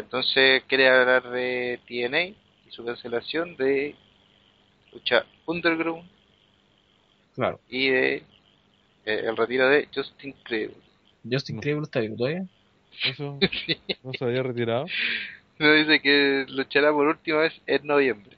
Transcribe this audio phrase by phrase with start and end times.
[0.00, 2.36] Entonces quiere hablar de TNA y
[2.70, 3.94] su cancelación de
[4.92, 6.08] lucha Underground
[7.34, 7.60] Claro.
[7.68, 8.22] y de eh,
[9.24, 10.76] el retiro de Justin Credible.
[11.30, 11.82] Justin No.
[11.82, 12.44] Está vivo todavía.
[13.04, 13.38] Eso
[14.02, 14.86] no se había retirado.
[15.58, 18.36] Nos dice que luchará por última vez en noviembre.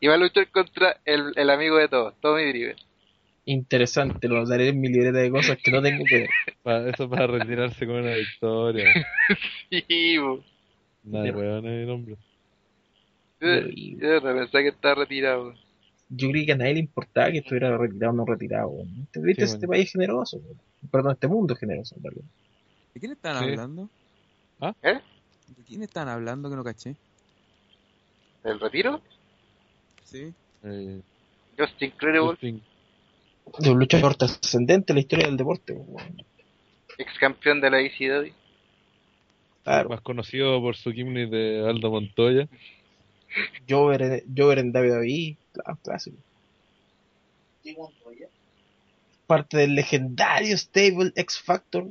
[0.00, 2.76] Y va a luchar contra el, el amigo de todos, Tommy Driver.
[3.46, 6.28] Interesante, lo daré en mi libreta de cosas que no tengo que
[6.64, 6.88] ver.
[6.92, 8.84] Eso para retirarse con una victoria.
[9.70, 10.44] Sí, bo.
[11.06, 12.16] Nada de weón el hombre.
[13.40, 15.54] yo, pensaba que estaba retirado.
[16.08, 18.68] Yo creí que a nadie le importaba que estuviera retirado o no retirado.
[18.68, 19.06] weón.
[19.10, 19.78] ¿Te viste Sí, este bueno.
[19.78, 20.36] país es generoso?
[20.38, 20.60] weón.
[20.90, 22.24] Perdón, este mundo es generoso, en realidad.
[22.94, 23.44] ¿De quién están Sí.
[23.44, 23.88] hablando?
[24.82, 25.00] ¿Eh?
[25.56, 26.94] ¿De quién están hablando que no caché?
[28.44, 29.00] ¿El retiro?
[30.04, 30.32] Sí.
[30.64, 31.00] Eh,
[31.58, 32.62] Justin Credible, Justin-
[33.60, 35.72] De un luchador trascendente en la historia del deporte.
[35.72, 36.22] weón.
[36.98, 38.32] ex campeón de la ECW.
[39.66, 42.46] Claro, más conocido por su gimmick de Aldo Montoya.
[43.68, 46.16] Jover, en- Jover en WWE, claro, clásico.
[49.26, 51.88] Parte del legendario stable X Factor.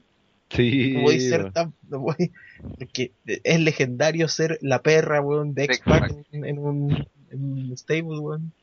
[0.50, 1.74] Sí, No voy a ser tan.
[1.90, 2.32] No voy,
[2.80, 7.78] porque es legendario ser la perra, weón, de X Factor en, en un, en un
[7.78, 8.54] stable, weón.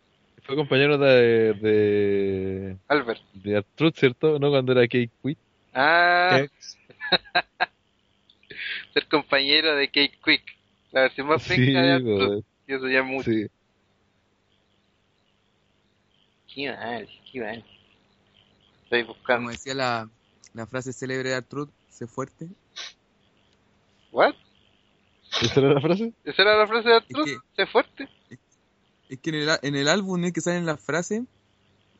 [0.45, 3.21] Fue compañero de, de, Albert.
[3.35, 4.39] de Artruth, ¿cierto?
[4.39, 4.49] ¿No?
[4.51, 5.39] Cuando era Kate Quick.
[5.75, 6.47] Ah.
[8.93, 10.43] ser compañero de Kate Quick.
[10.93, 12.29] La versión más Sí, de Arthur.
[12.29, 12.45] weón.
[12.67, 13.31] Y eso ya mucho.
[13.31, 13.47] Sí.
[16.55, 17.65] Qué mal, qué mal.
[18.85, 19.41] Estoy buscando.
[19.45, 20.09] Como decía la,
[20.55, 22.49] la frase célebre de Artruth, sé fuerte.
[24.11, 24.35] ¿What?
[25.41, 26.13] ¿Esa era la frase?
[26.25, 27.29] ¿Esa era la frase de Arthur?
[27.29, 28.09] Es ¿Sé fuerte?
[29.09, 31.23] Es que en el, en el álbum es que salen las frases,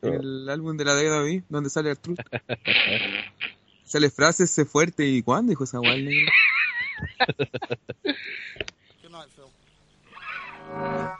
[0.03, 2.19] en el álbum de la WWE, donde sale Artruth.
[3.83, 5.07] sale frases, sé fuerte.
[5.07, 6.07] ¿Y cuándo dijo esa guay
[8.03, 11.19] Good night, Phil.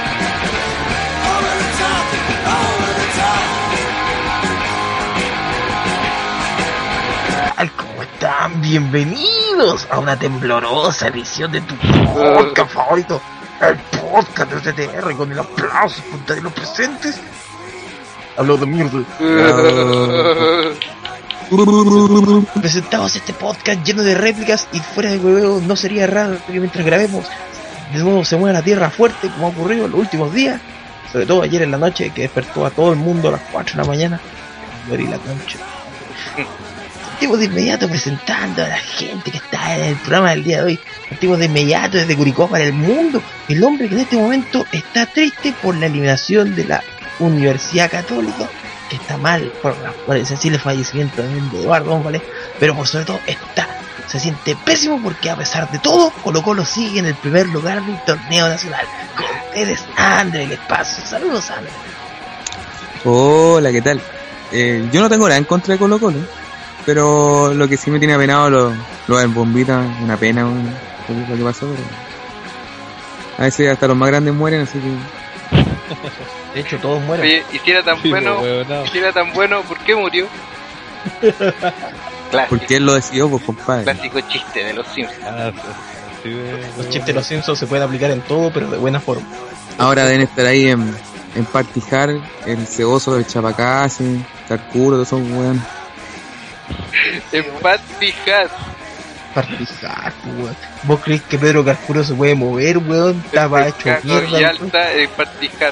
[8.59, 13.21] Bienvenidos a una temblorosa edición de tu podcast favorito,
[13.61, 17.21] el podcast de TTR con el aplauso de los presentes.
[18.35, 19.03] Hablo de mierda.
[22.59, 26.85] Presentamos este podcast lleno de réplicas y fuera de huevo no sería raro que mientras
[26.85, 27.25] grabemos
[27.93, 30.59] de nuevo se mueva la tierra fuerte como ha ocurrido en los últimos días.
[31.11, 33.75] Sobre todo ayer en la noche que despertó a todo el mundo a las 4
[33.75, 34.19] de la mañana.
[34.89, 35.57] Morí la concha.
[37.21, 40.63] Partimos de inmediato presentando a la gente que está en el programa del día de
[40.63, 40.79] hoy.
[41.07, 43.21] Partimos de inmediato desde Curicó para el mundo.
[43.47, 46.83] El hombre que en este momento está triste por la eliminación de la
[47.19, 48.49] Universidad Católica.
[48.89, 49.75] Que está mal por,
[50.07, 52.23] por el sensible fallecimiento de Eduardo González.
[52.59, 53.67] Pero por sobre todo está,
[54.07, 57.85] se siente pésimo porque a pesar de todo, Colo Colo sigue en el primer lugar
[57.85, 58.87] del torneo nacional.
[59.15, 61.05] Con ustedes, André, el espacio.
[61.05, 61.71] Saludos, André.
[63.05, 64.01] Hola, ¿qué tal?
[64.51, 66.17] Eh, yo no tengo nada en contra de Colo Colo,
[66.85, 68.73] pero lo que sí me tiene apenado lo,
[69.07, 70.45] lo del bombita, una pena
[71.07, 71.83] por lo que pasó, pero
[73.37, 74.91] a veces hasta los más grandes mueren, así que
[76.53, 77.25] De hecho, todos mueren.
[77.25, 78.85] Oye, y si era tan Sí, bueno, pues, weonado.
[78.85, 80.27] y si era tan bueno, ¿por qué murió?
[82.29, 83.83] Clásico, porque él lo decidió, pues compadre.
[83.83, 85.19] clásico chiste de los Simpsons.
[85.25, 85.51] Ah,
[86.23, 86.29] sí,
[86.77, 89.23] Los chistes de los Simpsons se pueden aplicar en todo, pero de buena forma.
[89.77, 90.95] Ahora deben estar ahí en,
[91.35, 92.09] en Partijar,
[92.45, 94.03] el ceboso del Chapacase,
[94.47, 95.61] Carcuro, todos esos weones.
[97.31, 98.49] En Pat Pijar,
[99.33, 100.55] Partijar, pues, weón.
[100.83, 103.21] ¿Vos crees que Pedro Carcuro se puede mover, weón?
[103.25, 104.29] Estaba hecho Pescado y mierda.
[104.31, 104.45] weón.
[104.45, 104.89] alta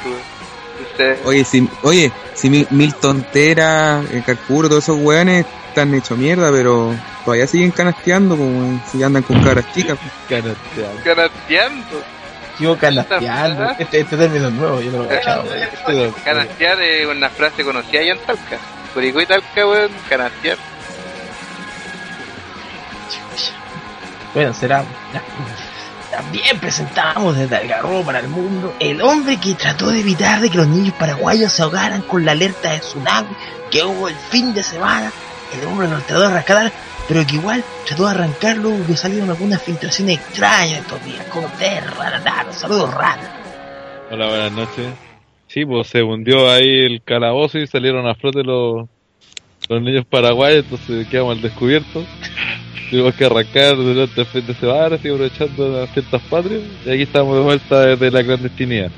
[0.06, 1.20] weón.
[1.26, 6.50] Oye, si, oye, si Mil- Milton Tera, eh, Carcuro, todos esos weones están hechos mierda,
[6.52, 9.98] pero todavía siguen canasteando, weón, si andan con caras chicas.
[10.30, 10.94] Canasteado.
[11.04, 12.04] Canasteando.
[12.58, 13.70] Sigo canasteando.
[13.78, 15.20] Este, este término es nuevo, yo no lo he.
[15.86, 18.58] Pero- Canastear es una frase conocida allá en Talca.
[18.94, 20.58] Curicó y Talca, weón, canastear.
[24.34, 24.84] Bueno, será.
[26.12, 30.58] También presentamos desde Algarrobo para el mundo el hombre que trató de evitar de que
[30.58, 33.30] los niños paraguayos se ahogaran con la alerta de tsunami
[33.70, 35.12] que hubo el fin de semana.
[35.54, 36.72] El hombre lo trató de rescatar,
[37.08, 41.80] pero que igual trató de arrancarlo porque salieron algunas filtraciones extrañas estos días, como de
[41.82, 43.26] raro, saludos raros.
[44.12, 44.88] Hola, buenas noches.
[45.48, 48.88] Sí, pues se hundió ahí el calabozo y salieron a flote los,
[49.70, 52.04] los niños paraguayos, entonces quedamos al descubierto.
[52.90, 53.76] Tuvimos que arrancar
[54.26, 58.24] fin de semana, así aprovechando las fiestas patrias, y aquí estamos de vuelta desde la
[58.24, 58.90] clandestinidad.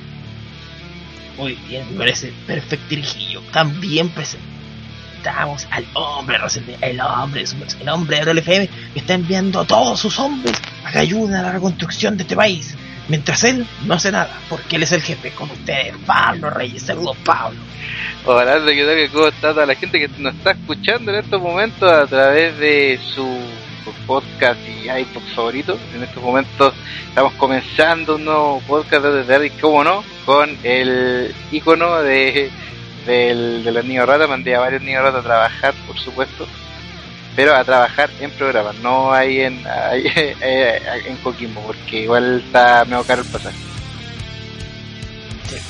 [1.37, 3.41] Muy bien, me parece perfecto dirigillo.
[3.51, 6.37] También presentamos al hombre,
[6.81, 7.43] el hombre,
[7.81, 10.53] el hombre de FM, que está enviando a todos sus hombres
[10.85, 12.77] a que ayuden a la reconstrucción de este país.
[13.07, 15.31] Mientras él no hace nada, porque él es el jefe.
[15.31, 16.83] Con ustedes, Pablo Reyes.
[16.83, 17.59] Saludos, Pablo.
[18.25, 19.11] Hola, ¿qué tal?
[19.11, 22.99] ¿Cómo está toda la gente que nos está escuchando en estos momentos a través de
[23.13, 23.27] su
[24.05, 25.77] podcast y iPod favorito?
[25.95, 26.73] En estos momentos
[27.09, 30.03] estamos comenzando un nuevo podcast de Daddy, ¿cómo no?
[30.25, 32.51] Con el icono de,
[33.07, 34.29] del, de los niños ratas.
[34.29, 36.47] Mandé a varios niños ratas a trabajar, por supuesto.
[37.35, 42.85] Pero a trabajar en programas, no ahí en, ahí, eh, en Coquimbo, porque igual está
[42.85, 43.57] medio caro el pasaje.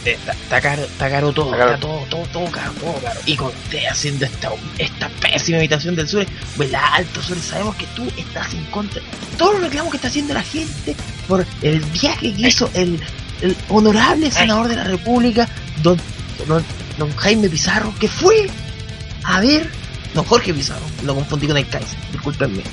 [0.06, 3.20] Está, está caro, está caro todo, Está todo, todo, todo caro, todo caro.
[3.26, 6.26] Y con usted haciendo esta, esta pésima imitación del sur,
[6.56, 9.02] vuela alto, sur, sabemos que tú estás en contra.
[9.38, 10.96] Todos los reclamos que está haciendo la gente
[11.28, 13.00] por el viaje que hizo el,
[13.42, 15.48] el honorable senador de la República,
[15.82, 16.00] don,
[16.48, 16.64] don,
[16.98, 18.50] don Jaime Pizarro, que fue
[19.24, 19.70] a ver,
[20.14, 22.64] don Jorge Pizarro, lo confundí con el Kaiser, discúlpenme,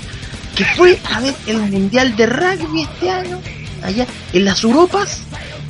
[0.57, 3.41] que fue a ver el Mundial de Rugby este año,
[3.83, 5.21] allá en las Europas,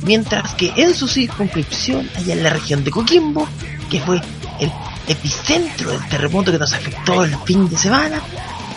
[0.03, 3.47] mientras que en su circunscripción, allá en la región de Coquimbo,
[3.89, 4.21] que fue
[4.59, 4.71] el
[5.07, 8.21] epicentro del terremoto que nos afectó el fin de semana,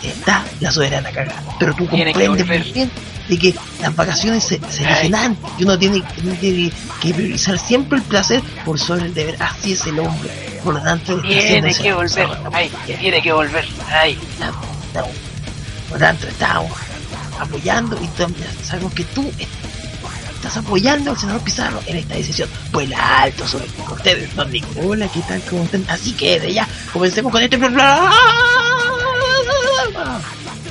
[0.01, 1.43] está la soberana cagada.
[1.59, 2.91] Pero tú comprendes muy bien
[3.27, 6.71] de que las vacaciones se, se antes y uno tiene, tiene que,
[7.01, 9.41] que priorizar siempre el placer por sobre el deber.
[9.41, 10.29] Así es el hombre.
[10.63, 14.17] Por lo tanto, Tiene que volver, ay, tiene que volver, ay.
[15.89, 16.71] Por lo tanto, estamos
[17.39, 19.29] apoyando y también sabemos que tú
[20.35, 22.49] estás apoyando al senador Pizarro en esta decisión.
[22.71, 24.67] Vuela alto sobre ustedes, don Nico.
[24.81, 25.41] Hola, ¿qué tal?
[25.49, 25.85] ¿Cómo están?
[25.89, 27.59] Así que de ya, comencemos con este.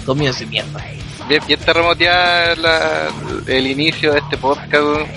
[0.07, 0.85] Comienzo mierda.
[1.29, 3.09] Bien, bien terremoteada
[3.47, 5.09] el inicio de este podcast,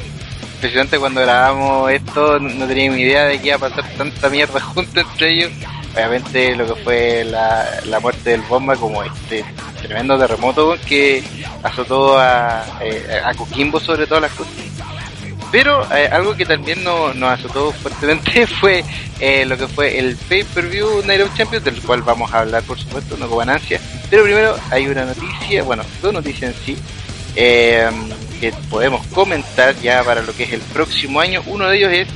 [0.55, 4.99] especialmente cuando grabamos esto, no, teníamos idea de que iba a pasar tanta mierda junto
[4.99, 5.51] entre ellos.
[5.93, 9.45] Obviamente lo que fue la, la muerte del bomba como este
[9.81, 11.23] tremendo terremoto que
[11.63, 14.53] azotó a, eh, a Coquimbo sobre todas las cosas.
[15.55, 18.83] Pero eh, algo que también no- nos azotó fuertemente fue
[19.21, 22.77] eh, lo que fue el pay-per-view Night of Champions, del cual vamos a hablar por
[22.77, 23.79] supuesto, no con ganancia.
[24.09, 26.77] Pero primero hay una noticia, bueno, dos noticias en sí,
[27.37, 27.89] eh,
[28.41, 31.41] que podemos comentar ya para lo que es el próximo año.
[31.45, 32.07] Uno de ellos es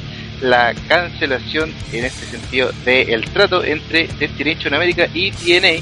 [0.41, 5.81] la cancelación en este sentido del trato entre Destination America y TNA,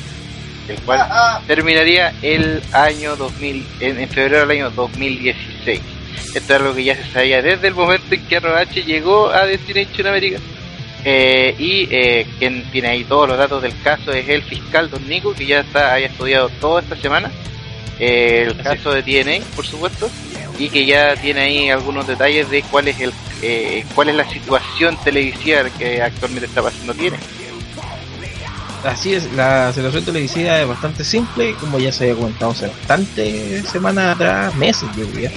[0.70, 1.00] el cual
[1.48, 5.82] terminaría el año 2000, en, en febrero del año 2016.
[6.34, 9.46] Esto es algo que ya se sabía desde el momento en que ROH llegó a
[9.46, 10.40] Destination America.
[11.04, 15.08] Eh, y eh, quien tiene ahí todos los datos del caso es el fiscal Don
[15.08, 17.32] Nico, que ya está haya estudiado toda esta semana
[18.00, 20.10] eh, el caso de TNA, por supuesto,
[20.60, 24.28] y que ya tiene ahí algunos detalles de cuál es el eh, cuál es la
[24.28, 27.18] situación televisiva que actualmente está pasando TNA.
[28.84, 33.64] Así es, la situación televisiva es bastante simple, como ya se había comentado hace bastante
[33.64, 35.32] semanas atrás, meses yo diría.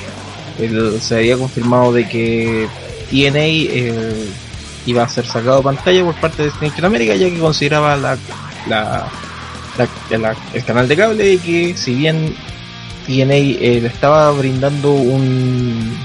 [1.00, 2.68] Se había confirmado de que
[3.10, 4.26] TNA eh,
[4.86, 8.18] iba a ser sacado pantalla por parte de Destination America, ya que consideraba la,
[8.68, 9.06] la,
[10.52, 12.34] el canal de cable de que si bien
[13.06, 15.96] TNA eh, le estaba brindando un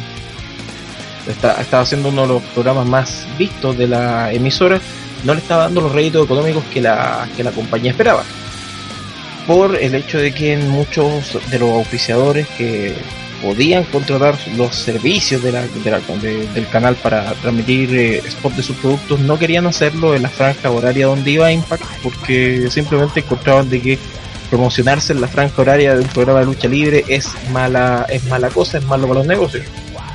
[1.27, 4.79] estaba haciendo uno de los programas más vistos de la emisora
[5.25, 8.23] no le estaba dando los réditos económicos que la, que la compañía esperaba.
[9.47, 12.95] Por el hecho de que muchos de los auspiciadores que
[13.45, 19.67] podían contratar los servicios del canal para transmitir eh, spots de sus productos no querían
[19.67, 23.99] hacerlo en la franja horaria donde iba Impact porque simplemente encontraban de que
[24.49, 28.49] promocionarse en la franja horaria de un programa de lucha libre es mala es mala
[28.49, 29.63] cosa, es malo para los negocios.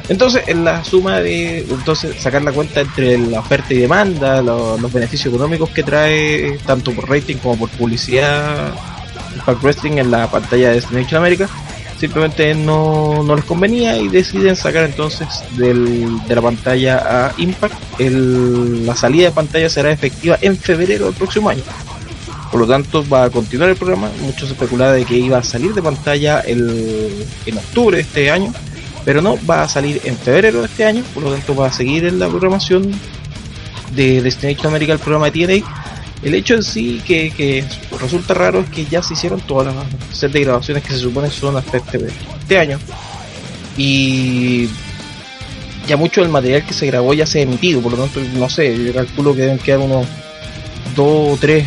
[0.08, 4.76] Entonces, en la suma de entonces sacar la cuenta entre la oferta y demanda, lo-
[4.76, 8.72] los beneficios económicos que trae tanto por rating como por publicidad
[9.36, 11.48] Impact Wrestling en la pantalla de Destination America,
[12.00, 17.74] simplemente no, no les convenía y deciden sacar entonces del, de la pantalla a Impact.
[18.00, 21.62] El- la salida de pantalla será efectiva en febrero del próximo año.
[22.50, 24.10] Por lo tanto, va a continuar el programa.
[24.22, 28.52] Muchos especulaban de que iba a salir de pantalla el, en octubre de este año
[29.04, 31.72] Pero no, va a salir en febrero de este año, por lo tanto va a
[31.72, 32.90] seguir en la programación
[33.94, 35.79] de Destination America, el programa de TNA.
[36.22, 37.64] El hecho en sí que, que
[37.98, 39.86] resulta raro es que ya se hicieron todas las
[40.16, 42.08] set de grabaciones que se supone son hasta este,
[42.40, 42.78] este año.
[43.76, 44.68] Y
[45.88, 48.48] ya mucho del material que se grabó ya se ha emitido, por lo tanto, no
[48.50, 50.06] sé, yo calculo que deben quedar unos
[50.94, 51.64] dos o tres,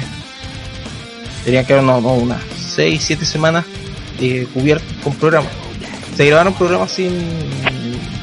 [1.40, 3.66] deberían quedar unos, no, unas seis, siete semanas
[4.22, 5.52] eh, cubiertos con programas.
[6.16, 7.12] Se grabaron programas sin,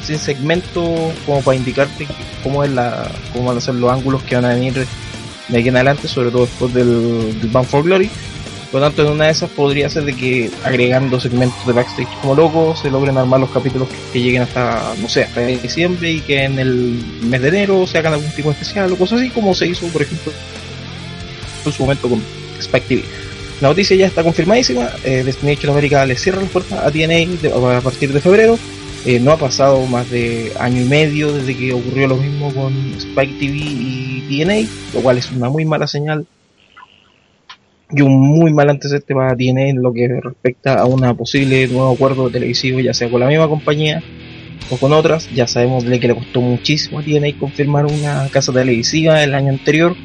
[0.01, 0.81] sin segmento
[1.25, 2.07] como para indicarte
[2.41, 4.87] cómo es la, cómo van a ser los ángulos que van a venir
[5.51, 8.09] de aquí en adelante, sobre todo después del, del Bound for Glory.
[8.71, 12.07] Por lo tanto, en una de esas podría ser de que agregando segmentos de backstage
[12.21, 16.21] como locos se logren armar los capítulos que lleguen hasta, no sé, hasta diciembre y
[16.21, 19.53] que en el mes de enero se hagan algún tipo especial o cosas así, como
[19.53, 20.31] se hizo, por ejemplo,
[21.65, 22.23] en su momento con
[22.59, 23.03] Spike TV.
[23.59, 24.89] La noticia ya está confirmadísima.
[25.03, 28.57] Eh, Destination America le cierra las puertas a TNA a partir de febrero.
[29.03, 32.71] Eh, no ha pasado más de año y medio desde que ocurrió lo mismo con
[32.97, 36.27] Spike TV y TNA, lo cual es una muy mala señal
[37.93, 41.91] y un muy mal antecedente para TNA en lo que respecta a una posible nuevo
[41.91, 44.03] acuerdo televisivo, ya sea con la misma compañía
[44.69, 45.29] o con otras.
[45.33, 49.49] Ya sabemos de que le costó muchísimo a TNA confirmar una casa televisiva el año
[49.49, 49.95] anterior,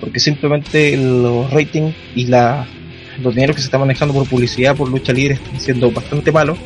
[0.00, 2.66] porque simplemente los ratings y la,
[3.22, 6.58] los dineros que se están manejando por publicidad, por lucha libre, están siendo bastante malos.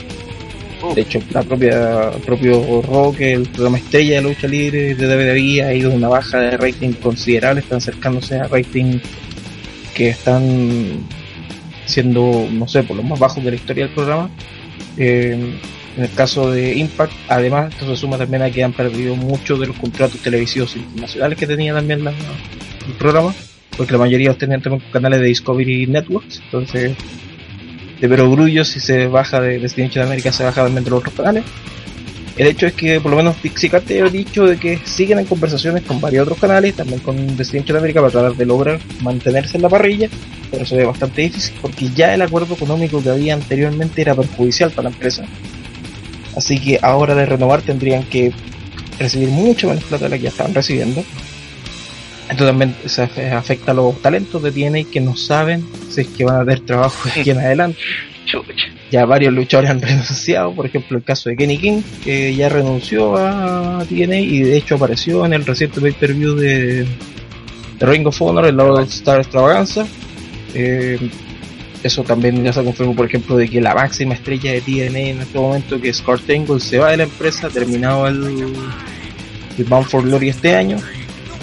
[0.95, 5.75] De hecho, la propia, propio Rock, el programa estrella de lucha libre de WWE, ha
[5.75, 8.99] ido una baja de rating considerable, están acercándose a rating
[9.95, 10.43] que están
[11.87, 14.31] siendo, no sé, por los más bajos de la historia del programa.
[14.97, 15.55] Eh,
[15.97, 19.61] en el caso de Impact, además, esto se suma también a que han perdido muchos
[19.61, 23.35] de los contratos televisivos internacionales que tenía también la- el programa,
[23.77, 26.93] porque la mayoría los tenían también canales de Discovery Networks, entonces
[28.03, 31.45] de perogrullo si se baja de Destination América se baja también de los otros canales.
[32.37, 35.27] El hecho es que por lo menos Pixie Carter ha dicho de que siguen en
[35.27, 39.63] conversaciones con varios otros canales, también con Destination América para tratar de lograr mantenerse en
[39.63, 40.09] la parrilla,
[40.51, 44.73] pero se ve bastante difícil porque ya el acuerdo económico que había anteriormente era perjudicial
[44.73, 45.25] para la empresa.
[46.37, 48.33] Así que ahora de renovar tendrían que
[48.99, 51.05] recibir mucho menos plata de la que ya estaban recibiendo.
[52.31, 56.09] Esto también se afe- afecta a los talentos de TNA que no saben si es
[56.09, 57.79] que van a tener trabajo de aquí en adelante.
[58.91, 63.17] Ya varios luchadores han renunciado, por ejemplo el caso de Kenny King, que ya renunció
[63.17, 66.85] a TNA y de hecho apareció en el reciente pay-per-view de,
[67.79, 69.87] de Ring of Honor, el All Star Extravaganza.
[70.55, 70.99] Eh,
[71.83, 75.21] eso también ya se confirmó, por ejemplo, de que la máxima estrella de TNA en
[75.23, 78.55] este momento, que es Kurt Angle, se va de la empresa, terminado el,
[79.59, 80.79] el Bound for Glory este año.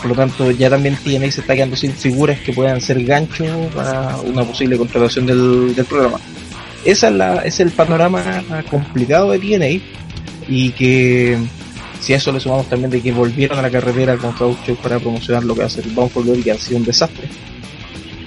[0.02, 3.46] Por lo tanto, ya también TNA se está quedando sin figuras que puedan ser gancho
[3.76, 6.20] para una posible contratación del, programa.
[6.86, 9.84] Esa es el panorama complicado de TNA
[10.48, 11.38] y que
[12.00, 15.00] si a eso le sumamos también de que volvieron a la carretera con Show para
[15.00, 17.28] promocionar lo que ser el Bound for Glory, que ha sido un desastre.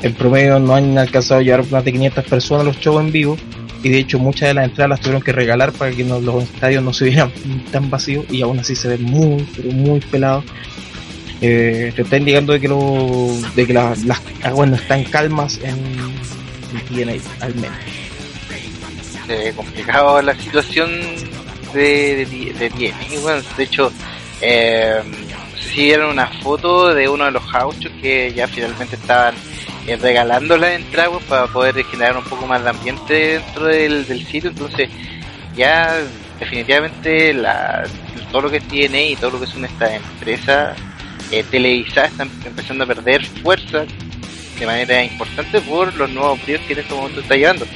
[0.03, 3.13] En promedio no han alcanzado a llevar más de 500 personas a los shows en
[3.13, 3.37] vivo
[3.83, 6.83] y de hecho muchas de las entradas las tuvieron que regalar para que los estadios
[6.83, 7.33] no se vieran
[7.71, 10.45] tan vacíos y aún así se ven muy, pero muy pelados.
[11.45, 12.79] Eh, te está indicando de que, lo,
[13.57, 17.77] de que la- las aguas no están calmas en, en TNA, al menos.
[19.27, 20.91] se ve complicado la situación
[21.75, 23.93] de, de, de TNA, bueno, de hecho,
[24.41, 25.01] eh,
[26.09, 29.35] una foto de uno de los gauchos que ya finalmente estaban
[29.87, 34.25] eh, regalando las entradas para poder generar un poco más de ambiente dentro del, del
[34.27, 34.89] sitio, entonces
[35.57, 35.97] ya
[36.39, 37.85] definitivamente la,
[38.31, 40.77] todo lo que TNA y todo lo que son estas empresas
[41.33, 43.87] eh, televisadas están empezando a perder fuerza
[44.59, 47.67] de manera importante por los nuevos bríos que en este momento está llevando.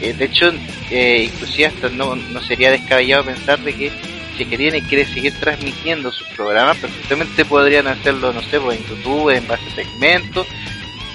[0.00, 0.50] Eh, de hecho,
[0.90, 3.92] eh, inclusive hasta no, no sería descabellado pensar de que
[4.36, 8.86] si que tiene quiere seguir transmitiendo sus programas, perfectamente podrían hacerlo, no sé, pues en
[8.86, 10.46] YouTube, en base a segmentos,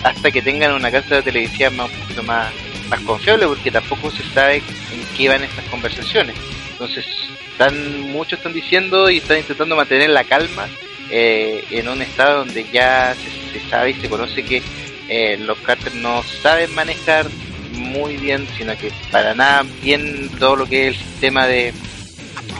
[0.03, 2.53] hasta que tengan una casa de televisión más, un poquito más,
[2.89, 6.35] más confiable, porque tampoco se sabe en qué van estas conversaciones.
[6.73, 7.05] Entonces,
[7.51, 10.67] están, muchos están diciendo y están intentando mantener la calma
[11.11, 14.61] eh, en un estado donde ya se, se sabe y se conoce que
[15.09, 17.27] eh, los cárteles no saben manejar
[17.73, 21.73] muy bien, sino que para nada bien todo lo que es el sistema de,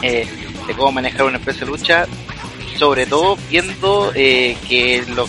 [0.02, 0.26] eh,
[0.66, 2.06] de cómo manejar una empresa de lucha,
[2.78, 5.28] sobre todo viendo eh, que los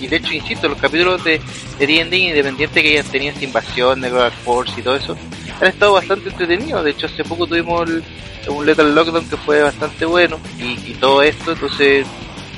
[0.00, 1.40] y de hecho insisto los capítulos de,
[1.78, 5.16] de independiente que hayan tenido esta invasión de Global Force y todo eso
[5.60, 8.02] han estado bastante entretenidos de hecho hace poco tuvimos el-
[8.48, 12.06] un Lethal Lockdown que fue bastante bueno y, todo esto entonces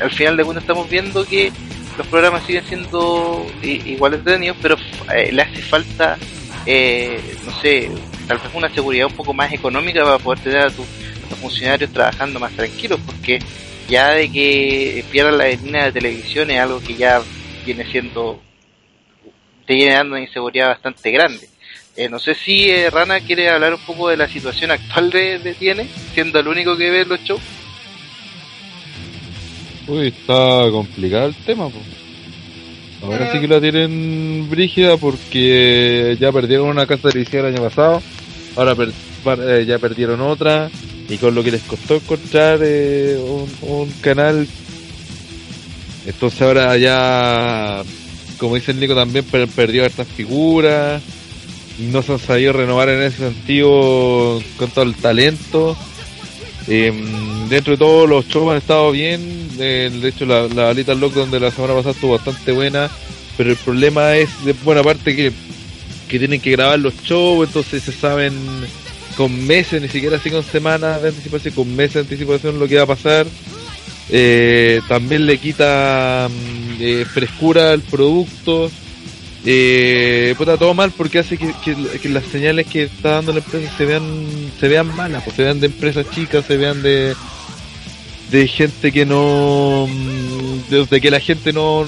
[0.00, 1.52] al final de cuentas estamos viendo que
[1.98, 4.76] los programas siguen siendo igual entretenidos pero
[5.14, 6.16] eh, le hace falta
[6.66, 7.90] eh, no sé
[8.26, 10.86] tal vez una seguridad un poco más económica para poder tener a tus,
[11.24, 13.40] a tus funcionarios trabajando más tranquilos, porque
[13.88, 17.20] ya de que pierdan la línea de televisión es algo que ya
[17.64, 18.40] viene siendo,
[19.66, 21.48] te viene dando una inseguridad bastante grande.
[21.96, 25.38] Eh, no sé si eh, Rana quiere hablar un poco de la situación actual de,
[25.38, 27.40] de Tiene, siendo el único que ve los shows.
[29.86, 31.84] Uy, está complicado el tema, pues.
[33.02, 38.00] Ahora sí que la tienen brígida porque ya perdieron una casa de el año pasado,
[38.54, 38.76] ahora
[39.40, 40.70] eh, ya perdieron otra,
[41.08, 44.46] y con lo que les costó encontrar eh, un, un canal,
[46.06, 47.82] entonces ahora ya,
[48.38, 51.02] como dice el Nico también, per- perdió estas figuras,
[51.78, 55.76] no se han sabido renovar en ese sentido con todo el talento.
[56.68, 56.92] Eh,
[57.48, 61.40] dentro de todo los shows han estado bien, de hecho la, la Little Lockdown de
[61.40, 62.88] la semana pasada estuvo bastante buena,
[63.36, 65.32] pero el problema es de buena parte que,
[66.08, 68.32] que tienen que grabar los shows, entonces se saben
[69.16, 72.76] con meses, ni siquiera así con semanas de anticipación, con meses de anticipación lo que
[72.76, 73.26] va a pasar.
[74.08, 78.70] Eh, también le quita mm, eh, frescura al producto.
[79.44, 83.86] Eh, puta, todo mal porque hace que, las señales que está dando la empresa se
[83.86, 87.16] vean se vean malas, pues se vean de empresas chicas, se vean de
[88.30, 89.88] de gente que no
[90.70, 91.84] de, que la gente no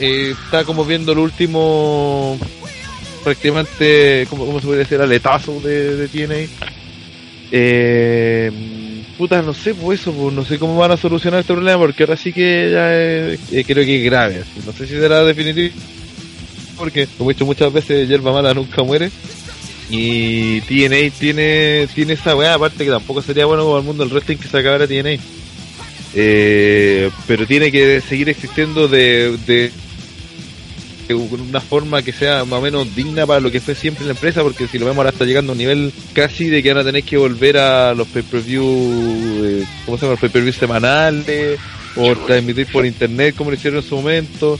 [0.00, 2.38] eh, está como viendo el último
[3.22, 6.50] prácticamente como, como se puede decir aletazo de, de TNA
[7.52, 8.50] eh,
[9.18, 12.02] puta no sé pues eso pues, no sé cómo van a solucionar este problema porque
[12.02, 15.74] ahora sí que ya es- eh, creo que es grave no sé si será definitivo
[16.76, 19.10] porque como he dicho muchas veces hierba mala nunca muere
[19.88, 24.12] y TNA tiene tiene esa weá aparte que tampoco sería bueno para el mundo del
[24.12, 25.16] wrestling que se acabara TNA
[26.14, 29.70] eh, pero tiene que seguir existiendo de, de
[31.08, 34.12] de una forma que sea más o menos digna para lo que fue siempre la
[34.12, 36.82] empresa, porque si lo vemos ahora está llegando a un nivel casi de que van
[36.82, 38.64] a tener que volver a los pay-per-view,
[39.44, 40.12] eh, ¿cómo se llama?
[40.14, 41.58] Los pay-per-view semanales,
[41.96, 44.58] o transmitir por internet como lo hicieron en su momento.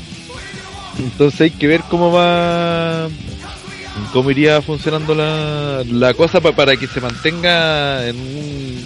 [0.98, 3.08] Entonces hay que ver cómo va,
[4.12, 8.84] cómo iría funcionando la, la cosa pa- para que se mantenga en un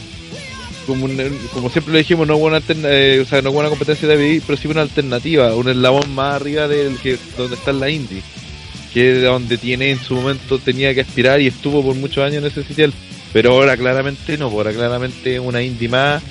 [0.87, 4.17] como, un- como siempre lo dijimos, no alterna- eh, o sea, no una competencia de
[4.17, 8.23] WWE, pero sí una alternativa, un eslabón más arriba del que donde está la indie,
[8.93, 12.39] que es donde tiene en su momento tenía que aspirar y estuvo por muchos años
[12.43, 12.93] en ese sitial,
[13.33, 16.23] pero ahora claramente no, ahora claramente una indie más.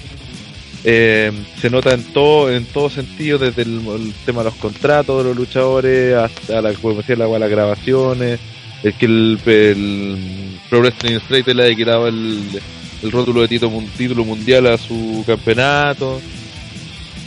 [0.84, 5.18] Eh, se nota en todo en todo sentido desde el, el tema de los contratos
[5.18, 8.40] de los luchadores hasta la como decía, la, las grabaciones
[8.84, 12.62] el que el, el Pro Wrestling Illustrated le haya quitado el,
[13.04, 16.22] el rótulo de tito- título mundial a su campeonato.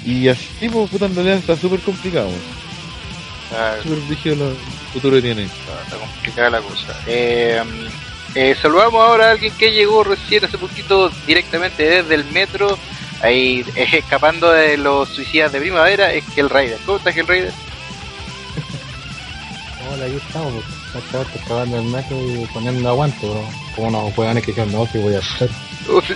[0.06, 2.30] Y así, pues, puta, en realidad está súper complicado.
[3.54, 4.56] Ah, Súper rígido el
[4.92, 5.42] futuro que tiene.
[5.44, 6.98] está, está complicada la cosa.
[7.06, 7.62] Eh,
[8.34, 12.78] eh, saludamos ahora a alguien que llegó recién hace poquito directamente desde el metro,
[13.22, 16.78] ahí eh, escapando de los suicidas de primavera, es el Raider.
[16.84, 17.52] ¿Cómo estás, el Raider?
[19.90, 20.64] Hola, aquí estamos,
[21.44, 23.44] acabando el metro y poniendo aguante, bro.
[23.74, 25.50] Como unos weones que dijeron, no, si voy a hacer.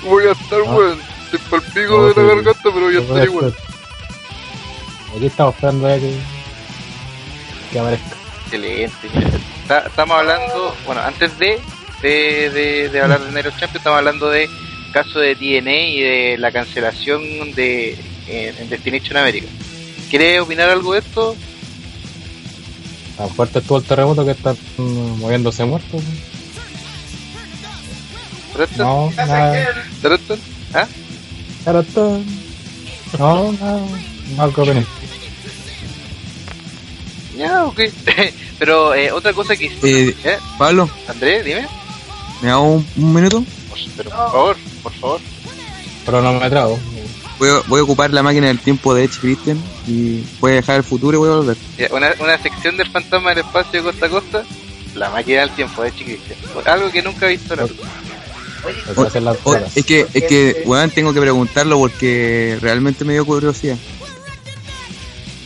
[0.02, 0.70] voy a estar, Ah.
[0.74, 1.00] weón.
[1.24, 2.36] Estoy pal pico No, de la sí.
[2.36, 3.54] garganta, pero voy a estar igual.
[5.16, 6.14] Aquí estamos esperando a que,
[7.72, 8.16] que aparezca.
[8.44, 9.08] Excelente.
[9.62, 11.58] Está- estamos hablando, bueno, antes de,
[12.02, 14.48] de, de, de hablar de Nero Champion, estamos hablando de
[14.92, 17.22] caso de TNA y de la cancelación
[17.54, 17.96] de
[18.28, 19.46] en, en Destination America.
[20.10, 21.36] ¿Quiere opinar algo de esto?
[23.16, 26.02] Tan fuerte estuvo el terremoto que están mm, moviéndose muertos.
[28.78, 29.68] No, nada.
[30.74, 30.86] ¿Ah?
[33.18, 33.80] No, nada.
[34.36, 34.84] No, algo que.
[37.36, 37.80] Ya, ok.
[38.58, 39.66] Pero eh, otra cosa que...
[39.66, 40.38] Eh, ¿Eh?
[40.58, 41.66] Pablo, Andrés, dime.
[42.40, 43.44] ¿me da un, un minuto?
[43.68, 45.20] Por- Pero por favor, por favor.
[46.04, 46.78] Pero no me trago.
[47.38, 50.54] Voy a, voy a ocupar la máquina del tiempo de Edge Christian y voy a
[50.56, 51.56] dejar el futuro y voy a volver.
[51.90, 54.44] Una, una sección del fantasma del espacio costa a costa.
[54.94, 56.38] La máquina del tiempo de Chicristian.
[56.64, 57.68] Algo que nunca he visto en la O-
[59.74, 63.76] es que, es que, weón, tengo que preguntarlo porque realmente me dio curiosidad.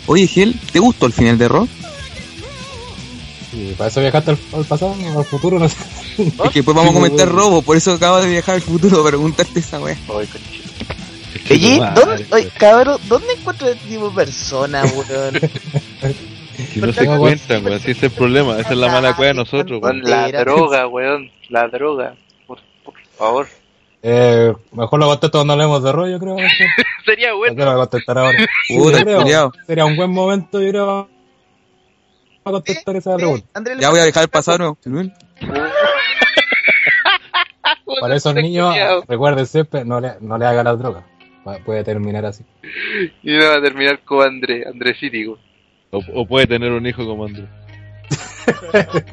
[0.06, 1.68] Oye, Gel, ¿te gustó el final de Raw?
[3.52, 5.76] Y para eso viajaste al, al pasado, al futuro, no sé.
[6.18, 9.58] Es que después vamos a comentar robo, por eso acabo de viajar al futuro preguntarte
[9.58, 10.70] esa conchito.
[11.50, 15.40] Oye, ¿dónde, oye, cabrón, ¿dónde encuentro este tipo de persona, weón?
[16.72, 19.32] Si no se cuentan, weón, si ese es el problema, esa es la mala cueva
[19.32, 20.02] de nosotros, weón.
[20.02, 21.30] La droga, weón.
[21.48, 22.14] La droga.
[22.46, 23.48] Por, por favor.
[24.02, 26.36] Eh, mejor lo contesto cuando hablemos de rollo, creo.
[27.04, 27.64] Sería ¿Por bueno.
[27.64, 28.38] no lo contestar ahora?
[28.68, 29.52] Puta, creo.
[29.66, 31.08] Sería un buen momento, yo creo,
[32.50, 33.46] para contestar esa pregunta.
[33.54, 35.02] Andrés, Ya voy a dejar el pasado, ¿no?
[38.00, 38.74] Para esos niños,
[39.08, 41.04] recuerden siempre, no le, no le haga las drogas.
[41.44, 42.44] Pu- Puede terminar así.
[43.22, 45.38] Y no va a terminar como André, Andrés Cítico.
[45.90, 47.46] O, o puede tener un hijo como Andrés.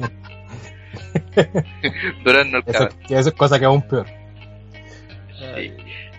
[2.24, 2.98] Durán no Eso, alcanza.
[3.06, 4.06] que eso es cosa que aún peor.
[5.56, 5.72] Sí.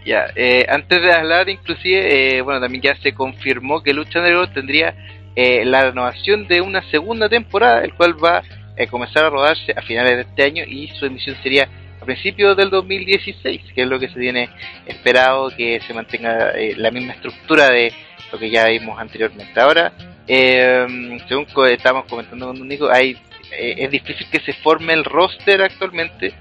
[0.06, 4.54] Ya, eh, antes de hablar, inclusive, eh, bueno, también ya se confirmó que Lucha Underground
[4.54, 4.96] tendría
[5.36, 8.44] eh, la renovación de una segunda temporada, el cual va
[8.78, 11.68] a comenzar a rodarse a finales de este año y su emisión sería
[12.02, 14.50] a principios del 2016, que es lo que se tiene
[14.86, 17.92] esperado que se mantenga eh, la misma estructura de
[18.32, 19.60] lo que ya vimos anteriormente.
[19.60, 19.92] Ahora,
[20.28, 20.86] eh,
[21.28, 23.18] según estábamos comentando con Nico, hay,
[23.52, 26.34] eh, es difícil que se forme el roster actualmente.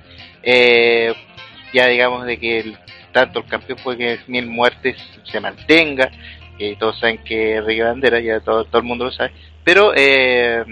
[0.43, 1.13] Eh,
[1.73, 2.79] ya digamos de que el-
[3.13, 6.11] tanto el campeón puede que Mil Muertes se mantenga,
[6.59, 9.33] que todos saben que es Ricky Bandera, ya todo, todo el mundo lo sabe,
[9.65, 10.65] pero eh,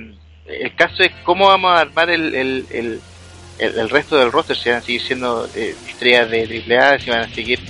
[0.44, 3.05] el caso es cómo vamos a armar el, el, el,
[3.59, 7.20] el- resto del roster, si van a seguir siendo eh, estrellas de AAA, si van
[7.22, 7.64] a seguir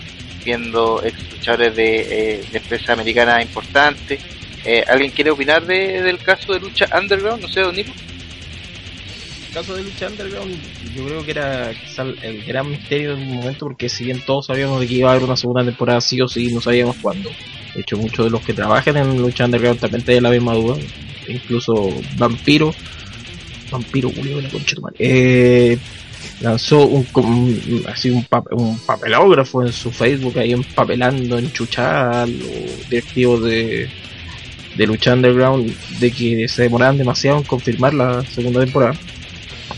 [0.44, 4.22] viendo ex luchadores de, eh, de empresas americanas importantes.
[4.64, 7.42] Eh, ¿Alguien quiere opinar de, del caso de lucha underground?
[7.42, 7.96] No sé, Don Nico.
[9.56, 10.54] Caso de Lucha Underground,
[10.94, 14.78] yo creo que era el- gran misterio en un momento, porque si bien todos sabíamos
[14.82, 17.30] de que iba a haber una segunda temporada sí o sí, no sabíamos cuándo.
[17.74, 20.76] De hecho, muchos de los que trabajan en Lucha Underground también tenían la misma duda.
[21.26, 22.74] Incluso Vampiro,
[23.70, 25.78] Vampiro, Julio de la concha eh,
[26.42, 32.90] lanzó un, com- así un, un papelógrafo en su Facebook ahí empapelando, enchuchada a los
[32.90, 33.88] directivos de,
[34.76, 38.98] de Lucha Underground de que se demoraban demasiado en confirmar la segunda temporada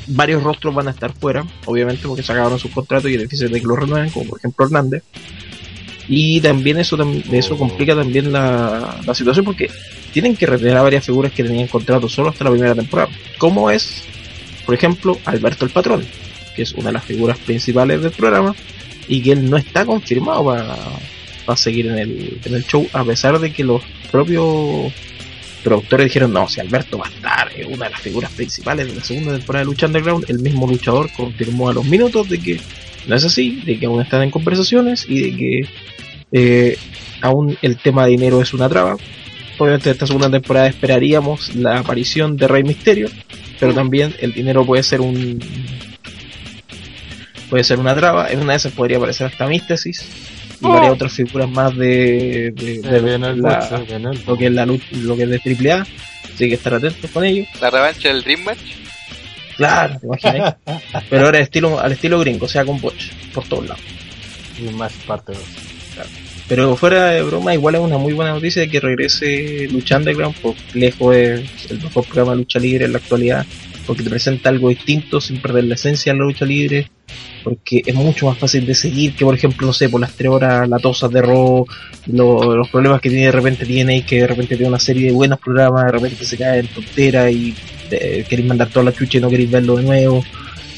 [0.09, 3.51] varios rostros van a estar fuera, obviamente porque se acabaron sus contratos y es difícil
[3.51, 5.03] de que los renueven, como por ejemplo Hernández.
[6.09, 6.97] Y también eso
[7.33, 9.71] eso complica también la, la situación porque
[10.13, 13.11] tienen que retener a varias figuras que tenían contrato solo hasta la primera temporada.
[13.37, 14.05] Como es,
[14.65, 16.05] por ejemplo, Alberto el Patrón,
[16.57, 18.55] que es una de las figuras principales del programa
[19.07, 20.77] y que él no está confirmado para,
[21.45, 24.93] para seguir en el, en el show, a pesar de que los propios
[25.63, 28.95] productores dijeron, no, si Alberto va a estar, es una de las figuras principales de
[28.95, 32.61] la segunda temporada de Lucha Underground, el mismo luchador confirmó a los minutos de que
[33.07, 35.69] no es así, de que aún están en conversaciones y de que
[36.33, 36.79] eh,
[37.21, 38.97] aún el tema de dinero es una traba.
[39.59, 43.09] Obviamente esta segunda temporada esperaríamos la aparición de Rey Misterio,
[43.59, 45.41] pero también el dinero puede ser un
[47.51, 50.07] puede ser una traba, en una de esas podría aparecer hasta Místesis
[50.61, 52.53] y varias otras figuras más de,
[53.37, 53.61] la-
[54.27, 55.83] lo que es la lucha, lo que es de AAA,
[56.35, 57.45] así que estar atentos con ello.
[57.61, 58.59] La revancha del Dream Match.
[59.57, 60.55] Claro, te imaginas.
[61.11, 63.83] Pero ahora al estilo, al estilo gringo, o sea con botch, por todos lados.
[64.59, 65.43] y más parte dos.
[66.49, 70.35] Pero fuera de broma, igual es una muy buena noticia de que regrese Lucha Underground,
[70.37, 73.45] por lejos es el mejor programa de lucha libre en la actualidad,
[73.89, 76.89] porque te presenta algo distinto sin perder la esencia de la lucha libre,
[77.43, 80.29] porque es mucho más fácil de seguir que, por ejemplo, no sé, por las tres
[80.31, 81.67] horas latosas de Raw,
[82.07, 85.13] lo- los problemas que tiene de repente tiene, que de repente tiene una serie de
[85.13, 87.57] buenos programas, de repente se cae en tontera y
[87.91, 90.23] eh, queréis mandar toda la chucha y no queréis verlo de nuevo.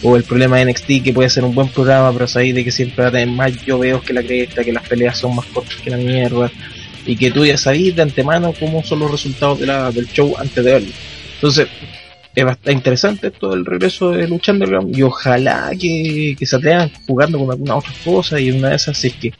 [0.02, 2.70] O el problema de NXT que puede ser un buen programa, pero sabéis de que
[2.70, 5.76] siempre va a tener más lloveos que la cresta, que las peleas son más cortas
[5.82, 6.50] que la mierda,
[7.04, 10.34] y que tú ya sabéis de antemano cómo son los resultados de la, del show
[10.38, 10.92] antes de verlo.
[11.34, 11.68] Entonces,
[12.40, 16.90] es bastante interesante esto del regreso de Lucha Underground, y ojalá que, que se atrevan
[17.06, 19.32] jugando con alguna otra cosa, y una de esas, si es que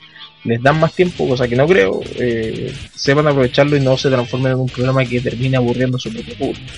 [0.44, 4.52] les dan más tiempo, cosa que no creo, eh, sepan aprovecharlo y no se transformen
[4.52, 6.72] en un programa que termine aburriendo a su propio público.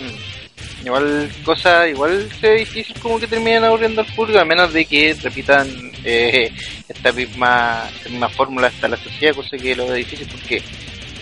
[0.00, 0.86] Mm.
[0.86, 4.84] Igual cosa, igual se ve difícil como que terminen aburriendo al público, a menos de
[4.84, 5.68] que repitan
[6.04, 6.52] eh,
[6.88, 10.62] esta misma, misma fórmula hasta la sociedad, cosa que lo ve difícil porque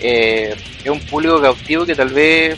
[0.01, 0.55] eh,
[0.85, 2.57] es un público cautivo que tal vez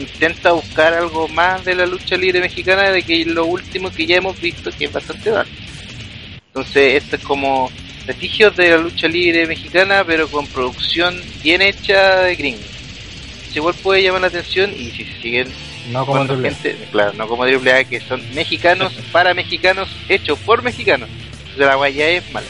[0.00, 4.16] intenta buscar algo más de la lucha libre mexicana de que lo último que ya
[4.16, 5.50] hemos visto que es bastante bajo.
[6.48, 7.70] Entonces esto es como
[8.06, 12.66] vestigios de la lucha libre mexicana pero con producción bien hecha de gringos.
[13.54, 15.48] Igual puede llamar la atención y si se siguen
[15.90, 16.50] No como triple.
[16.54, 21.08] gente, claro, no como AAA que son mexicanos para mexicanos, hechos por mexicanos.
[21.38, 22.46] Entonces la guaya es mala.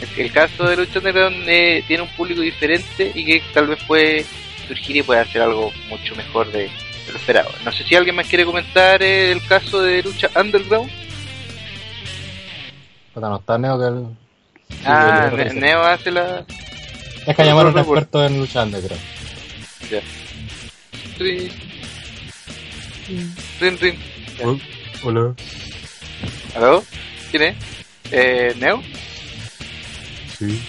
[0.00, 3.78] El, el caso de Lucha Underground eh, tiene un público diferente y que tal vez
[3.86, 4.26] puede
[4.66, 7.50] surgir y puede hacer algo mucho mejor de, de lo esperado.
[7.64, 10.90] No sé si alguien más quiere comentar eh, el caso de Lucha Underground.
[13.14, 14.06] Puta, no está Neo que el...
[14.84, 15.54] ah, Ne-.
[15.54, 16.44] Neo hace la...
[17.26, 19.02] Deja llamar a un experto en lucha underground.
[21.18, 21.50] Rin,
[23.60, 23.98] rin, rin.
[25.02, 25.34] Hola.
[26.54, 26.84] ¿Aló?
[27.30, 27.56] ¿Quién es?
[28.12, 28.82] Eh, ¿Neo?
[30.38, 30.62] Sí,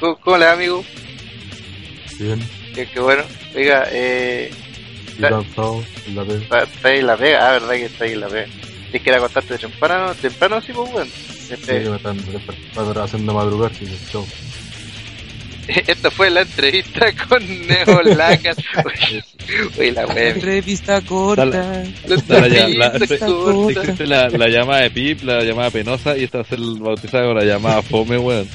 [0.00, 0.84] ¿Cómo, cómo le va, amigo?
[2.18, 2.40] Bien.
[2.74, 3.22] Qué, qué bueno.
[3.54, 4.50] Oiga, eh...
[5.18, 6.42] Y cansado, en la vez.
[6.42, 8.46] Está, está ahí en la pega, ah, verdad que está ahí en la pega.
[8.90, 11.08] Tienes que ir a acostarte temprano, temprano sí, pues weón.
[11.08, 14.26] Sí, Este, que me están despertando, haciendo madrugar, sí, el show.
[15.86, 18.54] esta fue la entrevista con Neo Lacan.
[19.78, 20.28] Uy, la wea.
[20.30, 21.44] Entrevista corta.
[21.46, 21.62] La
[22.28, 23.80] La, la, la, entrevista se- corta.
[23.80, 27.26] existe la, la llamada de Pip, la llamada penosa y esta va a ser bautizada
[27.26, 28.48] con la llamada Fome, weón.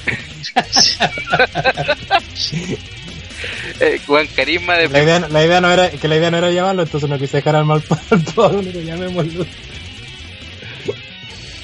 [3.79, 6.51] Eh, Juan Carisma de La idea, la idea no era, que la idea no era
[6.51, 8.01] llamarlo, entonces no quise dejar al mal para
[8.35, 9.45] todo, único llamémoslo.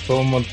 [0.05, 0.45] Fue un, un,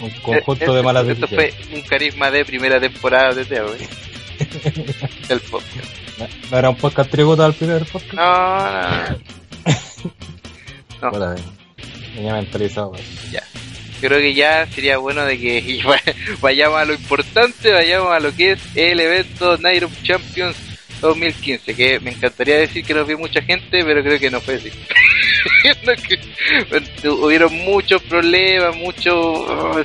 [0.00, 1.54] un conjunto de malas Eh, Esto decisiones.
[1.66, 3.88] fue un carisma de primera temporada de Teo, ¿eh?
[5.28, 5.88] El podcast.
[6.50, 8.14] No era un podcast tributo al primer podcast.
[8.14, 9.18] No, no, no.
[11.10, 11.34] Puta,
[12.14, 12.92] me había mentalizado.
[12.92, 13.04] pues.
[14.06, 15.80] Creo que ya sería bueno de que
[16.42, 20.56] vayamos a lo importante, vayamos a lo que es el evento Night of Champions
[21.00, 24.56] 2015, que me encantaría decir que nos vio mucha gente, pero creo que no fue
[24.56, 24.70] así.
[27.08, 29.14] Hubieron muchos problemas, muchas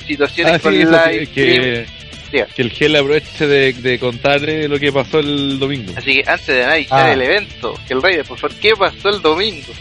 [0.05, 1.85] situaciones Ah, con sí, live que,
[2.31, 5.93] que, que el Gel aproveche de, de contarle lo que pasó el domingo.
[5.95, 7.13] Así que antes de analizar Ah.
[7.13, 9.73] el evento, que el Raider, por favor, ¿qué pasó el domingo?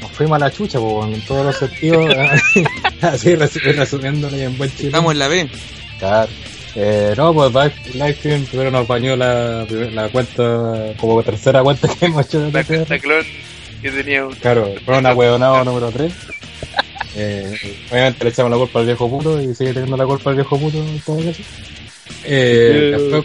[0.00, 2.06] Nos fuimos a la chucha, pues, en todos los sentidos.
[3.02, 4.88] Así resu- resumiéndolo y en buen chile.
[4.88, 5.48] Estamos en la B.
[5.98, 6.30] Claro.
[6.74, 12.06] Eh, no, pues Live- Livestream primero nos bañó la, la cuenta, como tercera cuenta que
[12.06, 13.24] hemos hecho de La cuenta clon
[13.82, 14.34] que tenía un...
[14.34, 16.12] Claro, fue una huevonada número 3.
[17.16, 17.52] Eh,
[17.90, 20.56] obviamente le echamos la culpa al viejo puto y sigue teniendo la culpa al viejo
[20.58, 21.42] puto en todo caso.
[22.24, 23.24] Eh, después,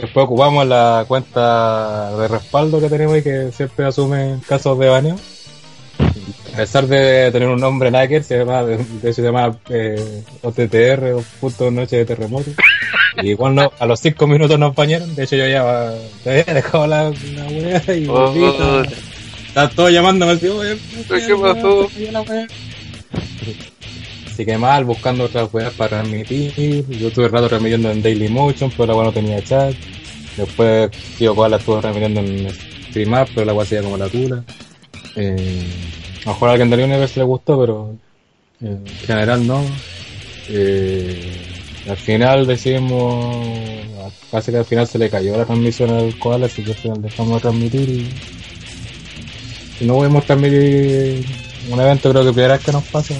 [0.00, 5.16] después ocupamos la cuenta de respaldo que tenemos y que siempre asume casos de baneo.
[6.54, 11.24] A pesar de tener un nombre Naker, se llama, de se llama eh, OTTR o
[11.40, 12.50] punto noche de terremoto.
[13.22, 16.54] Y igual no, a los 5 minutos nos bañaron, de hecho yo ya, ya había
[16.54, 18.82] dejado la, la wea y Oh, volví, estaba-
[19.48, 20.76] Estaban todos llamándome así, oye,
[21.26, 21.88] ¿Qué pasó?
[24.32, 26.84] Así que mal, buscando otras weas para transmitir.
[26.88, 29.74] Yo tuve rato transmitiendo en Dailymotion, pero la wea no tenía chat.
[30.36, 34.42] Después Tío Koala estuvo transmitiendo en StreamUp, pero la wea se como la tula.
[35.14, 35.66] Eh,
[36.24, 37.94] a lo mejor a alguien del Universe le gustó, pero
[38.62, 39.62] eh, en general no.
[40.48, 41.32] Eh,
[41.88, 43.46] al final decidimos,
[44.30, 47.02] casi que al final se le cayó la transmisión al Koala, así que al final
[47.02, 48.08] dejamos de transmitir y,
[49.80, 51.24] y no pudimos transmitir
[51.70, 53.14] un evento creo que primera vez que nos pasa.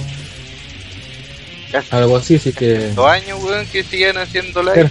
[1.91, 4.89] Algo así, sí que dos años, weón, que sigan haciendo live.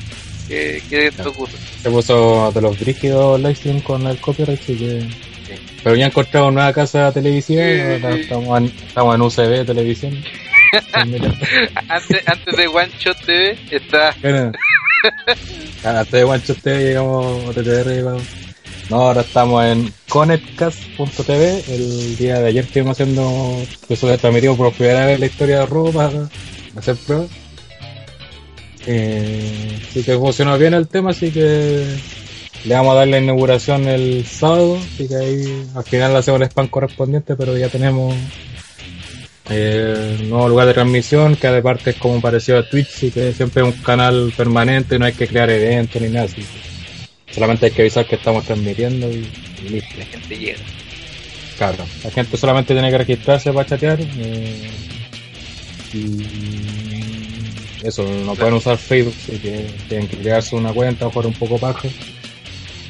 [0.49, 1.55] Que, que esto ocurre.
[1.83, 5.09] se puso de los brígidos live stream con el copyright, así que...
[5.83, 10.25] Pero ya encontramos nueva casa televisiva, estamos, en, estamos en UCB televisión.
[11.89, 14.53] Antes, antes de One Shot TV está Bueno,
[15.85, 18.17] antes de Guancho TV llegamos a TTR.
[18.91, 21.65] No, ahora estamos en connectcast.tv.
[21.69, 25.67] El día de ayer estuvimos haciendo, eso de transmitido por primera vez la historia de
[25.67, 26.11] ropa,
[26.77, 27.29] hacer pruebas.
[28.87, 31.87] Eh, así que funcionó bien el tema, así que
[32.65, 36.41] le vamos a dar la inauguración el sábado, así que ahí al final le hacemos
[36.41, 38.15] el spam correspondiente, pero ya tenemos
[39.51, 43.33] eh, un nuevo lugar de transmisión, que aparte es como parecido a Twitch, así que
[43.33, 46.43] siempre es un canal permanente, no hay que crear eventos ni nada, así
[47.31, 49.29] solamente hay que avisar que estamos transmitiendo y,
[49.65, 49.95] y listo.
[49.99, 50.61] la gente llega.
[51.59, 53.99] Claro, la gente solamente tiene que registrarse para chatear.
[54.01, 54.71] eh,
[55.93, 56.27] y
[57.85, 61.59] eso, no pueden usar Facebook, así que tienen que crearse una cuenta, jugar un poco
[61.59, 61.89] paja.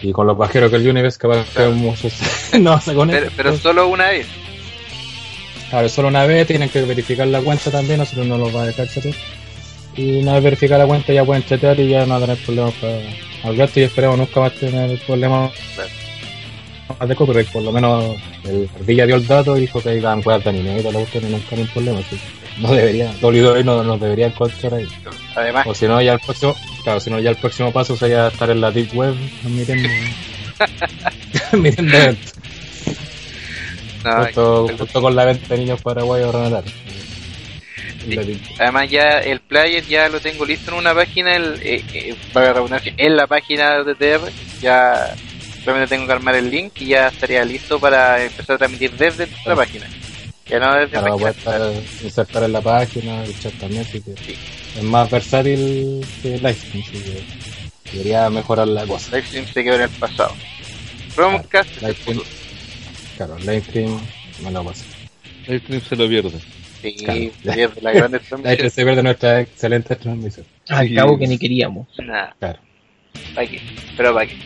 [0.04, 2.12] Y con los pajeros que el Universe, capaz que muchos
[2.60, 3.32] no se Pero, conectan.
[3.36, 4.26] pero solo una vez.
[5.70, 8.66] Claro, solo una vez tienen que verificar la cuenta también, nosotros no los va a
[8.66, 9.14] dejar chatear.
[9.96, 12.98] Y una vez verificada la cuenta ya pueden chatear y ya no tener problemas para
[13.44, 15.52] al resto y esperemos nunca más tener problemas
[16.98, 18.14] más de copyright, por lo menos
[18.44, 21.26] el Ardilla dio el dato y dijo que iban weas de anime y la cuestión
[21.26, 24.86] y nunca un problema, así que no debería, WWE no nos debería encontrar ahí.
[25.34, 28.28] Además, O si no ya el próximo, claro, si no ya el próximo paso sería
[28.28, 29.88] estar en la deep web transmitiendo
[31.92, 32.34] eventos.
[34.04, 34.24] no,
[34.76, 36.64] Justo, con la venta de niños paraguayos Renatar.
[38.06, 38.38] Sí.
[38.58, 42.14] además ya el player ya lo tengo listo en una página, el, eh, eh,
[42.98, 44.30] en la página de TR.
[44.60, 45.14] Ya
[45.64, 49.26] solamente tengo que armar el link y ya estaría listo para empezar a transmitir desde
[49.46, 49.86] la página.
[50.46, 54.12] Ya no desde Para poder estar, insertar en la página, el chat también, así que
[54.22, 54.36] Sí.
[54.76, 59.16] es más versátil que Livestream, así que debería mejorar la cosa.
[59.16, 60.34] Livestream se quedó en el pasado.
[61.14, 62.20] Chromecast es el Livestream,
[63.16, 64.00] claro, Livestream
[64.42, 64.84] no lo pasa.
[65.46, 66.30] El stream se lo pierde.
[66.82, 67.54] Sí, Claro.
[67.56, 68.70] pierde la gran Livestream transmisión.
[68.70, 70.46] se pierde nuestra excelente transmisión.
[70.68, 71.88] Al cabo que ni queríamos.
[72.02, 72.58] Nada, Claro.
[73.34, 73.62] ¿para qué?
[73.96, 74.36] Pero ¿para qué?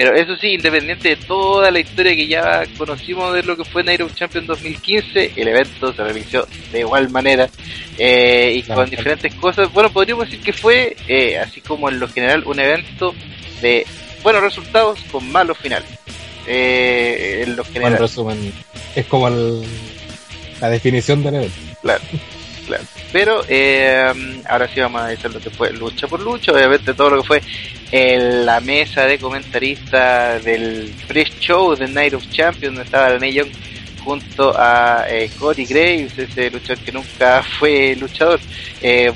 [0.00, 3.84] Pero eso sí, independiente de toda la historia que ya conocimos de lo que fue
[3.84, 7.50] Nairo Champion 2015, el evento se realizó de igual manera
[7.98, 8.80] eh, y Claro.
[8.80, 9.70] con diferentes cosas.
[9.74, 13.14] Bueno, podríamos decir que fue, eh, así como en lo general, un evento
[13.60, 13.86] de
[14.22, 15.90] buenos resultados con malos finales.
[16.46, 17.92] Eh, en lo general.
[17.92, 18.52] en resumen,
[18.96, 19.60] es como el-
[20.62, 21.56] la definición del evento.
[21.82, 22.00] Claro,
[23.12, 27.10] Pero eh, ahora sí vamos a decir lo que fue lucha por lucha, obviamente todo
[27.10, 27.42] lo que fue
[27.90, 33.50] en la mesa de comentaristas del pre-show de Night of Champions, donde estaba Renee Young
[34.04, 38.40] junto a eh, Cody Graves, ese luchador que nunca fue luchador,
[38.80, 39.12] eh,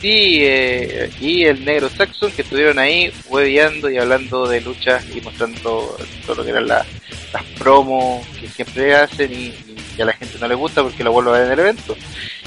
[0.00, 5.20] T eh, y el negro Saxon que estuvieron ahí hueveando y hablando de luchas y
[5.20, 5.96] mostrando
[6.26, 6.86] todo lo que eran la-
[7.32, 9.52] las promos que siempre hacen y,
[9.98, 11.96] y a la gente no le gusta porque lo vuelvo a ver en el evento.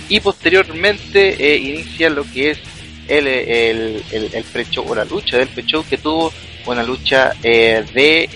[0.08, 2.60] Y posteriormente eh, inicia lo que es
[3.08, 4.45] el, el, el, el
[4.86, 6.32] o la lucha del pre-show que tuvo
[6.65, 8.30] una lucha eh, de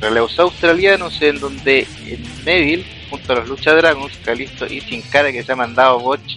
[0.00, 1.86] relevos australianos en donde
[2.44, 6.36] Neville junto a los Lucha Dragons, Calisto y Sin Cara que se ha mandado Botch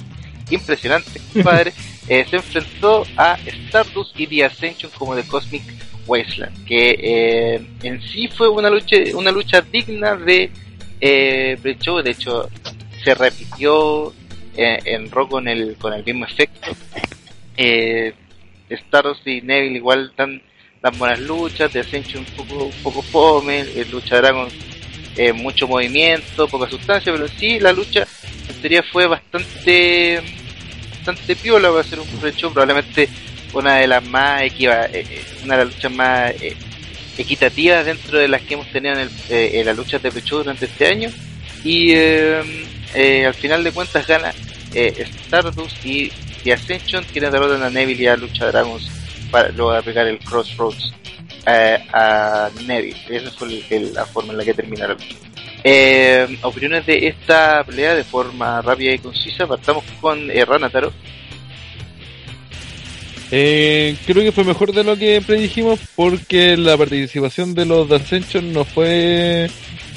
[0.49, 1.73] impresionante compadre
[2.08, 5.63] eh, se enfrentó a Stardust y The Ascension como de Cosmic
[6.06, 10.52] Wasteland que eh, en sí fue una lucha una lucha digna de
[10.99, 12.49] eh, pre-show de hecho
[13.04, 14.13] se repitió
[14.56, 16.71] eh, en Raw con el con el mismo efecto.
[17.58, 18.13] Eh,
[18.69, 20.41] Stardust y Neville igual dan,
[20.84, 24.50] dan buenas luchas The Ascension un poco, poco fome el Lucha Dragon
[25.15, 28.06] eh, mucho movimiento poca sustancia pero sí la lucha
[28.62, 30.22] teoría fue bastante
[30.91, 33.08] bastante piola para ser un pre-show probablemente
[33.54, 36.58] una de las más equiva eh, eh, una de las luchas más eh,
[37.17, 40.39] equitativas dentro de las que hemos tenido en, el, eh, en las luchas de pre-show
[40.39, 41.10] durante este año.
[41.63, 42.41] Y eh,
[42.93, 44.34] eh, al final de cuentas gana
[44.74, 46.12] eh, Stardust y
[46.43, 49.03] The Ascension quienes derrotan a Neville y a Lucha Dragons
[49.34, 50.93] para luego aplicar el Crossroads
[51.48, 55.08] eh, a Neville esa fue el- la forma en la que termina la lucha
[55.65, 59.48] eh, opiniones de esta pelea de forma rápida y concisa.
[59.48, 60.91] Partamos con eh, Ranataro
[63.32, 67.96] Eh, creo que fue mejor de lo que predijimos porque la participación de los de
[67.96, 69.50] Ascension no fue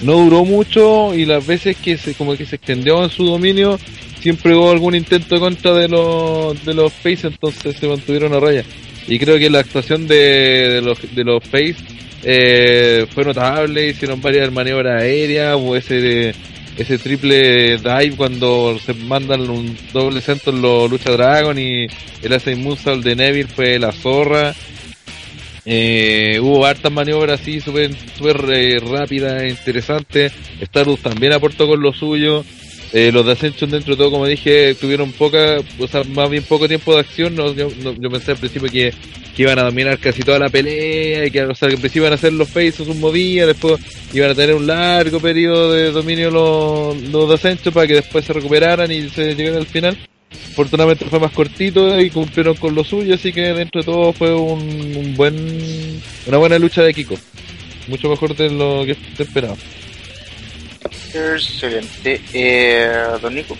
[0.03, 3.79] no duró mucho y las veces que se como que se extendió en su dominio
[4.20, 8.64] siempre hubo algún intento contra de los de los Face entonces se mantuvieron a raya
[9.09, 11.77] y creo que la actuación de, los de los Face
[12.23, 16.35] eh, fue notable hicieron varias maniobras aéreas hubo ese
[16.77, 21.87] ese triple dive cuando se mandan un doble centro en los Lucha Dragon y
[22.23, 24.55] el hace Moonsault de Neville fue la zorra.
[25.64, 30.33] Eh, hubo hartas maniobras así súper super, eh, rápidas interesantes.
[31.03, 32.45] También aportó con lo suyo.
[32.99, 36.43] Eh, los de Ascension dentro de todo, como dije, tuvieron poca, o sea, más bien
[36.45, 37.35] poco tiempo de acción.
[37.35, 38.95] No, yo, yo pensé al principio que,
[39.37, 42.49] iban a dominar casi toda la pelea y que, al principio iban a hacer los
[42.49, 43.79] faces un movía, después
[44.15, 48.25] iban a tener un largo periodo de dominio los, los de Ascension para que después
[48.25, 49.99] se recuperaran y se llegaran al final.
[50.53, 54.35] Afortunadamente fue más cortito y cumplieron con lo suyo, así que dentro de todo fue
[54.35, 57.17] un, buen, una buena lucha de Kiko.
[57.89, 59.57] Mucho mejor de lo que se esperaba.
[61.14, 62.88] Excelente eh,
[63.23, 63.57] Don Nico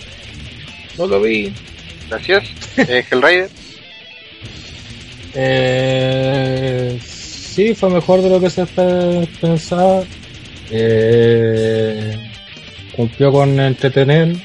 [0.97, 1.51] No lo vi.
[2.09, 2.43] gracias
[2.77, 3.49] eh, Hellrider
[5.39, 10.03] Eh, sí, fue mejor de lo que se pe- pensaba.
[10.71, 12.31] Eh,
[12.95, 14.35] cumplió con entretener.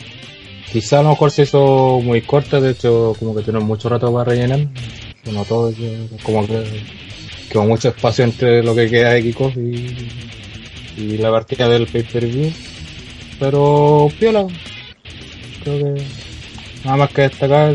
[0.70, 4.12] Quizá a lo mejor se hizo muy corta, de hecho, como que tiene mucho rato
[4.12, 4.60] para rellenar.
[5.32, 6.62] Notó que como que
[7.50, 10.08] quedó mucho espacio entre lo que queda de Kickoff y,
[10.98, 12.52] y la partida del pay-per-view.
[13.42, 14.46] Pero piola.
[15.64, 16.04] Creo que
[16.84, 17.74] nada más que destacar.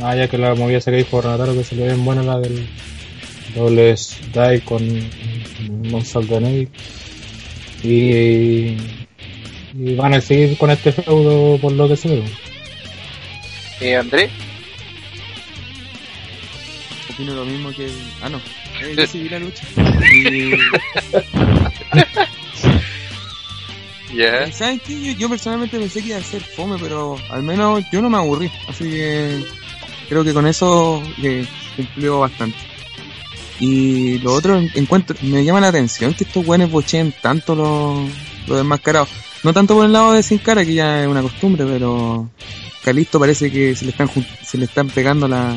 [0.00, 2.38] Ah, ya que la movida esa que dijo Renataro que se le ven buena la
[2.38, 2.66] del
[3.54, 3.94] doble
[4.32, 4.86] die con
[6.40, 6.68] Neville.
[7.82, 8.76] Y,
[9.78, 12.22] y van a seguir con este feudo por lo que se ve.
[13.82, 14.30] eh, André
[17.10, 17.90] Opino lo mismo que.
[18.22, 18.38] Ah, no.
[18.80, 19.66] Eh, yo sí vi la lucha.
[20.14, 20.52] Y,
[24.14, 25.00] ya Eh, ¿Saben qué?
[25.00, 28.18] Yo, yo personalmente pensé que iba a ser fome, pero al menos yo no me
[28.18, 28.50] aburrí.
[28.68, 29.44] Así que
[30.08, 31.46] creo que con eso eh,
[31.76, 32.56] cumplió bastante.
[33.60, 38.08] Y lo otro, en- encuentro, me llama la atención que estos buenos bocheen tanto los,
[38.46, 39.08] los desmascarados.
[39.42, 42.28] No tanto por el lado de Sin Cara, que ya es una costumbre, pero
[42.84, 44.08] Calisto parece que se le están
[44.44, 45.52] se le están pegando la,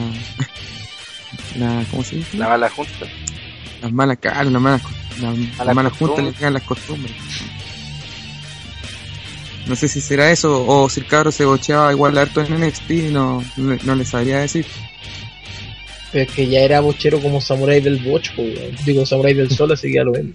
[1.58, 2.38] la ¿cómo se dice?
[2.38, 3.06] la mala junta
[3.82, 4.82] Las malas caras, las malas,
[5.22, 7.14] las, las malas juntas le pegan las costumbres.
[9.68, 12.90] No sé si será eso o si el cabro se bocheaba igual harto en NXT,
[13.12, 14.66] no, no, no le sabría decir.
[16.12, 18.76] Pero es que ya era bochero como Samurai del Boch, po, weón.
[18.86, 20.34] Digo Samurai del Sol, así que ya lo ven.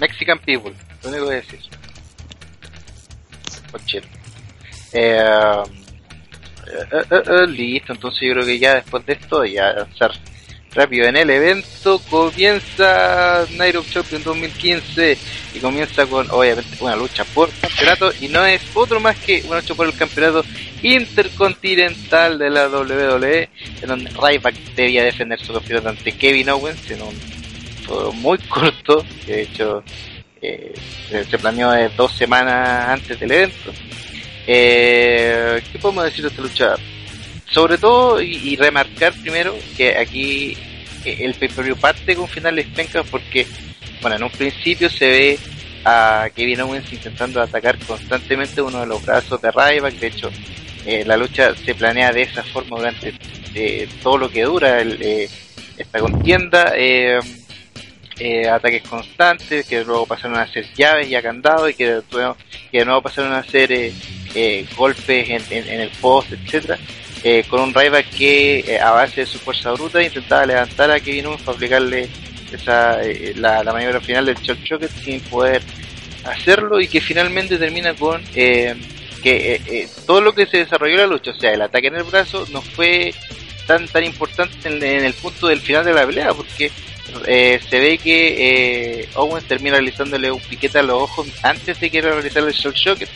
[0.00, 1.60] Mexican People, lo único que decir.
[3.72, 4.06] Cochero.
[4.92, 5.22] Eh,
[6.66, 10.12] eh, eh, eh, listo, entonces yo creo que ya después de esto, ya avanzar
[10.74, 15.18] rápido en el evento, comienza Night of Champions 2015
[15.54, 19.60] y comienza con obviamente una lucha por campeonato y no es otro más que una
[19.60, 20.44] lucha por el campeonato
[20.82, 23.48] intercontinental de la WWE
[23.82, 27.38] en donde Ryback debía defender su campeonato ante Kevin Owens en un
[27.88, 29.82] fue muy corto, que de hecho
[30.42, 30.74] eh,
[31.08, 33.72] se planeó de dos semanas antes del evento.
[34.46, 36.74] Eh, ¿Qué podemos decir de esta lucha?
[37.50, 40.56] Sobre todo, y, remarcar primero que aquí
[41.04, 43.46] eh, el pay-per-view parte con finales pencas porque,
[44.02, 45.38] bueno, en un principio se ve
[45.84, 49.94] a Kevin Owens intentando atacar constantemente uno de los brazos de Ryback.
[49.94, 50.30] De hecho,
[50.84, 53.14] eh, la lucha se planea de esa forma durante
[53.54, 55.28] eh, todo lo que dura el, eh,
[55.76, 56.72] esta contienda.
[58.52, 62.36] Ataques constantes, que luego pasaron a ser llaves y a candado y que, de nuevo-
[62.72, 63.70] que de nuevo pasaron a ser
[64.76, 66.76] golpes en, en- en el post, etcétera
[67.22, 71.00] eh, con un Ryback que eh, a base de su fuerza bruta intentaba levantar a
[71.00, 72.08] Kevin Owens para aplicarle
[72.52, 75.62] esa, eh, la, maniobra final del Chuck Chocket sin poder
[76.24, 78.74] hacerlo y que finalmente termina con eh,
[79.22, 82.04] que todo lo que se desarrolló en la lucha, o sea, el ataque en el
[82.04, 83.12] brazo no fue
[83.66, 86.72] tan tan importante en, el punto del final de la pelea porque
[87.26, 89.08] eh, se ve que eh,
[89.46, 93.06] termina realizándole un piquete a los ojos antes de que realizarle el Shock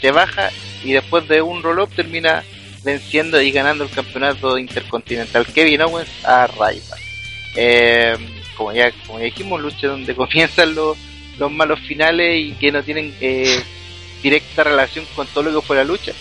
[0.00, 0.50] se baja
[0.84, 2.42] y después de un roll-up termina
[2.82, 7.00] venciendo y ganando el campeonato intercontinental Kevin Owens a Ryback.
[7.56, 8.16] Eh,
[8.56, 10.96] como ya como ya dijimos, lucha donde comienzan los,
[11.38, 13.62] los malos finales y que no tienen eh,
[14.22, 16.12] directa relación con todo lo que fue la lucha.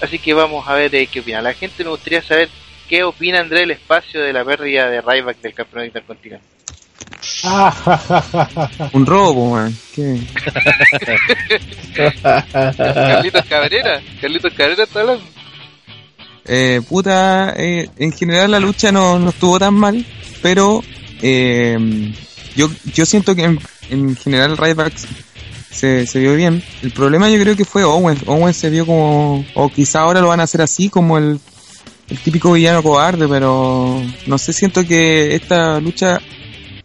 [0.00, 1.84] Así que vamos a ver eh, qué opina la gente.
[1.84, 2.48] Me gustaría saber
[2.88, 6.48] qué opina André del espacio de la pérdida de Ryback del campeonato intercontinental.
[8.92, 9.76] Un robo, weón.
[9.94, 10.20] ¿Qué?
[12.72, 15.39] Carlitos Cabrera, Carlitos Cabrera está hablando.
[16.52, 20.04] Eh, puta, eh, en general la lucha no, no estuvo tan mal,
[20.42, 20.82] pero
[21.22, 22.12] eh,
[22.56, 24.92] yo, yo siento que en, en general Ryback
[25.70, 26.60] se, se vio bien.
[26.82, 28.22] El problema yo creo que fue Owens.
[28.26, 31.38] Owens se vio como, o quizá ahora lo van a hacer así, como el,
[32.08, 36.20] el típico villano cobarde, pero no sé, siento que esta lucha,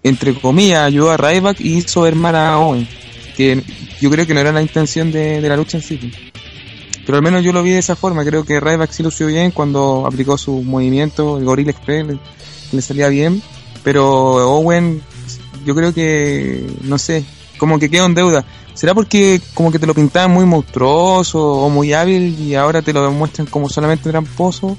[0.03, 2.87] entre comillas, ayudó a Ryback y hizo ver mal a Owens.
[3.35, 3.63] Que
[3.99, 5.99] yo creo que no era la intención de, de la lucha en sí.
[7.05, 8.25] Pero al menos yo lo vi de esa forma.
[8.25, 12.17] Creo que Ryback sí lució bien cuando aplicó su movimiento, el Gorilla Express,
[12.71, 13.41] le, salía bien.
[13.83, 15.01] Pero Owen,
[15.65, 17.23] yo creo que, no sé,
[17.57, 18.45] como que quedó en deuda.
[18.73, 22.91] ¿Será porque como que te lo pintaban muy monstruoso o muy hábil y ahora te
[22.91, 24.75] lo demuestran como solamente tramposo?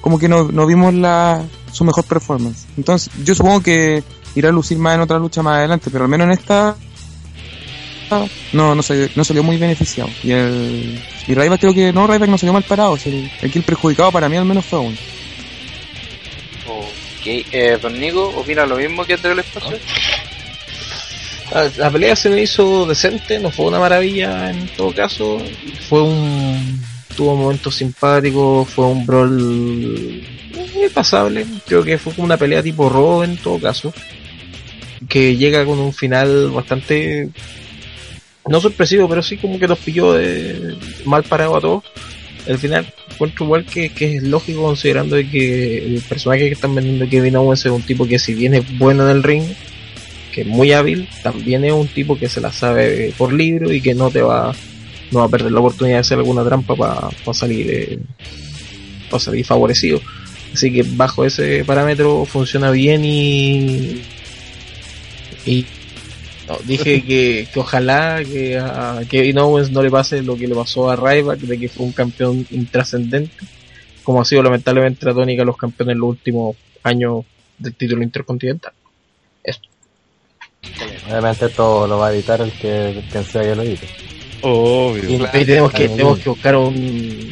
[0.00, 2.66] Como que no, no vimos la, su mejor performance.
[2.76, 4.02] Entonces, yo supongo que
[4.34, 6.76] irá a lucir más en otra lucha más adelante, pero al menos en esta
[8.52, 10.10] no, no, salió, no salió muy beneficiado.
[10.22, 12.92] Y el y Ryback creo que no, Ryback no salió mal parado.
[12.92, 14.98] o sea, el, aquí el perjudicado para mí al menos fue Owen.
[16.68, 19.78] Ok, eh, Don Nico, ¿opina lo mismo que André del espacio?
[21.78, 25.38] La pelea se me hizo decente, no fue una maravilla en todo caso.
[25.88, 26.80] Fue un.
[27.16, 30.22] tuvo momentos simpáticos, fue un brawl
[30.74, 31.46] muy pasable.
[31.66, 33.92] Creo que fue como una pelea tipo Raw en todo caso.
[35.08, 37.30] Que llega con un final bastante.
[38.48, 41.84] No sorpresivo, pero sí como que nos pilló de mal parado a todos.
[42.46, 46.74] El final encuentro igual que, que es lógico considerando de que el personaje que están
[46.74, 49.44] vendiendo Kevin Owens es un tipo que si bien es bueno en el ring,
[50.32, 53.80] que es muy hábil, también es un tipo que se la sabe por libro y
[53.80, 54.54] que no te va
[55.10, 57.98] no va a perder la oportunidad de hacer alguna trampa para salir eh,
[59.18, 60.00] salir favorecido.
[60.52, 64.02] Así que bajo ese parámetro funciona bien y
[65.46, 65.64] y
[66.48, 70.54] no, dije que, que ojalá que a Kevin Owens no le pase lo que le
[70.54, 73.30] pasó a Ryback de que fue un campeón intrascendente
[74.06, 77.24] como ha sido lamentablemente la tónica de los campeones en los últimos años
[77.58, 78.72] del título intercontinental.
[81.08, 83.88] Obviamente esto lo va a editar el que, quien sea que lo edite.
[84.42, 85.10] Obvio.
[85.10, 87.30] Y ahí tenemos que, tenemos que buscar un,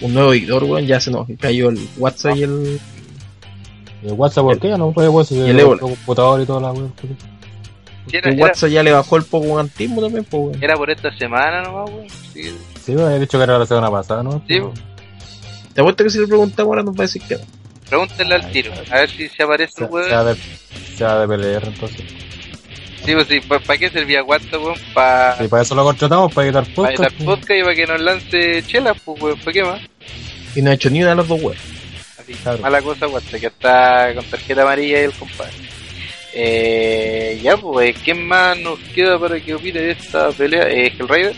[0.00, 0.86] un nuevo editor, weón.
[0.86, 2.80] Ya se nos cayó el WhatsApp y el.
[4.02, 4.68] ¿Y el WhatsApp por qué?
[4.78, 5.38] No puede WhatsApp.
[5.38, 5.80] Y el ébola.
[5.80, 6.90] computador y toda la web.
[8.10, 10.62] Sí, era, WhatsApp ya le bajó el poco antismo también, pues, weón.
[10.62, 12.06] era por esta semana nomás, weón.
[12.32, 14.42] Sí, Sí, me había dicho que era la semana pasada, ¿no?
[14.48, 14.60] Sí,
[15.74, 17.40] Te apuesto que si le preguntamos ahora nos va a decir que no.
[17.88, 20.08] pregúntenle al tiro, a ver si se aparece Se, el weón.
[20.08, 20.36] sea de,
[20.96, 22.04] sea de PLR entonces.
[23.04, 24.76] Sí, pues sí, ¿para qué servía WhatsApp, weón?
[24.94, 26.98] Para Y para eso lo contratamos, para editar podcast.
[27.00, 29.38] editar podcast y para que nos lance chelas, pues, weón.
[29.40, 29.80] ¿Para qué más?
[30.54, 31.60] Y no ha hecho ni una de las dos weas.
[32.26, 32.58] Sí, Claro.
[32.58, 35.52] Mala cosa, Watson, que está con tarjeta amarilla y el compadre.
[36.38, 40.68] Eh, ya, pues, ¿quién más nos queda para que opine de esta pelea?
[40.68, 41.34] Eh, Hellraider.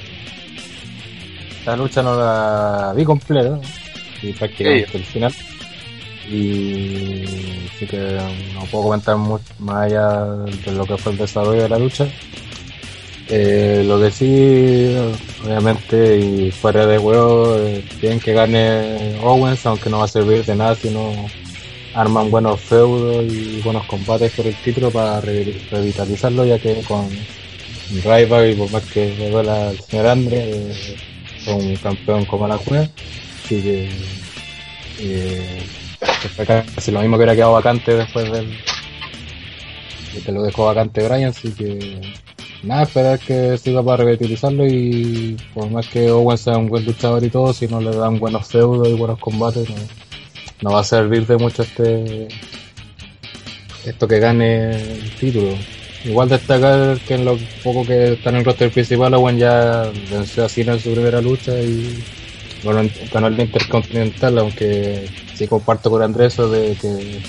[1.61, 3.61] Esta lucha no la vi completa,
[4.21, 5.33] y prácticamente el final.
[6.29, 7.23] Y
[7.73, 8.19] así que
[8.55, 10.25] no puedo comentar mucho más allá
[10.67, 12.09] de lo que fue el desarrollo de la lucha.
[13.29, 14.97] Eh, lo que sí,
[15.45, 20.45] obviamente, y fuera de juego, eh, bien que gane Owens, aunque no va a servir
[20.45, 21.13] de nada si no
[21.99, 27.09] arman buenos feudos y buenos combates por el título para re- revitalizarlo, ya que con
[27.91, 30.97] Rival y por más que le duela al señor Andre, eh,
[31.45, 32.89] fue un campeón como la juega,
[33.45, 33.89] así que
[35.01, 35.63] eh,
[36.37, 38.49] fue casi lo mismo que hubiera quedado vacante después del
[40.15, 42.01] de que lo dejó vacante Brian, así que
[42.63, 47.25] nada, esperar que siga para revitalizarlo y por más que Owen sea un buen luchador
[47.25, 49.77] y todo, si no le dan buenos feudos y buenos combates, no,
[50.63, 52.29] no va a servir de mucho este
[53.85, 55.55] esto que gane el título.
[56.05, 60.45] Igual destacar que en lo poco que está en el roster principal, Owen ya venció
[60.45, 62.03] a Cena en su primera lucha y
[62.63, 67.21] bueno, ganó el Intercontinental, aunque sí comparto con Andrés eso de que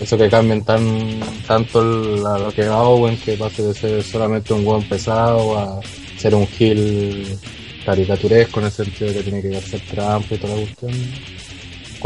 [0.00, 4.64] eso que cambien tan tanto lo que va Owen, que pase de ser solamente un
[4.64, 5.80] buen pesado a
[6.18, 7.38] ser un heel
[7.84, 10.92] caricaturesco en el sentido de que tiene que hacer trampa y toda la cuestión.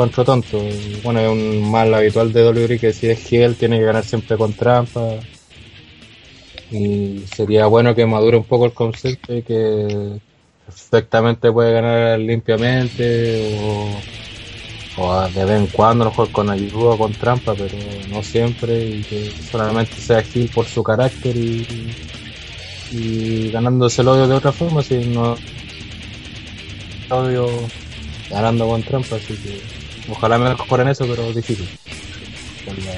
[0.01, 0.59] Encuentro tonto.
[1.05, 4.39] Bueno, es un mal habitual de WWE que si es heel tiene que ganar siempre
[4.39, 5.17] con trampa.
[6.71, 10.19] Y sería bueno que madure un poco el concepto y que
[10.65, 13.59] perfectamente puede ganar limpiamente
[14.97, 17.77] o, de vez en cuando, a lo mejor con ayuda o con trampa, pero
[18.09, 21.95] no siempre y que solamente sea heel por su carácter y,
[22.91, 25.37] y ganándose el odio de otra forma, si no
[27.11, 27.49] odio
[28.31, 31.69] ganando con trampa, así que ojalá me mejoren eso, pero difícil.
[32.65, 32.93] Por la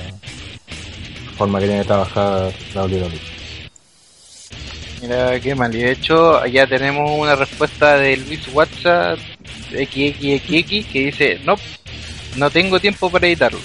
[1.36, 3.32] forma que tiene que trabajar la WWE.
[5.02, 5.74] Mira, qué mal.
[5.74, 9.18] Y de hecho, ya tenemos una respuesta de Luis WhatsApp
[9.70, 11.56] XXXX que dice: No,
[12.36, 13.58] no tengo tiempo para editarlo.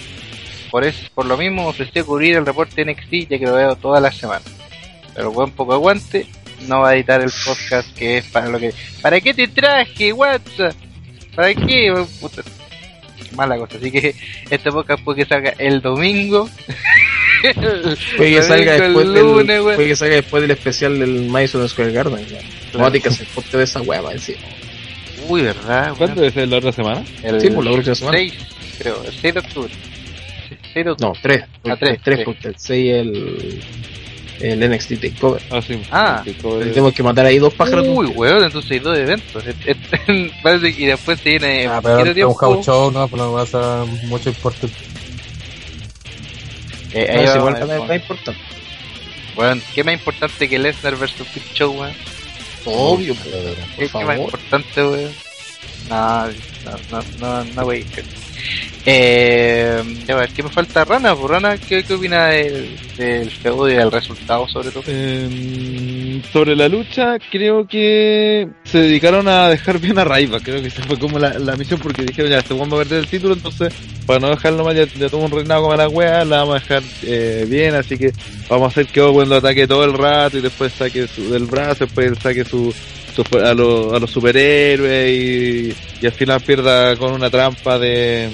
[0.71, 4.01] Por eso, por lo mismo, ofrecí cubrir el reporte NXT ya que lo veo todas
[4.01, 4.47] las semanas.
[5.13, 6.27] Pero buen poco aguante,
[6.67, 8.73] no va a editar el podcast que es para lo que.
[9.01, 10.75] ¿Para qué te traje, WhatsApp?
[11.35, 11.93] ¿Para qué?
[13.35, 13.77] Mala cosa.
[13.77, 14.15] Así que
[14.49, 16.49] este podcast puede que salga el domingo.
[18.17, 19.75] Puede que salga después el del, lunes, güey.
[19.75, 22.25] puede que salga después del especial del Madison Square Garden.
[22.25, 24.39] que hacer corte de esa hueva encima.
[25.27, 25.93] Uy, ¿verdad?
[25.97, 27.03] ¿Cuándo es la otra semana?
[27.21, 28.17] El Sí, por la próxima semana.
[28.17, 28.33] 6,
[28.79, 29.73] creo, el 6 de octubre.
[30.73, 31.13] 6 de octubre.
[31.13, 31.43] No, 3.
[31.43, 32.25] Ah, tres, 3, tres.
[32.25, 33.63] porque el 6 el,
[34.41, 35.41] el NXT Takeover.
[35.49, 35.81] Ah, sí.
[35.91, 36.21] Ah.
[36.25, 37.85] Sí, como- Tenemos que matar ahí dos pájaros.
[37.87, 39.43] Uy, weón, entonces hay dos eventos.
[40.43, 43.31] Parece que y después se viene Ah, pero es un house show, no, pues no
[43.33, 43.61] va a ser
[44.07, 44.75] mucho importante.
[46.93, 47.57] Eh, ahí bueno.
[47.93, 48.41] es importante.
[49.35, 51.93] Weón, ¿qué más importante que Lesnar versus Big Show, weón?
[52.65, 53.15] Obvio,
[53.77, 54.19] ¿Qué, por qué más favor.
[54.19, 55.11] importante, weón?
[55.89, 56.31] No, no,
[56.91, 57.85] no, no, no, wey.
[58.85, 60.85] Eh, a ver, ¿qué me falta?
[60.85, 64.83] Rana, pues Rana, ¿qué, qué opina del, del feudo y del resultado, sobre todo?
[64.87, 70.39] Eh, sobre la lucha, creo que se dedicaron a dejar bien a Raiva.
[70.39, 72.79] Creo que esa fue como la, la misión porque dijeron ya, este weón va a
[72.79, 73.73] perder el título, entonces
[74.05, 76.59] para no dejarlo mal, ya, ya tuvo un reinado como la wea, la vamos a
[76.59, 78.13] dejar eh, bien, así que
[78.49, 81.45] vamos a hacer que Owen lo ataque todo el rato y después saque su, del
[81.45, 82.73] brazo, después saque su,
[83.31, 83.53] a,
[83.99, 88.29] los superhéroes y, y al final pierda con una trampa de,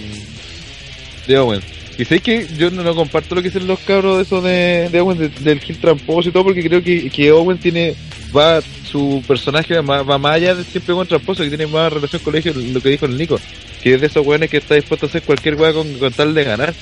[1.27, 1.61] de Owen.
[1.97, 4.99] Y sé que yo no, comparto lo que dicen los cabros de eso de, de
[5.01, 7.95] Owen, de- del Gil tramposo y todo, porque creo que, que Owen tiene,
[8.35, 12.21] va, su personaje va, va más allá de siempre con tramposo, que tiene más relación
[12.23, 12.41] con lo
[12.81, 13.39] que- dijo el Nico,
[13.81, 16.43] que es de esos weones que está dispuesto a hacer cualquier weá con tal de
[16.43, 16.73] ganar.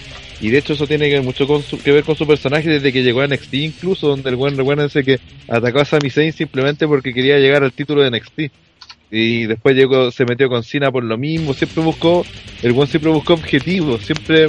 [0.42, 2.92] Y de hecho eso tiene que mucho con su- que ver con su personaje desde
[2.92, 6.88] que llegó a NXT incluso, donde el weón, recuérdense que atacó a Sami Zayn simplemente
[6.88, 8.52] porque quería llegar al título de NXT.
[9.12, 12.26] Y después llegó, se metió con Cena por lo mismo, siempre buscó,
[12.64, 14.48] el weón siempre buscó objetivos, siempre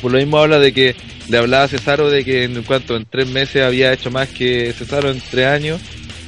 [0.00, 0.96] por lo mismo habla de que
[1.28, 4.72] le hablaba a Cesaro de que en cuanto en tres meses había hecho más que
[4.76, 5.80] Cesaro en tres años.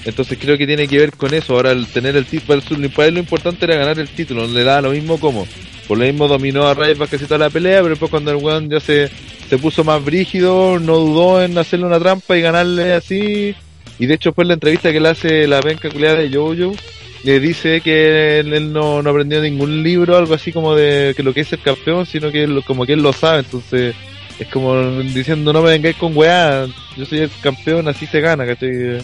[0.06, 1.54] Entonces creo que tiene que ver con eso.
[1.54, 2.62] Ahora el tener el título,
[2.94, 5.46] para él lo importante era ganar el título, le da lo mismo como.
[5.86, 8.70] Por lo mismo dominó a Ryback casi toda la pelea, pero después cuando el weón
[8.70, 9.10] ya se,
[9.48, 13.54] se puso más brígido, no dudó en hacerle una trampa y ganarle así.
[13.98, 16.78] Y de hecho después la entrevista que le hace la penca culiada de Jojo,
[17.24, 21.32] le dice que él, no, no aprendió ningún libro, algo así como de que lo
[21.34, 23.94] que es ser campeón, sino que él- como que él lo sabe, entonces
[24.38, 28.46] es como diciendo no me vengáis con weá, yo soy el campeón, así se gana,
[28.46, 28.98] ¿cachai?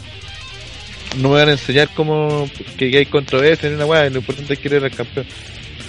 [1.21, 4.59] No me van a enseñar cómo que, hay controversia ni una weá, lo importante es
[4.59, 5.27] querer al campeón.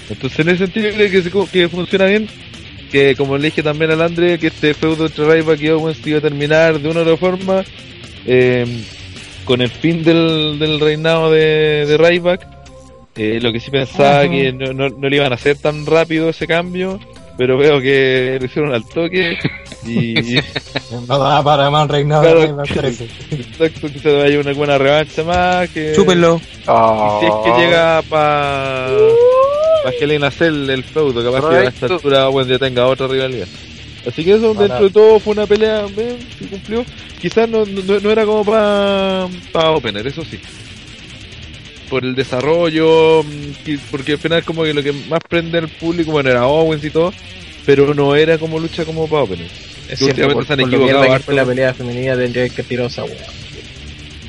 [0.10, 2.28] Entonces en ese sentido creo que, se- que funciona bien.
[2.92, 6.20] Que como le dije también al Andre, que este feudo entre Ryback y Owens iba
[6.20, 7.64] a terminar de una u otra forma.
[8.26, 8.66] eh,
[9.46, 12.48] con el fin del, del reinado de, de Ryback.
[13.16, 16.30] Eh, lo que sí pensaba que no, no, no le iban a hacer tan rápido
[16.30, 17.00] ese cambio.
[17.38, 19.38] Pero veo que lo hicieron al toque.
[19.86, 20.14] Y,
[21.08, 22.40] No da para más reinado Claro.
[22.42, 23.08] de Ryback 13.
[23.32, 25.70] exacto, que se vaya una buena revancha más.
[25.70, 26.40] Que, Chúpenlo.
[26.68, 27.20] Oh.
[27.22, 28.90] Y si es que llega para
[29.84, 31.94] pa Hell in a Cell el feudo, capaz que a esta Correcto.
[31.96, 33.48] altura Owens ya tenga otra rivalidad.
[34.08, 36.86] Así que eso, dentro de todo, fue una pelea, bien, se cumplió.
[37.22, 40.40] Quizás no, no, no era como para pa Opener, eso sí.
[41.94, 45.68] Por el desarrollo, mm, que- porque al final como que lo que más prende al
[45.70, 47.14] público, bueno, era Owens y todo,
[47.68, 49.46] pero no era como lucha como para Opener.
[49.46, 52.88] Es Que cierto, últimamente por, se han equivocado fue la pelea femenina tendría que tirar
[52.88, 53.28] esa weá.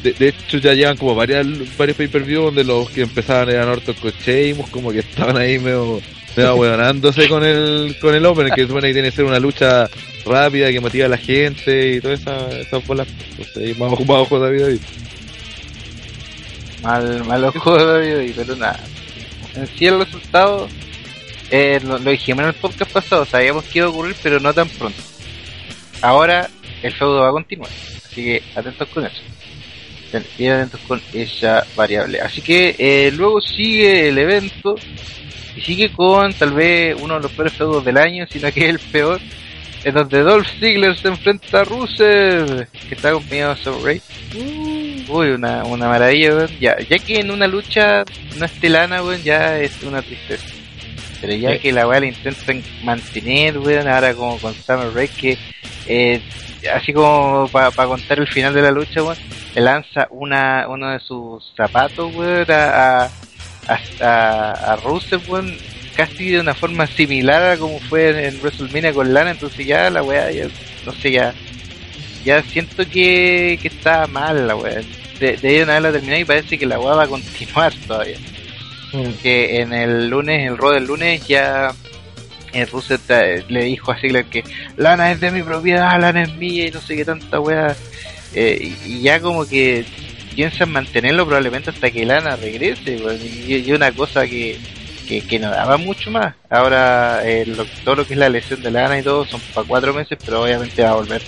[0.03, 1.47] De, de hecho ya llevan como varias,
[1.79, 6.03] varios pay-per-view donde los que empezaban eran Orton con Sheamus, como que estaban ahí medio,
[6.37, 6.57] medio
[7.31, 9.89] con el, con el Open, que supone que tiene que ser una lucha
[10.27, 13.09] rápida, que motiva a la gente y todas esas esas bolas.
[13.39, 14.77] Entonces más más ojo David.
[16.85, 18.79] Mal, mal ojo de pero nada.
[19.55, 20.69] En sí el resultado,
[21.51, 24.69] eh, lo, dijimos en el podcast pasado, sabíamos que iba a ocurrir, pero no tan
[24.69, 25.01] pronto.
[26.03, 26.51] Ahora
[26.83, 27.71] el feudo va a continuar,
[28.05, 29.23] así que atentos con eso.
[30.39, 32.21] Bien atentos con esa variable.
[32.21, 34.77] Así que eh, luego sigue el evento
[35.57, 38.69] y sigue con tal vez uno de los peores feudos del año, sino que es
[38.69, 39.21] el peor,
[39.85, 44.03] en donde Dolph Ziggler se enfrenta a Rusev, que está acompañado de Ray.
[45.09, 46.51] Uy, una, una maravilla, weón.
[46.61, 48.05] Ya, ya que en una lucha
[48.37, 50.45] no esté lana, weón, ya es una tristeza.
[51.21, 51.59] Pero ya Sí.
[51.61, 55.39] que la weá la intentan mantener, weón, ahora como con Summer Rae, que
[55.87, 56.21] eh,
[56.75, 59.17] así como para contar el final de la lucha, weón,
[59.55, 63.11] le lanza una, uno de sus zapatos, weón, a, a,
[63.69, 65.57] a, a, a Rusev, weón,
[65.97, 69.89] casi de una forma similar a como fue en, en WrestleMania con Lana, entonces ya
[69.91, 70.47] la weá, ya,
[70.87, 71.33] no sé, ya
[72.25, 74.81] ya siento que, que está mal la weá.
[75.21, 77.73] De, de ahí en adelante la terminé y parece que la weá va a continuar
[77.87, 78.17] todavía.
[79.23, 81.73] Que en el lunes, el Raw del lunes, ya
[82.53, 82.69] el
[83.09, 84.45] eh, le dijo a Ziggler que
[84.77, 87.75] Lana es de mi propiedad, Lana es mía y no sé qué tanta weá.
[88.35, 89.85] Eh, y, ya como que
[90.35, 93.01] piensan mantenerlo probablemente hasta que Lana regrese.
[93.47, 94.59] y una cosa que,
[95.09, 96.35] que, que no daba mucho más.
[96.49, 99.67] Ahora eh, lo- todo lo que es la lesión de Lana y todo son para
[99.67, 101.23] cuatro meses, pero obviamente va a volver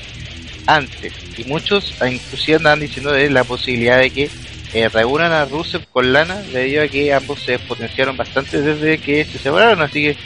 [0.66, 1.12] antes.
[1.36, 4.30] Y muchos inclusive andaban diciendo de la posibilidad de que
[4.72, 9.24] eh, reúnan a Rusev con Lana debido a que ambos se potenciaron bastante desde que
[9.24, 9.82] se separaron.
[9.82, 10.16] Así que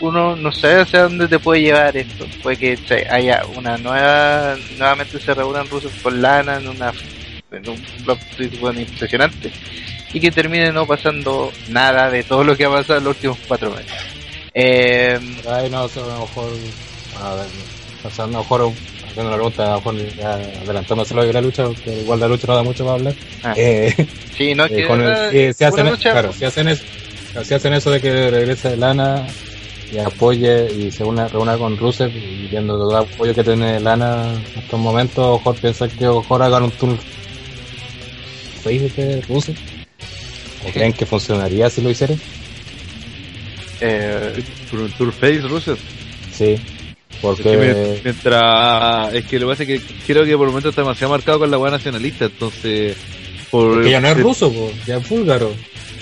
[0.00, 2.26] uno no sabe hacia dónde te puede llevar esto.
[2.42, 6.92] Puede que haya una nueva, nuevamente se reúnan Rusev con Lana en una
[7.50, 7.80] en un
[8.36, 9.52] twist bueno, impresionante
[10.12, 13.38] y que termine no pasando nada de todo lo que ha pasado en los últimos
[13.48, 13.92] cuatro meses.
[14.54, 15.18] Eh,
[15.50, 16.52] Ay, no, a lo mejor.
[17.20, 17.46] A ver,
[18.10, 18.72] sea, a lo mejor.
[19.14, 22.26] Haciendo una pregunta, a lo mejor ya adelantándose lo de la lucha, porque igual la
[22.26, 23.14] lucha no da mucho para hablar.
[23.44, 23.54] Ah.
[23.56, 23.94] Eh,
[24.36, 26.82] sí, no eh, que con el- una hacen, lucha- claro, si hacen eso,
[27.44, 29.24] si hacen eso de que regrese Lana
[29.92, 33.78] y apoye y se una, reúna con Rusev y viendo todo el apoyo que tiene
[33.78, 36.98] Lana en estos momentos, a lo mejor pensar que a lo mejor hagan un tour
[38.64, 39.54] face de Rusev.
[40.66, 42.18] ¿O creen que funcionaría si lo hicieran?
[43.80, 45.78] eh, Por un tour face, Rusev.
[46.32, 46.60] Sí, Es
[47.20, 49.14] porque mientras.
[49.14, 51.38] Es que lo que pasa es que creo que por el momento está demasiado marcado
[51.38, 52.96] con la weá nacionalista, entonces.
[53.50, 55.52] Por, que ya no es ruso, po, ya es búlgaro.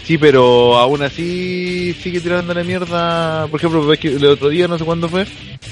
[0.05, 3.47] Sí, pero aún así sigue tirando la mierda.
[3.47, 5.27] Por ejemplo, el otro día, no sé cuándo fue,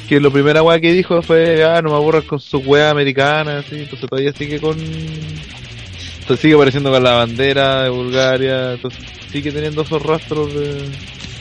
[0.09, 3.59] que lo primera weá que dijo fue, ah, no me aburras con su weá americana,
[3.59, 4.79] así, entonces todavía sigue con...
[4.79, 9.01] Entonces sigue apareciendo con la bandera de Bulgaria, entonces
[9.33, 10.89] sigue teniendo esos rastros de...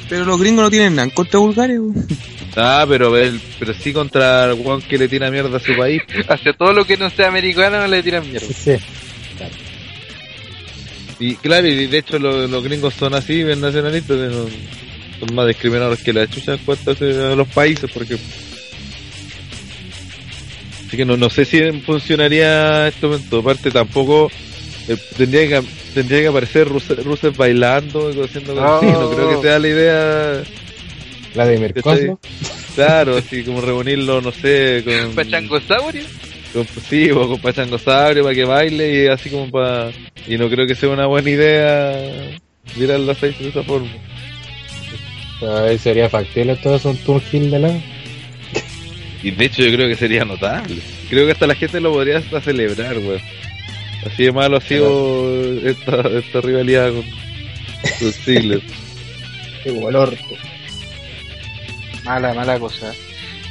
[0.09, 1.79] Pero los gringos no tienen nada en contra de Bulgaria.
[2.55, 6.01] Ah, pero, el- pero sí contra el weón que le tira mierda a su país.
[6.27, 8.47] hacia todo lo que no sea americano le tiran mierda.
[8.47, 8.77] Sí, sí.
[11.21, 14.17] Y claro, y de hecho los, los gringos son así, bien nacionalistas,
[15.19, 18.25] son más discriminados que la chucha en cuanto a los países, por ejemplo.
[20.87, 23.39] Así que no, no sé si funcionaría esto momento.
[23.39, 24.31] Aparte tampoco
[24.87, 28.85] eh, tendría que tendría que aparecer Rusev, Rusev bailando y haciendo cosas así.
[28.87, 29.15] No Oh.
[29.15, 30.41] creo que sea la idea.
[31.33, 31.93] Vladimir ¿Cachai?
[31.93, 32.19] Kozlov.
[32.75, 35.15] Claro, así como reunirlo, no sé, con...
[35.15, 36.03] Pachangosaurio.
[36.53, 39.91] con, sí, o con Pachangosaurio para que baile y así como para...
[40.27, 42.39] Y no creo que sea una buena idea
[42.77, 43.89] mirar la face de esa forma.
[45.41, 47.81] Ahí sería factible todo eso, un tour hill de Lana.
[49.23, 50.81] Y de hecho yo creo que sería notable.
[51.09, 53.21] Creo que hasta la gente lo podría hasta celebrar, weón.
[54.05, 57.03] Así de malo ha sido esta, esta rivalidad con,
[58.13, 58.61] Ziggler.
[59.63, 60.35] como el orto.
[62.09, 62.91] Mala, mala cosa.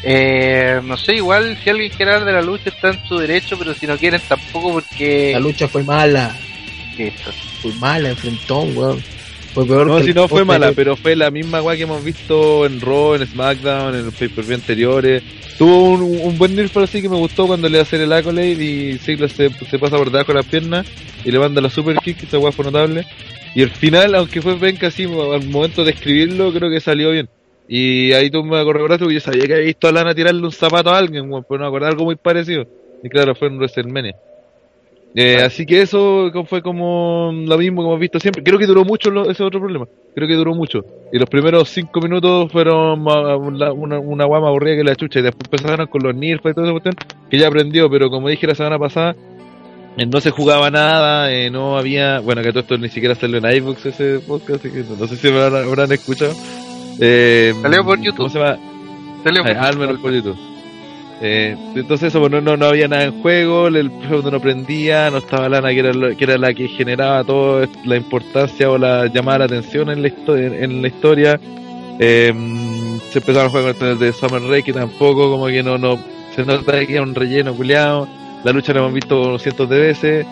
[0.03, 3.57] Eh, no sé, igual si alguien quiere hablar de la lucha está en su derecho,
[3.57, 5.31] pero si no quieren tampoco porque...
[5.33, 6.37] La lucha fue mala,
[6.97, 7.31] Listo.
[7.63, 9.01] fue mala, enfrentón, weón.
[9.55, 11.77] Fue peor No, que si el no fue mala, de- pero fue la misma weá
[11.77, 15.23] que hemos visto en Raw, en SmackDown, en los pay-per-view anteriores.
[15.57, 18.99] Tuvo un, un buen nerf así que me gustó cuando le hace el accolade y
[18.99, 20.87] Ziggler se, se pasa por debajo de las piernas
[21.25, 23.05] y le manda la super kick, esa weá fue notable.
[23.55, 27.29] Y el final, aunque fue penca así, al momento de escribirlo, creo que salió bien.
[27.69, 30.53] Y ahí tú me acordaste porque yo sabía que había visto a Lana tirarle un
[30.53, 32.65] zapato a alguien, weón, pero no me acordaba algo muy parecido.
[33.03, 34.15] Y claro, fue en WrestleMania.
[35.15, 38.43] Eh, así que eso fue como lo mismo que hemos visto siempre.
[38.43, 39.87] Creo que duró mucho lo- ese es otro problema.
[40.15, 40.85] Creo que duró mucho.
[41.13, 45.19] Y los primeros cinco minutos fueron una, una, una guama aburrida que la chucha.
[45.19, 46.95] Y después empezaron con los nerfs y toda esa cuestión
[47.31, 47.91] que ya aprendió.
[47.91, 49.17] Pero como dije la semana pasada,
[49.97, 52.21] eh, no se jugaba nada, eh, no había.
[52.21, 55.07] Bueno, que todo esto ni siquiera salió en iVoox ese podcast, así que no, no
[55.07, 56.33] sé si me habrán, habrán escuchado.
[57.01, 58.31] Eh, Salió por ¿cómo YouTube.
[58.31, 58.59] se llama?
[59.25, 60.37] Salió menos por YouTube.
[61.21, 65.11] Eh, entonces eso, pues, no, no, no había nada en juego, el feudo no prendía,
[65.11, 68.79] no estaba Lana que era, lo- que era la que generaba toda la importancia o
[68.79, 71.41] la llamada la atención en la, histo- en, en la historia.
[71.99, 72.33] Eh,
[73.11, 75.99] se empezaron a jugar con el de Summer Rae que tampoco como que no, no
[76.37, 78.07] se nota que era un relleno culiado.
[78.45, 80.27] La lucha la hemos visto cientos de veces.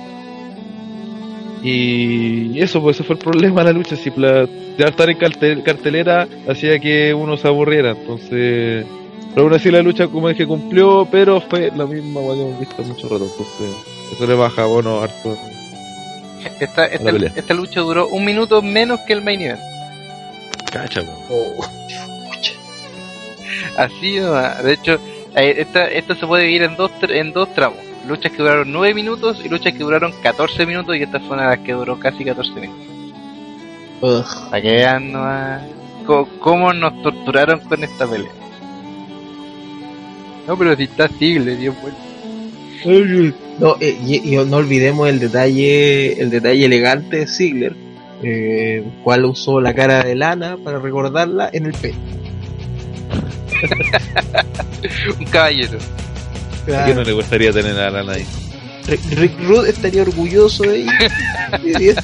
[1.62, 3.96] Y eso, pues ese fue el problema de la lucha.
[3.96, 4.46] Si la,
[4.78, 7.90] estar en cartel- cartelera hacía que uno se aburriera.
[7.92, 8.84] Entonces,
[9.34, 12.82] pero aún así la lucha, como dije, cumplió, pero fue la misma que hemos visto
[12.82, 13.24] mucho rato.
[13.24, 13.76] Entonces,
[14.12, 15.36] eso le baja bono harto.
[16.60, 19.60] Esta, esta, esta lucha duró un minuto menos que el main event.
[20.70, 21.02] Cacha.
[21.30, 21.64] Oh,
[23.76, 24.18] Así.
[24.18, 24.94] De hecho,
[25.34, 27.78] eh, esta, esto se puede dividir en dos, en dos tramos.
[28.08, 31.50] Luchas que duraron 9 minutos y luchas que duraron 14 minutos y esta fue una
[31.50, 32.86] de las que duró casi 14 minutos.
[34.00, 34.24] ugh.
[34.50, 35.62] Para que vean nomás
[36.06, 38.30] co- cómo nos torturaron con esta pelea.
[40.46, 41.96] No, pero si está Ziggler, Dios bueno.
[43.58, 47.74] No, eh, y, y no olvidemos el detalle, el detalle elegante de Ziggler,
[48.22, 51.96] eh, cual usó la cara de Lana para recordarla en el pelo.
[55.18, 55.78] Un caballero.
[56.74, 58.26] ¿A quién no le gustaría tener a Lana ahí?
[58.86, 61.10] Rick, Rick Rude estaría orgulloso de ella.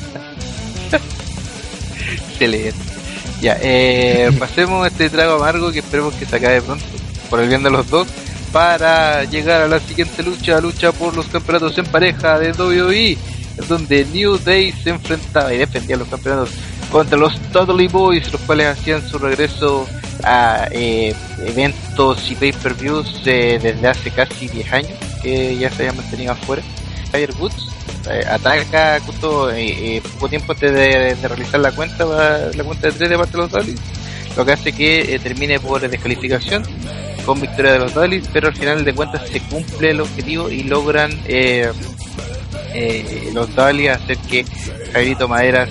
[2.31, 2.93] Excelente.
[3.41, 6.85] Ya, eh, pasemos este trago amargo que esperemos que se acabe pronto,
[7.29, 8.07] por el bien de los dos,
[8.53, 13.19] para llegar a la siguiente lucha, lucha por los campeonatos en pareja de WWE,
[13.69, 16.51] donde New Day se enfrentaba y defendía los campeonatos
[16.91, 19.89] contra los Dudley Boys, los cuales hacían su regreso
[20.23, 21.14] a eh,
[21.45, 26.62] eventos y pay-per-views eh, desde hace casi 10 años, que ya se habían mantenido afuera.
[27.12, 27.73] Tiger Woods
[28.11, 32.93] eh, ataca justo eh, eh, poco tiempo antes de, realizar la cuenta la cuenta de
[32.95, 33.81] tres de parte de los Dudleys
[34.37, 36.64] lo que hace que termine por descalificación
[37.25, 40.64] con victoria de los Dudleys pero al final de cuentas se cumple el objetivo y
[40.64, 41.12] logran
[43.33, 44.45] los Dudleys hacer que
[44.93, 45.68] Jairito Maderas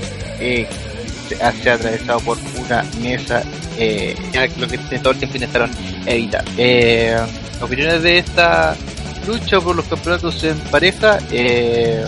[1.35, 3.43] sea atravesado por una mesa
[3.77, 4.15] eh,
[4.57, 5.71] lo que todo el tiempo intentaron
[6.05, 6.43] evitar.
[6.57, 7.17] Eh,
[7.61, 8.75] opiniones de esta
[9.27, 12.03] lucha por los campeonatos en pareja eh,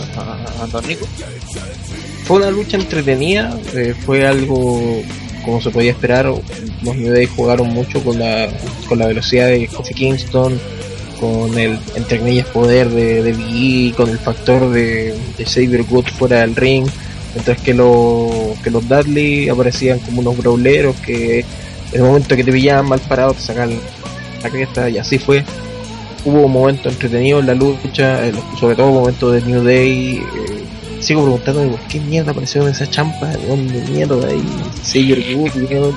[2.25, 5.01] fue una lucha entretenida, eh, fue algo
[5.43, 6.25] como se podía esperar.
[6.25, 8.47] Los New Day jugaron mucho con la,
[8.87, 10.59] con la velocidad de Kofi Kingston,
[11.19, 15.83] con el entre comillas poder de, de Big E, con el factor de, de Xavier
[15.89, 16.87] Woods fuera del ring,
[17.33, 21.45] mientras que, lo, que los Dudley aparecían como unos brawleros que en
[21.93, 23.79] el momento que te pillaban mal parado te sacaban
[24.41, 25.43] la cresta y así fue.
[26.25, 28.21] Hubo momentos entretenidos en la lucha,
[28.59, 30.17] sobre todo momentos de New Day.
[30.17, 30.63] eh,
[31.01, 35.93] sigo preguntándome por qué mierda apareció en esa champa, de dónde mierda ahí, Woods, weón.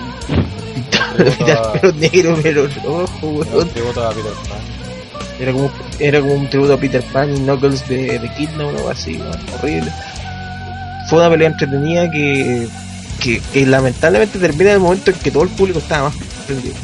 [0.74, 3.68] Pintar pelo negro, pero rojo, weón.
[5.38, 5.70] Era como,
[6.00, 8.70] era como un tributo a Peter Pan y Knuckles de, de Kid, ¿no?
[8.70, 9.92] Algo así, weón, horrible.
[11.08, 12.68] Fue una pelea entretenida que,
[13.52, 16.74] que, lamentablemente termina en el momento en que todo el público estaba más prendido.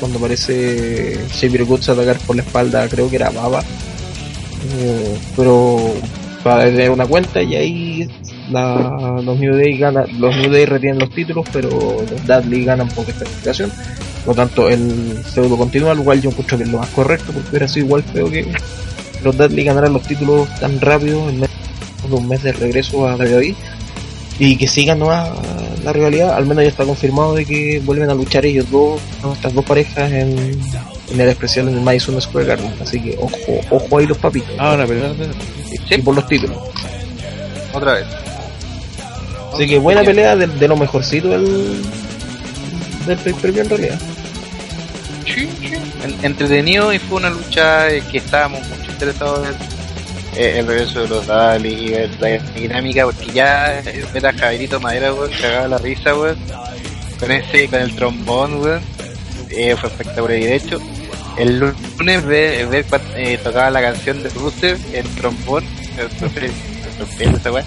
[0.00, 3.62] Cuando aparece Xavier Woods a atacar por la espalda, creo que era Baba.
[4.78, 5.94] Eh, pero
[6.42, 8.08] para tener una cuenta y ahí
[8.50, 9.78] la, los New Day
[10.18, 13.70] los New Day retienen los títulos, pero los Dudley ganan por descalificación.
[14.24, 17.32] Por lo tanto, el feudo continúa, lo cual yo encuentro que es lo más correcto,
[17.32, 18.52] porque hubiera sido igual feo que
[19.22, 21.40] los Dudley ganaran los títulos tan rápido en
[22.08, 23.54] de un mes de regreso a WWE
[24.38, 25.30] y que sigan nomás
[25.84, 26.34] la rivalidad.
[26.34, 29.32] Al menos ya está confirmado de que vuelven a luchar ellos dos, ¿no?
[29.32, 30.38] estas dos parejas en,
[31.10, 32.72] en el especial en el Madison Square Garden.
[32.80, 33.36] Así que ojo,
[33.70, 34.50] ojo ahí los papitos.
[34.58, 35.12] Ah, una pelea.
[35.90, 36.56] y por los títulos.
[37.72, 38.06] otra vez
[39.54, 41.80] Así que buena pelea de, de lo mejorcito del,
[43.06, 43.98] del pay en realidad.
[45.24, 45.72] Sí, sí.
[46.04, 49.54] En- entretenido y fue una lucha eh, que estábamos mucho interesados en
[50.36, 55.12] el regreso de los Dali y la dinámica porque ya eh, ver a Javierito Madera
[55.14, 56.36] weón cagaba la risa weón.
[57.18, 58.82] Con ese con el trombón weón.
[59.50, 60.38] Eh, fue espectacular.
[60.38, 60.78] Y de hecho
[61.38, 62.84] el lunes ver, ver
[63.16, 65.64] eh, tocaba la canción de Ruser en trombón.
[65.98, 66.46] El trompeta,
[67.20, 67.64] el esa weá,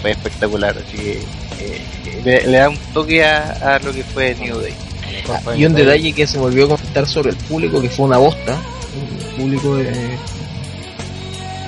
[0.00, 1.20] fue espectacular así que
[1.60, 4.74] eh, le, da un toque a, a lo que fue New Day.
[5.56, 8.58] Y un detalle que se volvió a comentar sobre el público, que fue una bosta.
[9.18, 10.16] El público de,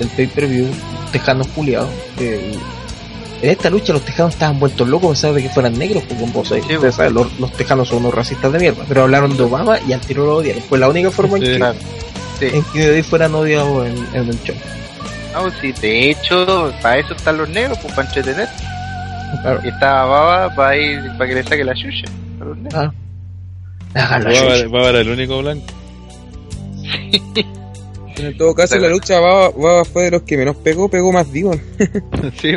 [0.03, 0.67] del pay per view,
[1.11, 1.91] tejanos culiados.
[2.19, 6.21] En esta lucha los tejanos estaban vueltos locos a pesar de que fueran negros, pues,
[6.21, 6.63] con vos ahí.
[6.63, 9.79] Sí, Ustedes saben, los, los tejanos son unos racistas de mierda, pero hablaron de Obama
[9.87, 10.63] y al tiro lo odiaron.
[10.63, 11.75] Fue la única forma en que.
[12.39, 12.47] Sí.
[12.57, 14.55] en que fueran odiados en, en el show.
[15.33, 18.49] No, sí, de hecho, para eso están los negros, pues para entretener.
[19.43, 19.61] Claro.
[19.65, 22.05] Y estaba Baba para ir, para que le saque la chucha.
[22.41, 22.93] a los negros.
[23.95, 24.19] Ah.
[24.19, 24.69] La chucha.
[24.69, 25.67] Bárbara el único blanco.
[28.23, 31.31] En todo caso, la lucha Baba, Baba fue de los que menos pegó, pegó más
[31.31, 31.53] vivo.
[32.41, 32.55] sí.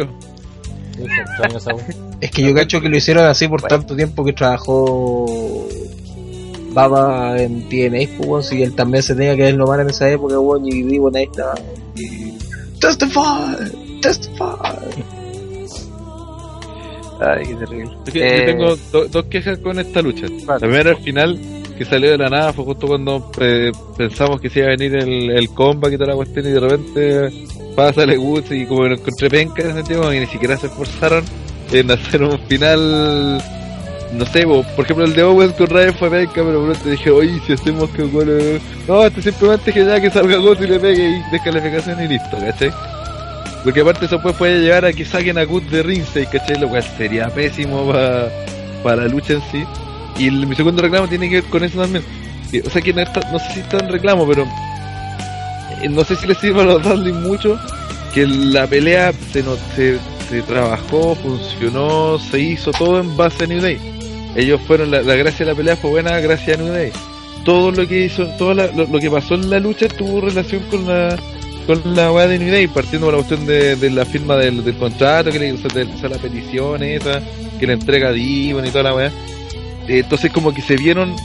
[2.22, 5.68] Es que yo cacho que lo hicieron así por tanto tiempo que trabajó
[6.72, 10.40] Baba en TNA, pues, si él también se tenía que ver nomás en esa época,
[10.40, 11.56] weón, y vivo en ahí estaba.
[11.96, 12.34] y-
[12.80, 14.46] Testify, testify.
[17.20, 17.92] Ay, qué terrible.
[18.06, 20.28] Es que Eh, Yo tengo do- dos quejas con esta lucha.
[20.28, 20.44] Vale.
[20.46, 21.40] La primera al final,
[21.78, 24.96] que salió de la nada, fue justo cuando eh, pensamos que se iba a venir
[24.96, 27.32] el, el comeback y toda la cuestión, y de repente
[27.76, 30.56] pasa el Woods y como que lo encontré penca en ese tiempo, y ni siquiera
[30.58, 31.24] se esforzaron
[31.72, 33.42] en hacer un final.
[34.14, 37.10] No sé, por ejemplo, el de Owens con Ryan fue penca, pero por te dije,
[37.12, 38.32] oye, si hacemos que bueno,
[38.88, 42.38] no, este simplemente que ya que salga Gut y le pegue y descalificación y listo,
[42.38, 42.72] ¿cachai?
[43.64, 46.60] Porque aparte eso pues puede llevar a que saquen a Gut de ringside, ¿cachai?
[46.62, 48.30] Lo cual sería pésimo pa-
[48.84, 49.66] para la lucha en sí.
[50.18, 52.04] Y mi segundo reclamo tiene que ver con eso también.
[52.66, 54.48] O sea que no, está- no sé si está en reclamo, pero
[55.82, 57.60] eh, no sé si le sirve a los Dudley mucho
[58.14, 59.98] que la pelea se, no- se,
[60.30, 63.78] se trabajó, funcionó, se hizo todo en base a New Day.
[64.36, 66.92] Ellos fueron, la, la gracia de la pelea fue buena gracias a New Day.
[67.44, 70.64] Todo lo que hizo, todo la- lo, lo que pasó en la lucha tuvo relación
[70.72, 71.18] con la
[71.68, 74.64] con la weá de New Day, partiendo por la cuestión de, de la firma del,
[74.64, 77.20] del contrato, que le o sea, de, o sea, la petición esa,
[77.60, 79.12] que le entrega a Divon y toda la weá.
[79.88, 81.16] Eh, entonces como que se vieron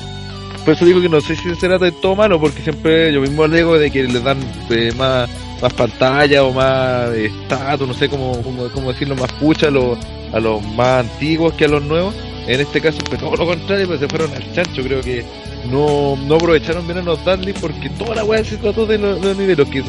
[0.64, 3.20] por eso digo que no sé si se trata de todo malo porque siempre yo
[3.20, 4.38] mismo alego de que le dan
[4.70, 5.28] eh, más
[5.62, 9.98] más pantalla o más eh, estatus no sé cómo, cómo, decirlo más pucha a los
[10.32, 12.14] a los más antiguos que a los nuevos.
[12.46, 15.24] En este caso fue todo lo contrario pues se fueron al chancho creo que
[15.70, 19.20] no, no aprovecharon bien a los Dudley porque toda la weá se trató de los,
[19.20, 19.82] de niveles que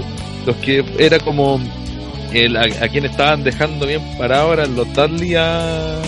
[0.46, 1.60] los que era como
[2.34, 6.02] el, a, a quien estaban dejando bien parados eran los Dudley a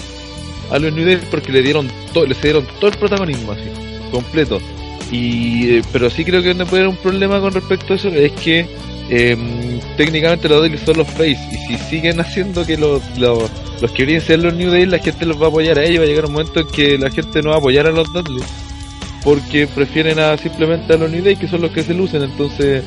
[0.71, 3.63] a los New Day porque le dieron todo, les dieron todo el protagonismo así,
[4.11, 4.59] completo.
[5.11, 8.07] Y eh, pero sí creo que donde puede haber un problema con respecto a eso
[8.09, 8.65] es que
[9.09, 13.43] em, técnicamente los Dudley son los face y si siguen haciendo que los, los,
[13.81, 16.05] los que ser los New Day la gente los va a apoyar a ellos va
[16.05, 18.41] a llegar un momento en que la gente no va a apoyar a los Dudley
[19.23, 22.83] porque prefieren a simplemente a los New Day que son los que se lucen entonces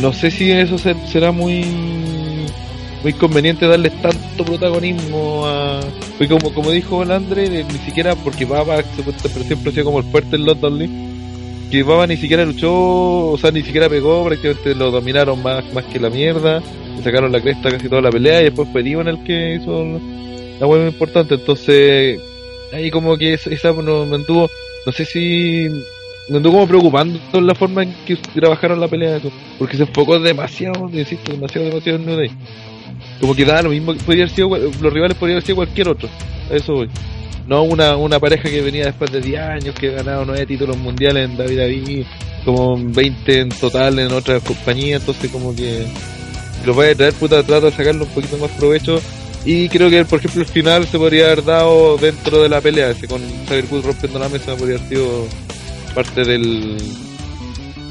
[0.00, 1.64] no sé si eso se- será muy
[3.02, 5.80] muy conveniente darles tanto protagonismo a
[6.18, 8.82] fue como como dijo el Andre ni siquiera porque Baba
[9.46, 10.88] siempre ha sido como el fuerte en los Dudley
[11.70, 12.72] que Baba ni siquiera luchó
[13.32, 16.62] o sea ni siquiera pegó prácticamente lo dominaron más más que la mierda
[16.96, 20.00] le sacaron la cresta casi toda la pelea y después fue Divon el que hizo
[20.60, 21.34] la hueá importante.
[21.34, 22.20] Entonces
[22.72, 24.48] ahí como que esa, esa no, me anduvo
[24.86, 25.68] no sé si
[26.28, 29.20] me anduvo como preocupando en la forma en que trabajaron la pelea
[29.58, 32.30] porque se enfocó demasiado insisto demasiado demasiado en New Day
[33.20, 36.08] como que da lo mismo podría haber sido los rivales podrían haber sido cualquier otro.
[36.50, 36.90] A eso voy.
[37.46, 40.76] No una, una pareja que venía después de 10 años que ha ganado 9 títulos
[40.76, 42.04] mundiales en David David
[42.44, 45.86] como 20 en total en otras compañías entonces como que
[46.60, 49.00] si lo vaya a traer puta trata de sacarle un poquito más provecho.
[49.44, 52.90] Y creo que por ejemplo el final se podría haber dado dentro de la pelea
[52.90, 55.26] ese con Xavier Woods rompiendo la mesa podría haber sido
[55.94, 56.76] parte del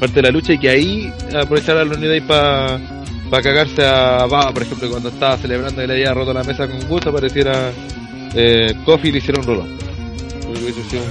[0.00, 3.01] parte de la lucha y que ahí aprovechar a los New Day para
[3.40, 6.90] cagarse a Baba, por ejemplo, cuando estaba celebrando que le había roto la mesa con
[6.90, 7.70] Woods, apareciera
[8.34, 11.04] eh, Kofi y le hicieron hubiese un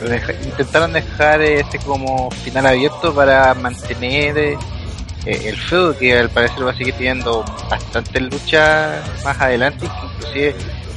[0.00, 4.56] pero deja- intentaron dejar ese como final abierto para mantener eh,
[5.24, 10.54] el feudo que al parecer va a seguir teniendo bastante lucha más adelante inclusive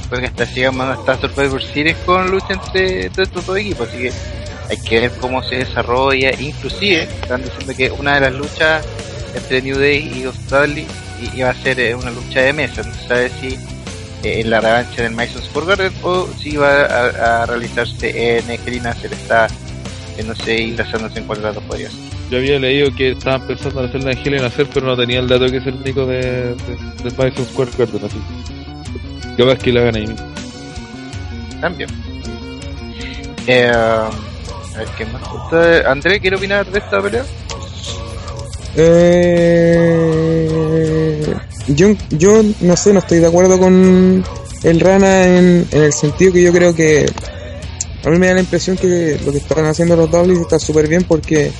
[0.08, 3.98] creo que hasta llegamos hasta Survivor Series con lucha entre todos estos dos equipos así
[3.98, 4.12] que
[4.68, 8.84] hay que ver cómo se desarrolla inclusive están diciendo que una de las luchas
[9.34, 10.84] entre New Day y Australia
[11.34, 13.58] iba a ser eh, una lucha de mesa no se sabe si
[14.22, 18.48] eh, en la revancha del Madison Square Garden o si va a, a realizarse en
[18.50, 19.12] Hell in a Cell.
[19.12, 19.48] Está,
[20.16, 21.98] eh, no sé, ingresándose en cuál dos podría ser.
[22.30, 24.96] Yo había leído que estaban pensando en hacer la Hell in a Cell, pero no
[24.96, 26.54] tenía el dato que es el único de, de,
[27.02, 28.18] de Madison Square Garden, así.
[29.36, 30.26] Capaz que la hagan ahí mismo.
[31.60, 31.90] También.
[33.48, 33.72] Eh,
[34.74, 35.22] a ver qué más.
[35.86, 37.24] André, ¿quiere opinar de esta pelea?
[38.76, 40.02] Eh,
[41.68, 44.24] yo, yo no sé, no estoy de acuerdo con
[44.62, 47.06] el Rana en, el sentido que yo creo que
[48.04, 50.88] a mí me da la impresión que lo que están haciendo los Dudleys está súper
[50.88, 51.52] bien porque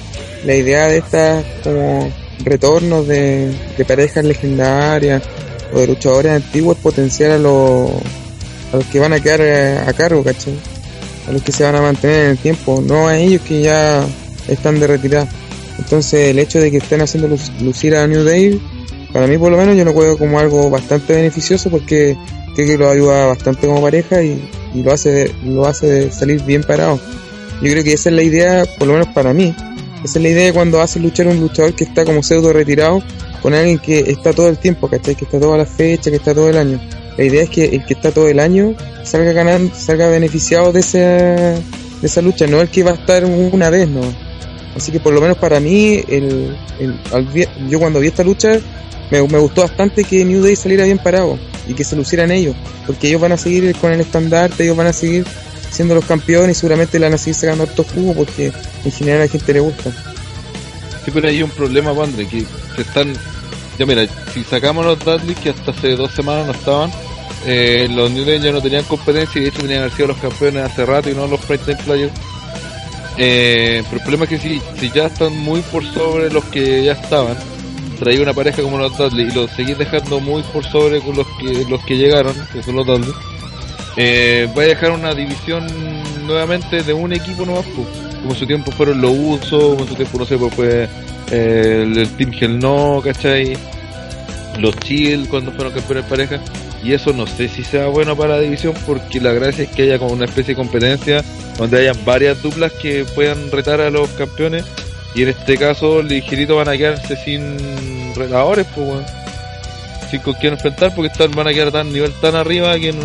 [0.45, 2.11] la idea de estas como
[2.45, 3.55] retornos de,
[3.87, 5.23] parejas legendarias
[5.73, 7.91] o de luchadores antiguos es potenciar a los,
[8.73, 10.59] a los que van a quedar eh, a cargo, ¿cachai?
[11.29, 14.05] A los que se van a mantener en el tiempo, no a ellos que ya
[14.49, 15.29] están de retirada.
[15.79, 18.61] Entonces el hecho de que estén haciendo lucir a New Day,
[19.13, 22.17] para mí por lo menos yo lo veo como algo bastante beneficioso porque
[22.55, 24.43] creo que lo ayuda bastante como pareja y,
[24.75, 27.01] y lo hace lo hace salir bien parado.
[27.63, 29.55] Yo creo que esa es la idea, por lo menos para mí,
[30.05, 33.03] esa es la idea de cuando hace luchar un luchador que está como pseudo retirado
[33.41, 35.15] con alguien que está todo el tiempo, ¿cachai?
[35.15, 36.81] Que está toda la fecha, que está todo el año.
[37.17, 40.81] La idea es que el que está todo el año salga ganando, salga beneficiado de
[40.81, 41.61] esa, de
[42.03, 44.01] esa lucha, no el que va a estar una vez, ¿no?
[44.77, 46.57] Así que por lo menos para mí, el,
[47.69, 48.59] yo cuando vi esta lucha,
[49.11, 52.57] me, me gustó bastante que New Day saliera bien parado y que se lucieran ellos,
[52.87, 55.27] porque ellos van a seguir con el estandarte, ellos van a seguir
[55.71, 58.53] siendo los campeones y seguramente le van a seguir sacando harto jugo porque
[58.85, 59.91] en general a la gente le gusta.
[61.05, 62.45] Sí, pero hay un problema, Pandre, que
[62.77, 63.13] se están...
[63.83, 66.93] Ya mira, si sacamos los Dudley, que hasta hace dos semanas no estaban,
[67.45, 70.19] eh, los New ya no tenían competencia y de hecho tenían que haber sido los
[70.19, 72.13] campeones hace rato y no los Primetime Players.
[73.19, 76.85] Eh, pero el problema es que si, si ya están muy por sobre los que
[76.85, 77.37] ya estaban,
[77.99, 81.27] traer una pareja como los Dudley y los seguir dejando muy por sobre con los
[81.41, 83.13] que los que llegaron, que son los Dudley,
[83.97, 85.67] eh, va a dejar una división
[86.25, 87.65] nuevamente de un equipo nuevo,
[88.21, 90.89] como en su tiempo fueron los Usos, como su tiempo no sé, pues fue
[91.33, 93.57] eh, el, el Team Hell No, ¿cachai?
[94.59, 96.41] Los Chill cuando fueron campeones pareja.
[96.83, 99.83] Y eso no sé si sea bueno para la división porque la gracia es que
[99.83, 101.23] haya como una especie de competencia
[101.57, 104.65] donde hayan varias duplas que puedan retar a los campeones.
[105.15, 109.05] Y en este caso, ligerito van a quedarse sin retadores, pues, weón.
[110.11, 113.03] Sin con quién enfrentar porque están, van a quedar tan nivel tan arriba que no.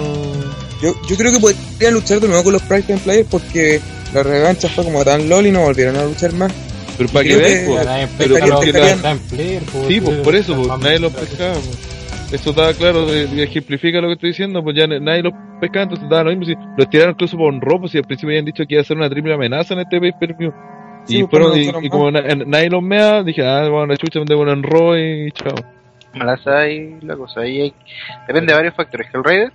[0.81, 3.81] Yo, yo creo que podrían luchar de nuevo con los Primetime Players porque
[4.13, 6.51] la revancha fue como tan lol y no volvieron a luchar más.
[6.97, 7.87] Pero para que que- pues.
[9.71, 11.29] Pues, Sí, pues por eso, pues, nadie los pesca.
[11.29, 11.53] pescaba.
[11.53, 11.93] pues.
[12.33, 15.31] Eso estaba claro, eh, ejemplifica lo que estoy diciendo, pues ya nadie los
[15.61, 16.45] pescaba, entonces daba lo mismo.
[16.45, 18.83] Si los tiraron incluso por un robo, si al principio habían dicho que iba a
[18.85, 20.51] ser una triple amenaza en este pay per view.
[21.05, 23.69] Sí, y, pues, fueron, y, fueron y como na- en- nadie los mea, dije, ah,
[23.69, 25.55] bueno, la chucha, me bueno en Raw y chao.
[26.15, 27.41] Malaza y la cosa.
[27.41, 27.73] Ahí hay-
[28.27, 29.07] depende de varios factores.
[29.13, 29.53] Hellraider,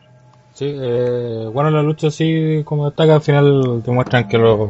[0.55, 4.68] Sí, eh, bueno, la lucha sí, como destaca, al final demuestran que los,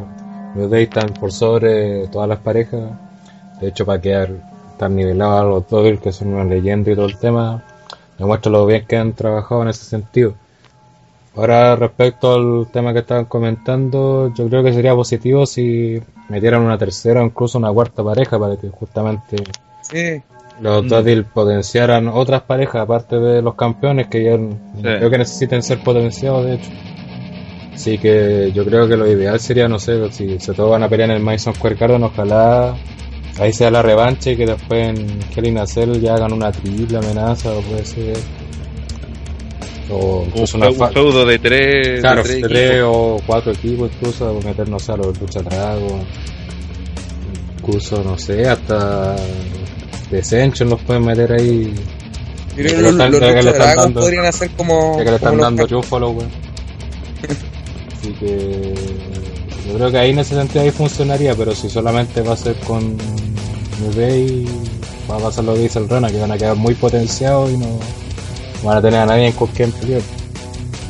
[0.55, 2.81] los Day están por sobre todas las parejas.
[3.61, 4.31] De hecho, para quedar
[4.79, 7.63] tan nivelados a los Dodgers, que son una leyenda y todo el tema,
[8.19, 10.35] demuestra lo bien que han trabajado en ese sentido.
[11.37, 16.77] Ahora, respecto al tema que estaban comentando, yo creo que sería positivo si metieran una
[16.77, 19.37] tercera o incluso una cuarta pareja para que justamente
[19.83, 20.23] Sí,
[20.61, 20.89] los Mm.
[20.89, 24.39] Dodgers potenciaran otras parejas aparte de los campeones que ya
[24.81, 26.71] creo que necesiten ser potenciados de hecho
[27.75, 30.89] así que yo creo que lo ideal sería no sé si se todos van a
[30.89, 32.75] pelear en el Madison Square Garden ojalá
[33.41, 37.51] ahí sea la revancha y que después en Hell Cell ya hagan una triple amenaza
[37.53, 38.17] o puede ser.
[39.91, 43.91] O Un, incluso una un fa- feudo de tres, claro de tres o cuatro equipos
[43.95, 45.93] incluso meternos a los lucha dragos
[47.59, 49.17] incluso no sé hasta
[50.11, 51.73] Descension los pueden meter ahí.
[52.55, 55.43] Yo creo que los, los están dando- podrían hacer como, ya que le están los
[55.43, 56.15] dando triunfo a los.
[58.03, 58.75] Así que
[59.69, 62.57] yo creo que ahí en ese sentido ahí funcionaría, pero si solamente va a ser
[62.61, 64.45] con New
[65.09, 67.57] va a pasar lo que dice el Rana, que van a quedar muy potenciados y
[67.57, 67.79] no
[68.65, 70.03] van a tener a nadie con quien pelear.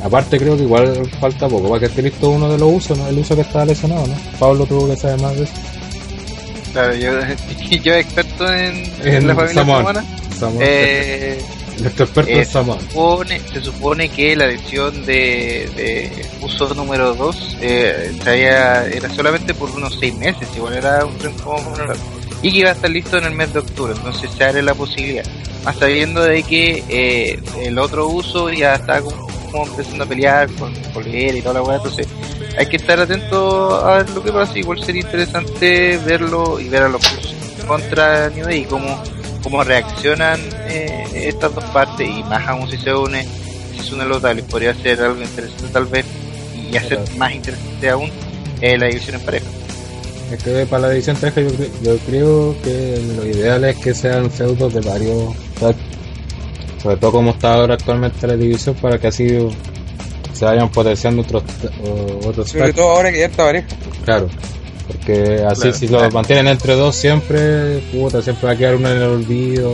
[0.03, 3.07] Aparte creo que igual falta poco, para que esté listo uno de los usos, ¿no?
[3.07, 4.15] el uso que estaba lesionado, ¿no?
[4.39, 5.53] Pablo tuvo que saber más de eso.
[6.73, 7.11] claro, yo,
[7.83, 10.03] yo experto en, en En la familia.
[10.61, 11.39] Eh,
[11.79, 12.79] Nuestro experto eh, Samoan.
[12.81, 19.69] supone, se supone que la lesión de, de uso número 2 eh, era solamente por
[19.71, 21.55] unos 6 meses, igual era un tiempo
[22.43, 24.75] y que iba a estar listo en el mes de octubre, entonces se abre la
[24.75, 25.23] posibilidad.
[25.63, 30.51] Más sabiendo de que eh, el otro uso ya está como, como empezando a pelear
[30.55, 32.05] con Colera y toda la weá, entonces
[32.57, 36.83] hay que estar atento a ver lo que pasa, igual sería interesante verlo y ver
[36.83, 37.33] a los usos
[37.65, 39.01] contra New Day, cómo,
[39.43, 43.25] cómo reaccionan eh, estas dos partes y más aún si se une
[43.77, 46.05] es una notable y podría ser algo interesante tal vez
[46.71, 47.17] y hacer Claro.
[47.17, 48.09] más interesante aún
[48.61, 49.45] eh, la división en pareja.
[50.31, 53.93] Es que para la división 3 yo, cre- yo creo que lo ideal es que
[53.93, 55.35] sean feudos de varios
[56.81, 59.27] sobre todo como está ahora actualmente la división para que así
[60.33, 61.43] se vayan potenciando otros
[62.25, 63.67] otros Sobre todo ahora que ya está pareja.
[64.05, 64.29] claro
[64.87, 66.05] porque así Claro, si claro.
[66.05, 69.73] lo mantienen entre dos siempre puta siempre va a quedar uno en el olvido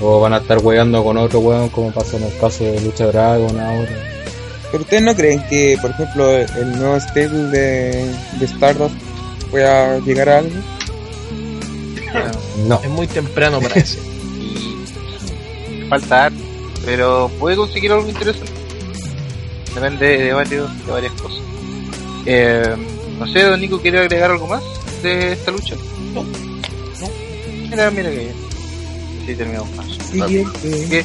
[0.00, 3.06] o van a estar hueando con otro weón como pasa en el caso de Lucha
[3.06, 3.90] Dragon ahora
[4.70, 8.94] Pero ustedes no creen que, por ejemplo, el nuevo stable de, de Stardust
[9.50, 10.52] pueda llegar a algo?
[12.66, 13.98] no Es muy temprano para eso.
[15.70, 16.38] y falta arte,
[16.84, 18.52] pero puede conseguir algo interesante.
[19.74, 21.40] Depende de, varios, de varias cosas.
[22.26, 22.76] Eh,
[23.18, 24.62] no sé, Don Nico, ¿quiere agregar algo más
[25.02, 25.74] de esta lucha?
[26.14, 26.22] No.
[26.22, 27.08] No.
[27.70, 28.32] Mira, mira que.
[29.26, 29.86] Sí, terminamos más.
[30.10, 31.04] Siguiente.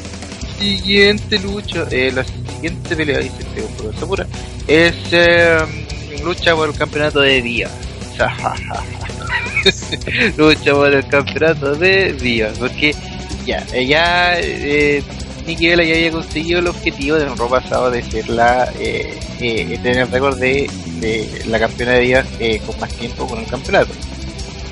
[0.58, 4.26] Siguiente lucha, eh, la siguiente pelea, dice Creo por Sakura,
[4.68, 5.58] es eh,
[6.22, 7.68] lucha por el campeonato de día.
[10.36, 12.94] lucha por el campeonato de día, porque
[13.44, 15.02] ya, ya eh,
[15.46, 19.78] Nikki ya había conseguido el objetivo de un robo pasado de ser la eh, eh,
[19.82, 20.70] tener récord de,
[21.00, 23.92] de la campeona de día eh, con más tiempo con el campeonato.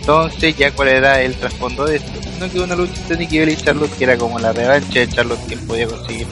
[0.01, 2.11] Entonces, ya cuál era el trasfondo de esto.
[2.41, 5.41] No que una lucha entre Nikki y Charlotte que era como la revancha de Charlotte
[5.47, 6.27] quien podía conseguir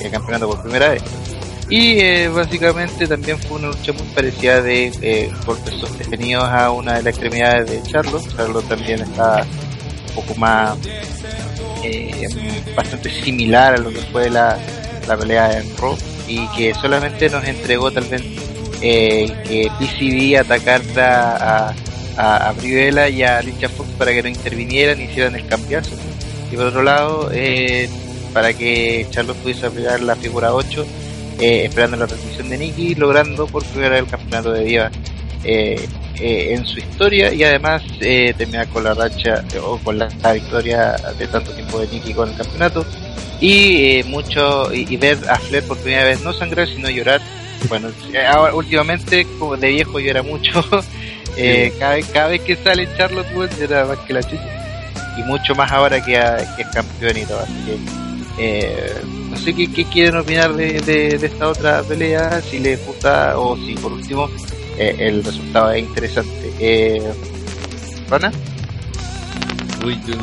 [0.00, 1.02] el campeonato por primera vez.
[1.70, 5.32] Y eh, básicamente también fue una lucha muy parecida de eh,
[5.80, 8.36] sostenidos a una de las extremidades de Charlotte.
[8.36, 9.46] Charlotte también está
[10.08, 10.76] un poco más,
[11.84, 12.28] eh,
[12.74, 14.58] bastante similar a lo que fue la,
[15.06, 18.22] la pelea en Raw y que solamente nos entregó tal vez
[18.80, 21.74] eh, que PCB atacara a,
[22.16, 25.96] a, a y a Alicia Fox para que no intervinieran y hicieran el cambiazo.
[26.50, 27.88] Y por otro lado, eh,
[28.32, 30.86] para que Charlotte pudiese aplicar la figura 8,
[31.40, 34.90] eh, esperando la transmisión de Nikki, logrando por primera vez el campeonato de Diva
[36.20, 40.32] eh, en su historia y además eh, terminar con la racha o con la, la
[40.32, 42.84] victoria de tanto tiempo de Nikki con el campeonato.
[43.40, 47.20] Y eh, mucho y, y ver a Flair por primera vez no sangrar sino llorar.
[47.68, 50.64] Bueno eh, ahora, últimamente como de viejo llora mucho.
[51.36, 54.44] Eh, cada, vez, cada vez que sale Charlotte Wood llora más que la chucha
[55.18, 57.76] y mucho más ahora que, a- que es campeón y todo así que
[58.38, 58.92] eh,
[59.30, 63.36] no sé qué, qué quieren opinar de, de, de esta otra pelea si les gusta
[63.36, 64.30] o si por último
[64.78, 67.12] eh, el resultado es interesante eh,
[68.08, 68.32] ¿Rana?
[69.84, 70.16] Uy, yo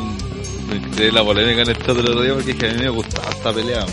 [0.68, 2.78] me de la polémica en el chat del otro día porque es que a mí
[2.78, 3.84] me gustaba esta pelea.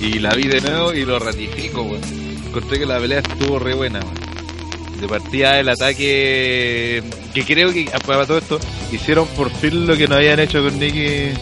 [0.00, 2.02] Y la vi de nuevo y lo ratifico, weón.
[2.46, 5.00] Encontré que la pelea estuvo re buena, weón.
[5.00, 7.02] De partida el ataque
[7.34, 8.58] que creo que para todo esto
[8.90, 11.32] hicieron por fin lo que no habían hecho con Nikki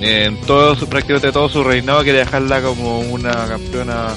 [0.00, 4.14] en todo su prácticamente todo su reinado que dejarla como una campeona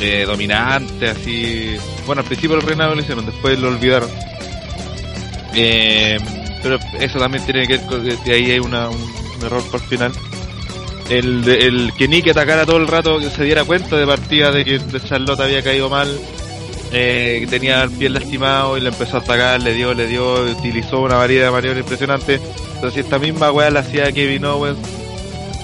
[0.00, 1.76] eh, dominante así
[2.06, 4.10] bueno al principio el reinado lo hicieron después lo olvidaron
[5.54, 6.18] eh,
[6.62, 9.00] pero eso también tiene que ver con que ahí hay una, un,
[9.44, 10.12] error por final.
[11.08, 14.78] El, el que Nick atacara todo el rato, se diera cuenta de partida de que
[14.78, 16.08] de Charlotte había caído mal,
[16.92, 21.00] eh, tenía el pie lastimado y le empezó a atacar, le dio, le dio, utilizó
[21.00, 22.40] una variedad de maniobras impresionante.
[22.74, 24.78] Entonces esta misma weá la hacía Kevin Owens.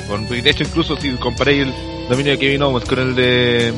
[0.08, 1.74] Con, de hecho incluso si comparáis el
[2.08, 3.72] dominio de Kevin Owens con el de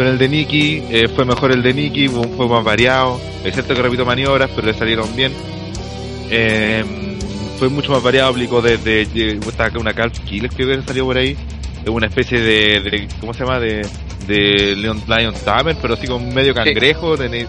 [0.00, 3.82] con el de Nicky, eh, fue mejor el de Nicky, fue más variado, excepto que
[3.82, 5.30] repito maniobras, pero le salieron bien.
[6.30, 6.82] Eh,
[7.58, 11.18] fue mucho más variado, aplicó desde de, de, una Calf Killer creo que salió por
[11.18, 11.36] ahí,
[11.86, 13.60] una especie de, de ¿cómo se llama?
[13.60, 13.86] de
[14.26, 17.46] de Leon Lion Tamer, pero así con medio cangrejo, de- de-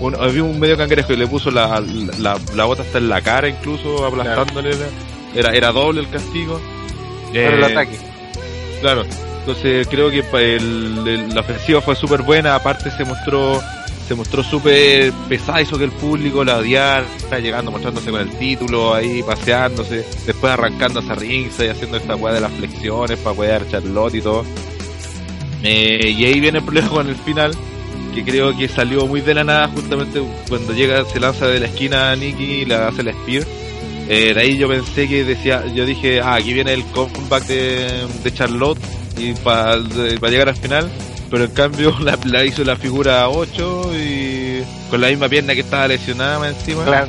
[0.00, 1.80] un, había un medio cangrejo y le puso la,
[2.18, 4.70] la, la bota hasta en la cara incluso, aplastándole,
[5.36, 6.60] era, era doble el castigo.
[7.32, 7.96] Pero el Eh, ataque
[8.80, 9.04] Claro,
[9.42, 10.22] entonces creo que
[11.34, 13.60] la ofensiva fue súper buena, aparte se mostró
[14.06, 17.06] se mostró súper pesada, hizo que el público la odiara,
[17.40, 22.34] llegando, mostrándose con el título, ahí paseándose, después arrancando hacia Ringsa y haciendo esta weá
[22.34, 24.44] de las flexiones para poder Charlotte y todo.
[25.64, 27.52] Eh, y ahí viene el problema con el final,
[28.14, 31.66] que creo que salió muy de la nada, justamente cuando llega, se lanza de la
[31.66, 33.44] esquina a Nikki y le hace la Spear.
[34.08, 38.32] Eh, de ahí yo pensé que decía, yo dije, ah, aquí viene el comeback de
[38.34, 38.78] Charlotte
[39.16, 39.76] y para
[40.30, 40.90] llegar al final,
[41.30, 45.60] pero en cambio la, la hizo la figura 8 y con la misma pierna que
[45.60, 46.84] estaba lesionada encima.
[46.84, 47.08] claro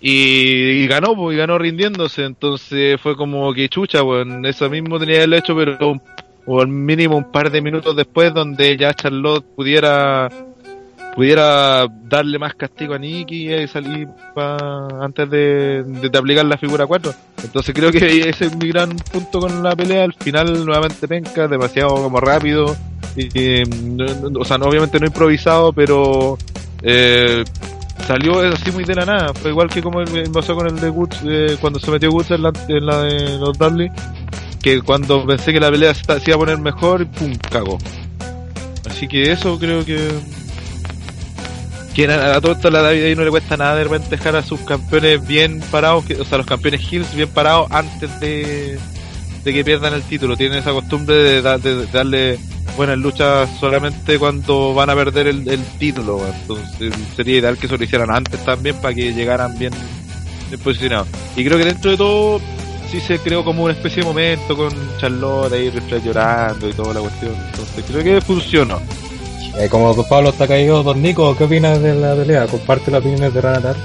[0.00, 4.98] Y, y ganó, pues, y ganó rindiéndose, entonces fue como que chucha, pues, eso mismo
[4.98, 6.02] tenía el hecho, pero un-
[6.48, 10.28] o al mínimo un par de minutos después donde ya Charlotte pudiera
[11.16, 16.86] pudiera darle más castigo a Nikki y salir pa- antes de, de, aplicar la figura
[16.86, 17.12] 4.
[17.42, 20.04] Entonces creo que ese es mi gran punto con la pelea.
[20.04, 22.76] Al final nuevamente penca, demasiado como rápido.
[23.16, 23.62] Y, y,
[24.38, 26.36] o sea, obviamente no improvisado, pero
[26.82, 27.42] eh,
[28.06, 29.32] salió así muy de la nada.
[29.32, 32.42] Fue igual que como pasó con el de Woods, eh, cuando se metió Woods en
[32.42, 33.88] la, en la de los Dudley.
[34.62, 37.78] Que cuando pensé que la pelea se, se iba a poner mejor, pum, cagó.
[38.86, 40.10] Así que eso creo que
[41.96, 44.42] que a, todo esto la David ahí no le cuesta nada de repente dejar a
[44.42, 48.78] sus campeones bien parados, que- o sea, los campeones Hills bien parados antes de,
[49.42, 50.36] de que pierdan el título.
[50.36, 52.38] Tienen esa costumbre de, da- de- de darle
[52.76, 56.20] buenas luchas solamente cuando van a perder el, título.
[56.40, 59.72] Entonces sería ideal que eso lo hicieran antes también para que llegaran bien,
[60.62, 61.08] posicionados.
[61.34, 62.40] Y creo que dentro de todo
[62.90, 64.70] sí se creó como una especie de momento con
[65.00, 67.32] Charlotte ahí Rifle llorando y toda la cuestión.
[67.52, 68.80] Entonces creo que funcionó.
[69.58, 72.46] Eh, como Pablo está caído, don Nico, ¿qué opinas de la pelea?
[72.46, 73.76] ¿Comparte las opiniones de Ranatar?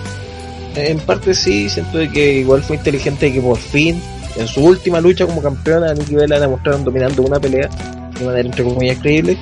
[0.76, 4.02] En parte sí, siento que igual fue inteligente que por fin,
[4.38, 7.70] en su última lucha como campeona, Nikki Bella demostraron dominando una pelea
[8.20, 9.38] de manera entre comillas creíble.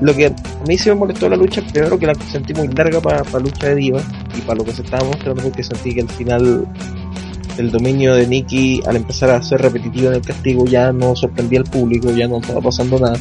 [0.00, 0.34] Lo que a
[0.66, 3.74] mí sí me molestó la lucha, primero que la sentí muy larga para lucha de
[3.74, 4.00] diva
[4.36, 6.66] y para lo que se estaba mostrando, porque sentí que al final
[7.58, 11.60] el dominio de Nikki al empezar a ser repetitivo en el castigo ya no sorprendía
[11.60, 13.18] al público, ya no estaba pasando nada.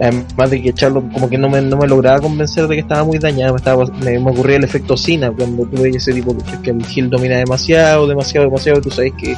[0.00, 3.04] Además de que Charlotte como que no me, no me lograba convencer de que estaba
[3.04, 6.42] muy dañada, me, estaba, me, me ocurría el efecto Cena cuando tuve ese tipo de
[6.62, 9.36] que el heel domina demasiado, demasiado, demasiado, y tú sabes que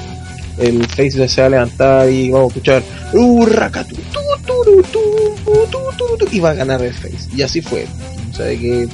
[0.59, 2.83] el face se va a levantar y vamos a escuchar
[6.33, 7.29] y va a ganar el face.
[7.35, 7.87] Y así fue.
[8.31, 8.89] O sea que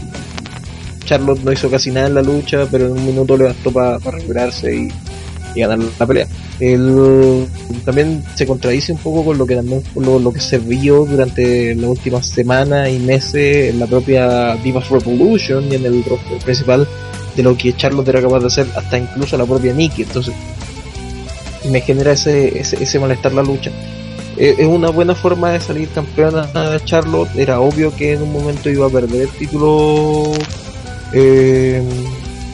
[1.04, 3.98] Charlotte no hizo casi nada en la lucha, pero en un minuto le bastó para
[3.98, 4.88] recuperarse y,
[5.54, 6.26] y ganar la pelea.
[6.62, 7.48] El,
[7.84, 11.90] también se contradice un poco con lo que también lo, que se vio durante las
[11.90, 16.04] últimas semanas y meses en la propia Divas Revolution y en el
[16.44, 16.86] principal
[17.34, 20.02] de lo que Charlotte era capaz de hacer hasta incluso la propia Nikki.
[20.02, 20.34] Entonces
[21.68, 23.72] me genera ese, ese, ese malestar la lucha.
[24.36, 26.48] Eh, es una buena forma de salir campeona
[26.84, 27.34] Charlotte.
[27.34, 30.30] Era obvio que en un momento iba a perder el título
[31.12, 31.82] eh,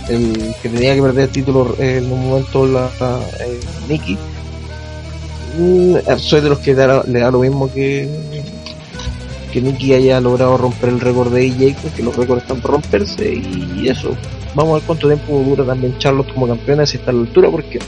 [0.09, 4.17] el que tenía que perder el título en un momento la, la, eh, Nikki
[5.59, 8.09] Mm, soy de los que le da lo mismo que
[9.53, 13.35] que Nikki haya logrado romper el récord de AJ porque los récords están por romperse
[13.35, 14.15] y eso.
[14.55, 17.51] Vamos a ver cuánto tiempo dura también Charlotte como campeona si está a la altura
[17.51, 17.79] porque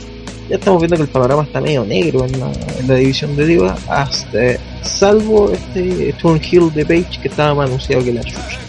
[0.49, 3.45] ya estamos viendo que el panorama está medio negro en la, en la división de
[3.45, 6.13] Diva hasta salvo este
[6.51, 8.59] Hill de Page que estaba más anunciado que la chucha.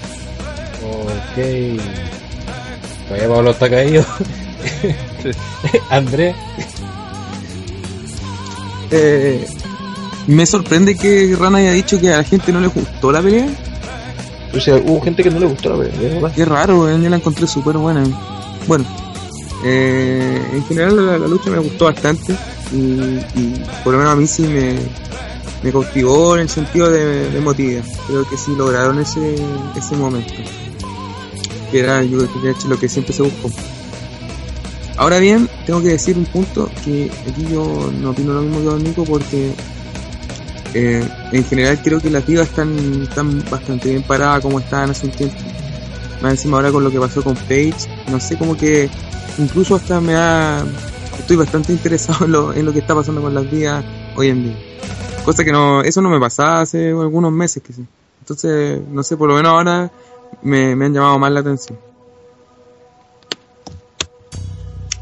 [0.84, 2.11] Ok.
[3.12, 4.04] Todavía Pablo está caído.
[5.90, 6.34] Andrés,
[8.90, 9.46] Eh,
[10.26, 13.48] me sorprende que Rana haya dicho que a la gente no le gustó la pelea.
[14.54, 17.16] o sea hubo gente que no le gustó la pelea verdad Qué raro, yo la
[17.16, 18.02] encontré súper buena.
[18.66, 18.84] Bueno,
[19.64, 22.34] eh, en general la, la lucha me gustó bastante
[22.72, 22.76] y,
[23.34, 24.76] y por lo menos a mí sí me,
[25.62, 27.84] me cautivó en el sentido de, de emotividad.
[28.06, 29.34] Creo que sí lograron ese,
[29.76, 30.32] ese momento.
[31.72, 33.50] Que era yo creo que lo que siempre se buscó.
[34.96, 38.94] Ahora bien, tengo que decir un punto que aquí yo no opino lo mismo que
[38.94, 39.52] Don porque
[40.74, 45.06] eh, en general creo que las divas están, están bastante bien paradas como estaban hace
[45.06, 45.36] un tiempo.
[46.20, 48.88] Más encima ahora con lo que pasó con Paige, no sé, como que
[49.38, 50.64] incluso hasta me da...
[51.18, 53.84] Estoy bastante interesado en lo, en lo que está pasando con las divas
[54.14, 54.56] hoy en día.
[55.24, 57.84] Cosa que no, eso no me pasaba hace algunos meses que sí.
[58.20, 59.90] Entonces, no sé, por lo menos ahora
[60.42, 61.78] me, me han llamado más la atención.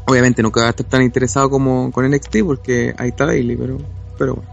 [0.07, 3.77] Obviamente nunca va a estar tan interesado como con NXT porque ahí está Daily, pero,
[4.17, 4.49] pero bueno.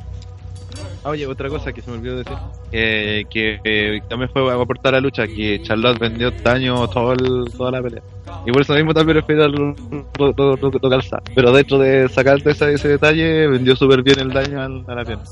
[1.04, 2.38] Ah, Oye, otra cosa que se me olvidó decir,
[2.70, 7.12] eh, que eh, también fue a aportar a la lucha, que Charlotte vendió daño todo
[7.12, 8.02] el, toda la pelea.
[8.44, 9.76] Y por eso mismo también respeto lo,
[10.18, 11.18] lo, lo, lo- lo calza.
[11.34, 15.04] Pero dentro de sacarte ese, ese detalle, vendió súper bien el daño al- a la
[15.04, 15.24] pierna.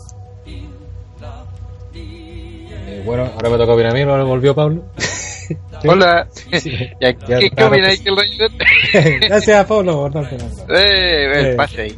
[2.86, 4.84] eh, bueno, ahora me toca opinar a mí, ahora volvió Pablo.
[5.88, 6.28] Hola.
[6.32, 6.70] Sí.
[7.00, 8.02] Ya, Ya, ¿Qué, claro, opináis pues.
[8.02, 9.18] que el Rayo?
[9.28, 10.34] Gracias, Pablo, por la- Eh,
[10.68, 11.50] Eh.
[11.52, 11.94] eh, pase ahí.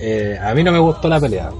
[0.00, 1.50] Eh, a mí no me gustó la pelea.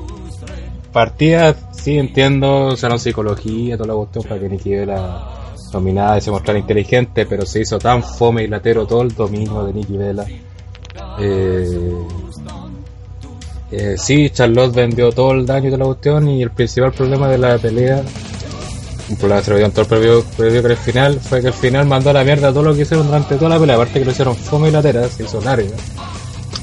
[0.93, 5.27] Partida, sí entiendo, usaron psicología, toda la cuestión para que Nikki Vela
[5.71, 9.65] dominara y se mostrara inteligente, pero se hizo tan fome y latero todo el dominio
[9.65, 10.25] de Nikki Vela.
[11.21, 11.93] Eh,
[13.71, 17.39] eh, sí, Charlotte vendió todo el daño de la cuestión y el principal problema de
[17.39, 18.03] la pelea,
[19.21, 22.11] lo dio en todo el previo, previo que el final, fue que el final mandó
[22.11, 24.37] a la mierda todo lo que hicieron durante toda la pelea, aparte que lo hicieron
[24.37, 25.77] fome y latera, se hizo larga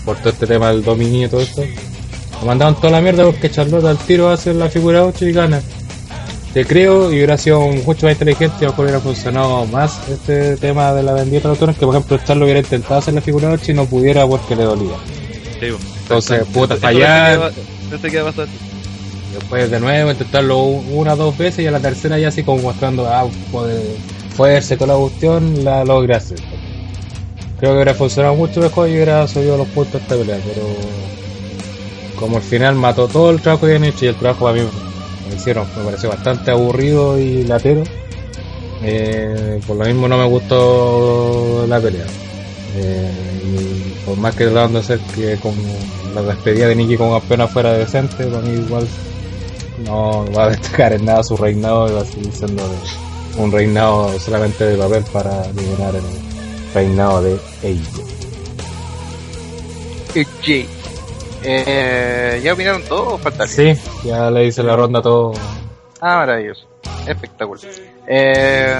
[0.05, 1.63] por todo este tema del dominio y todo esto.
[2.39, 5.61] Lo mandaron toda la mierda porque Charlotte al tiro hace la figura 8 y gana.
[6.53, 10.07] te creo y hubiera sido mucho más inteligente y a lo mejor hubiera funcionado más
[10.09, 13.49] este tema de la bendita nocturna que por ejemplo Charlo hubiera intentado hacer la figura
[13.49, 14.95] 8 y no pudiera porque le dolía.
[15.59, 15.77] Sí, po.
[16.03, 17.51] Entonces, puta, fallar.
[19.35, 22.61] Después de nuevo intentarlo una o dos veces y a la tercera ya así como
[22.61, 23.75] mostrando ah, pues,
[24.35, 26.39] fuerza toda la cuestión, la logré hacer.
[27.59, 30.63] Creo que hubiera funcionado mucho mejor y hubiera subido los puntos esta pelea, pero
[32.19, 34.67] como al final mató todo el trabajo que habían hecho y el trabajo para mí
[35.29, 37.83] me hicieron, me pareció bastante aburrido y latero.
[38.83, 42.05] Eh, por lo mismo no me gustó la pelea.
[42.77, 43.11] Eh,
[43.43, 45.55] y por más que trataron de hacer que como
[46.13, 48.85] la despedida de Nikki como campeona fuera decente, para mí igual
[49.79, 52.63] no va a destacar en nada su reinado y va a seguir siendo
[53.37, 56.03] un reinado solamente de papel para liberar el
[56.73, 57.81] reinado de ella.
[60.41, 60.67] Jay.
[61.43, 65.33] Eh, ¿Ya opinaron todo o falta Sí, ya le hice la ronda a todo.
[66.01, 66.67] Ah, maravilloso.
[67.05, 67.65] Espectacular.
[68.07, 68.77] Eh,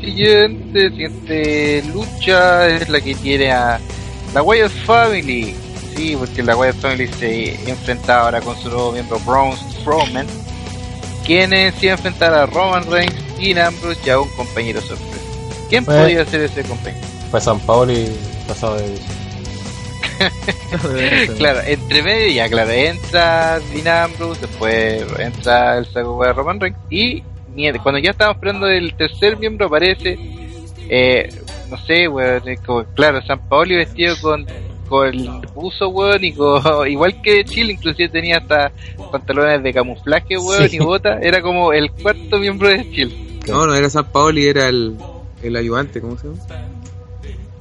[0.00, 3.80] siguiente, siguiente lucha es la que tiene a
[4.34, 5.54] la Wyatt Family.
[5.96, 9.56] Sí, porque la Wyatt Family se enfrenta ahora con su nuevo miembro Braun
[9.88, 10.26] Strowman.
[11.24, 15.24] Quienes se iba a enfrentar a Roman Reigns, Dean Ambrose y a un compañero sorpresa.
[15.68, 17.06] ¿Quién Pues- podría ser ese compañero?
[17.30, 18.06] Fue San Paolo y
[18.46, 18.98] pasado de
[21.36, 26.78] Claro, entre medio ya, claro, entra Dean Ambrose, después entra el saco de Roman Reigns
[26.90, 27.22] y
[27.54, 30.18] mierda, cuando ya estábamos esperando el tercer miembro aparece,
[30.88, 31.28] eh,
[31.70, 34.46] no sé, weón, como, claro, San Paoli vestido con,
[34.88, 38.72] con el buzo, weón, y con, igual que Chile, inclusive tenía hasta
[39.12, 40.76] pantalones de camuflaje, weón, Sí.
[40.76, 43.14] y bota, era como el cuarto miembro de Chile.
[43.48, 44.96] No, no era San Paoli, era el,
[45.42, 46.38] el ayudante, ¿cómo se llama?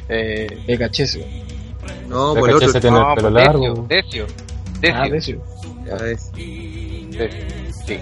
[0.10, 1.26] Eh, El cachese.
[2.08, 2.80] No, El por el otro.
[2.80, 3.86] tiene el pelo pues, largo.
[3.90, 4.26] Decio,
[4.82, 5.41] Decio, Ah, Decio.
[5.86, 6.28] Decio.
[7.12, 7.30] Ya.
[7.86, 7.99] Sí.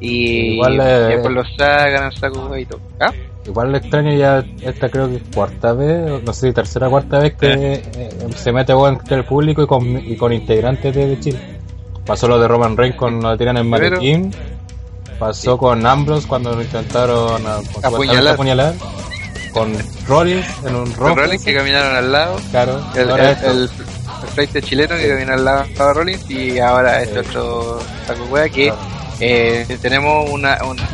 [0.00, 0.84] Y Igual, eh,
[1.14, 2.80] después lo sacan saco y todo.
[3.00, 3.12] ¿Ah?
[3.44, 6.90] Igual le extraño ya, esta creo que es cuarta vez, no sé si tercera o
[6.90, 11.18] cuarta vez que eh, se mete entre el público y con, y con integrantes de
[11.18, 11.38] Chile.
[12.06, 14.32] Pasó lo de Roman Reigns cuando lo tiran en maletín.
[15.18, 18.34] Pasó con Ambrose cuando lo intentaron ah, Apuñalar.
[18.34, 18.74] apuñalar.
[19.52, 19.72] Con
[20.08, 21.16] Rollins en un rock.
[21.18, 22.36] Rollins que caminaron al lado.
[22.50, 22.80] Claro.
[22.96, 23.70] El, el,
[24.36, 28.66] el, chileno que caminó al lado de Rollins y ahora este otro saco wea que
[28.68, 28.80] Claro.
[29.20, 30.88] eh, tenemos una, una-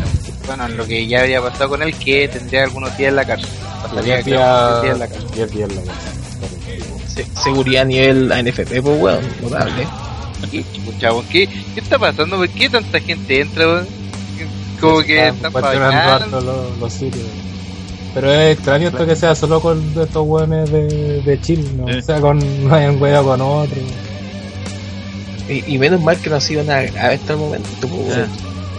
[0.48, 3.48] bueno lo que ya había pasado con él que tendría algunos días en la cárcel
[3.82, 6.12] pasaría Diez creo, días- diez días en la cárcel diez días en la cárcel.
[7.34, 9.86] Se- seguridad a nivel ANFP, pues weón, notable.
[10.52, 10.64] Y,
[11.00, 12.36] chavos, ¿qué, ¿qué está pasando?
[12.36, 13.66] ¿por qué tanta gente entra?
[13.66, 13.86] weón?
[14.80, 15.52] como que Están
[16.20, 17.24] pagando los, los sitios.
[18.14, 21.84] Pero es extraño esto que sea solo con estos hueones de, de Chile, ¿no?
[21.86, 22.38] O sea, con,
[22.68, 23.76] no hay un huevo con otro.
[25.48, 28.28] Y, y menos mal que no ha sido nada grave hasta el momento, pues, weón.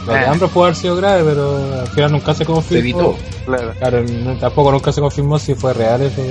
[0.09, 0.31] Lo de Ah.
[0.31, 2.79] Ambrose pudo haber sido grave, pero al final nunca se Se confirmó.
[2.79, 3.17] evitó.
[3.45, 6.21] claro Claro, no- tampoco nunca se confirmó si fue real eso.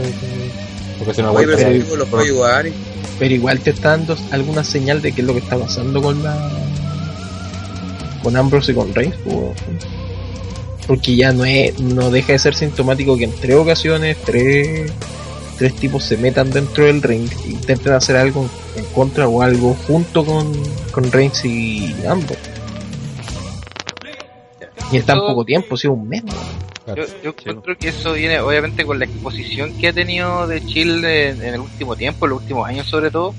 [0.98, 2.24] Porque si no, Oye, pero tipo lo puede
[2.68, 2.72] y-
[3.18, 6.22] Pero igual te está dando alguna señal de qué es lo que está pasando con
[6.22, 6.36] la.
[8.22, 9.36] con Ambrose y con Reigns, pues.
[10.86, 14.90] Porque ya no es, no deja de ser sintomático que en tres ocasiones tres,
[15.58, 19.76] tres tipos se metan dentro del ring e intenten hacer algo en contra o algo
[19.86, 20.50] junto con,
[20.90, 22.40] con Reigns y Ambrose.
[24.92, 26.22] Y en tan poco tiempo, sido un mes.
[26.86, 31.28] Yo, yo encuentro que eso viene obviamente con la exposición que ha tenido de Chile
[31.28, 33.34] en, en el último tiempo, en los últimos años sobre todo,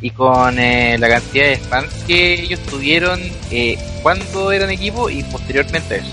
[0.00, 5.22] y con eh, la cantidad de fans que ellos tuvieron eh, cuando eran equipo y
[5.24, 6.10] posteriormente a eso.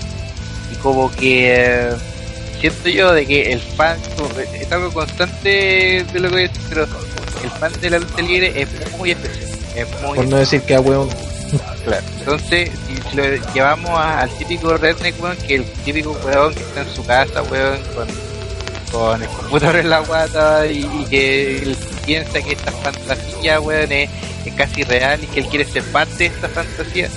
[0.72, 1.90] Y como que eh,
[2.58, 3.98] siento yo de que el fan
[4.54, 6.86] es algo constante de lo que voy a decir, pero
[7.44, 9.50] el fan de la lucha libre es muy especial.
[9.76, 11.08] Es muy Por no decir que a weón.
[11.84, 12.06] Claro.
[12.18, 12.70] Entonces,
[13.10, 16.88] si, lo llevamos a- al típico redneck, weón, que el típico weón que está en
[16.94, 18.08] su casa, weón, con,
[18.90, 21.76] con el computador en la guata y, que él
[22.06, 24.10] piensa que esta fantasía, weón, es,
[24.56, 27.08] casi real y que él quiere ser parte de esta fantasía,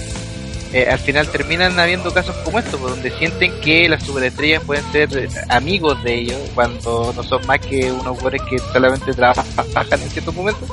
[0.73, 4.83] eh, al final terminan habiendo casos como estos, pues, donde sienten que las superestrellas pueden
[4.91, 10.09] ser amigos de ellos cuando no son más que unos weones que solamente trabajan en
[10.09, 10.69] ciertos momentos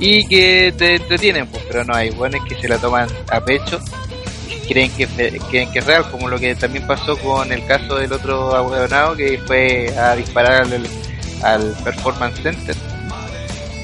[0.00, 3.78] y que te entretienen, pues, pero no hay buenos que se la toman a pecho
[4.48, 7.96] y creen que, creen que es real, como lo que también pasó con el caso
[7.96, 10.86] del otro abuelonado que fue a disparar al,
[11.42, 12.74] al Performance Center.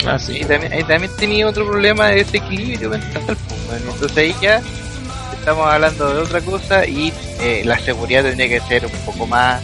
[0.07, 4.63] Ah, Y también, también tenía otro problema de desequilibrio mental, pues, bueno, entonces ahí ya
[5.39, 9.63] estamos hablando de otra cosa y eh, la seguridad tendría que ser un poco más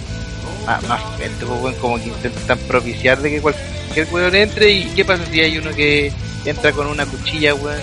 [0.66, 5.24] más, más pues, como que intentan propiciar de que cualquier weón entre y qué pasa
[5.30, 6.12] si hay uno que
[6.44, 7.78] entra con una cuchilla, weón,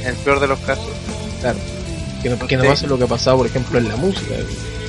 [0.00, 0.90] en el peor de los casos.
[1.40, 1.58] Claro.
[2.22, 4.34] Que no, que no pase lo que ha pasado, por ejemplo, en la música.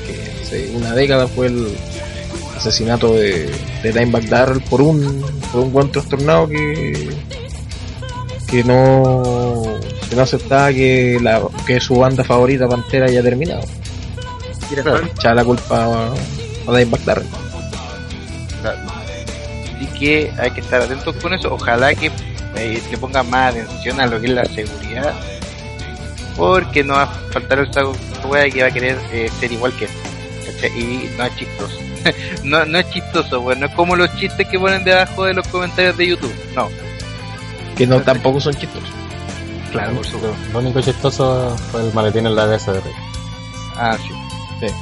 [0.07, 1.68] Que hace una década fue el
[2.56, 3.49] asesinato de,
[3.84, 7.10] de Dimebag Darrell por un, por un buen trastornado que,
[8.49, 9.64] que no,
[10.10, 13.64] que no aceptaba que, la, que su banda favorita, Pantera, haya terminado.
[14.69, 15.06] Claro.
[15.06, 17.45] Echaba la culpa a, a Dimebag Darrell.
[19.98, 21.54] Que hay que estar atentos con eso.
[21.54, 22.12] Ojalá que
[22.56, 25.14] eh, le pongan más atención a lo que es la seguridad.
[26.36, 27.84] Porque no va a faltar esa
[28.28, 29.92] wea que va a querer eh, ser igual que él.
[30.46, 30.80] ¿cachai?
[30.80, 31.80] Y no es chistoso.
[32.44, 33.60] no, no es chistoso, weón.
[33.60, 36.36] No es como los chistes que ponen debajo de los comentarios de YouTube.
[36.56, 36.70] No.
[37.76, 38.90] Que no tampoco son chistosos.
[39.72, 40.38] Claro, por supuesto.
[40.54, 42.94] Lo único chistoso fue el maletín en la cabeza de Rey.
[43.76, 44.14] Ah, sí.
[44.62, 44.74] sí.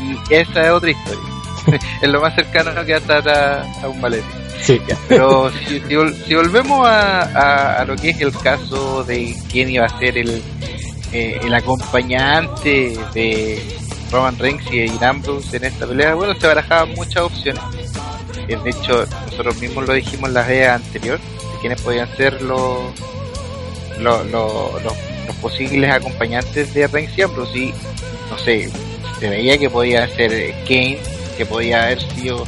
[0.00, 1.29] Y esa es otra historia.
[2.02, 4.26] es lo más cercano que hasta a, a un maletín.
[4.62, 4.78] Sí,
[5.08, 9.34] Pero si, si vol- si volvemos a, a- a lo que es el caso de
[9.50, 10.42] quién iba a ser el,
[11.12, 13.62] eh, el acompañante de
[14.12, 17.62] Roman Reigns y Dean Ambrose en esta pelea, bueno, se barajaban muchas opciones.
[18.46, 22.80] De hecho, nosotros mismos lo dijimos en la vez anterior, de quiénes podían ser los,
[23.98, 24.96] los, los, los-
[25.26, 27.58] los posibles acompañantes de Reigns y Ambrose.
[27.58, 27.74] Y,
[28.30, 28.68] no sé,
[29.20, 30.30] se veía que podía ser
[30.64, 30.98] Kane,
[31.40, 32.46] que podía haber sido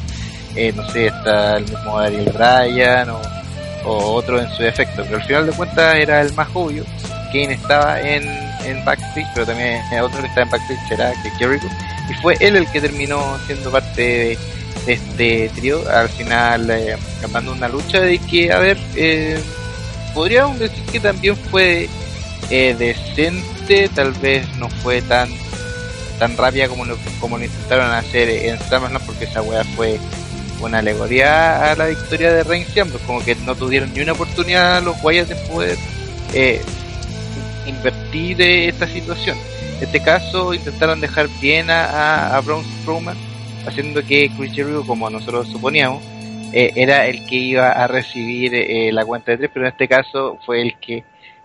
[0.54, 3.20] eh, no sé, está el mismo Daniel Bryan o,
[3.86, 6.84] otro en su defecto, pero al final de cuentas era el más obvio.
[7.32, 8.22] Kane estaba en,
[8.64, 11.66] en backstage, pero también otro que estaba en backstage era que Jericho,
[12.08, 14.38] y fue él el que terminó siendo parte de,
[14.86, 16.96] este trío, al final eh,
[17.50, 19.40] una lucha de que, a ver, eh,
[20.12, 21.88] podríamos decir que también fue
[22.50, 25.28] eh, decente, tal vez no fue tan
[26.22, 29.98] tan rápida como lo, como lo intentaron hacer en SummerSlam porque esa weá fue
[30.60, 34.80] una alegoría a la victoria de Reigns Ambrose, como que no tuvieron ni una oportunidad
[34.84, 35.76] los Wyatt de poder
[36.32, 36.62] eh,
[37.66, 39.36] invertir eh, esta situación.
[39.78, 43.16] En este caso intentaron dejar bien a, a, a Braun Strowman,
[43.66, 46.04] haciendo que Chris Jericho, como nosotros suponíamos,
[46.52, 49.88] eh, era el que iba a recibir eh, la cuenta de tres, pero en este
[49.88, 51.02] caso fue el que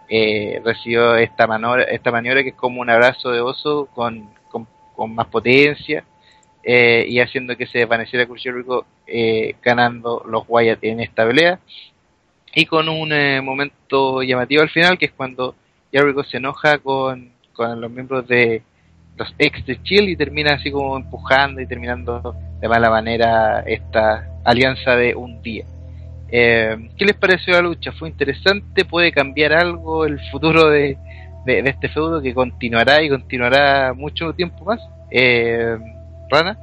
[0.08, 4.37] eh, recibió esta maniobra, esta maniobra que es como un abrazo de oso con,
[4.98, 6.04] con, más potencia
[6.64, 11.60] eh, y haciendo que se desvaneciera Chris Jericho eh, ganando los Wyatt en esta pelea
[12.54, 15.56] y con un eh, momento llamativo al final que es cuando
[15.92, 18.64] Jericho se enoja con, con los miembros de
[19.18, 24.28] los ex de Chill y termina así como empujando y terminando de mala manera esta
[24.44, 25.66] alianza de un día.
[26.30, 27.92] Eh, ¿Qué les pareció la lucha?
[27.94, 28.86] ¿Fue interesante?
[28.86, 30.98] ¿Puede cambiar algo el futuro de,
[31.48, 34.80] de, de este feudo que continuará y continuará mucho tiempo más?
[35.10, 35.76] Eh,
[36.30, 36.60] Rana.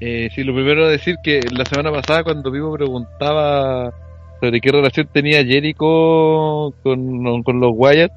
[0.00, 3.92] Eh, sí, lo primero es decir que la semana pasada cuando Vivo preguntaba
[4.40, 8.12] sobre qué relación tenía Jericho con, con los Wyatt,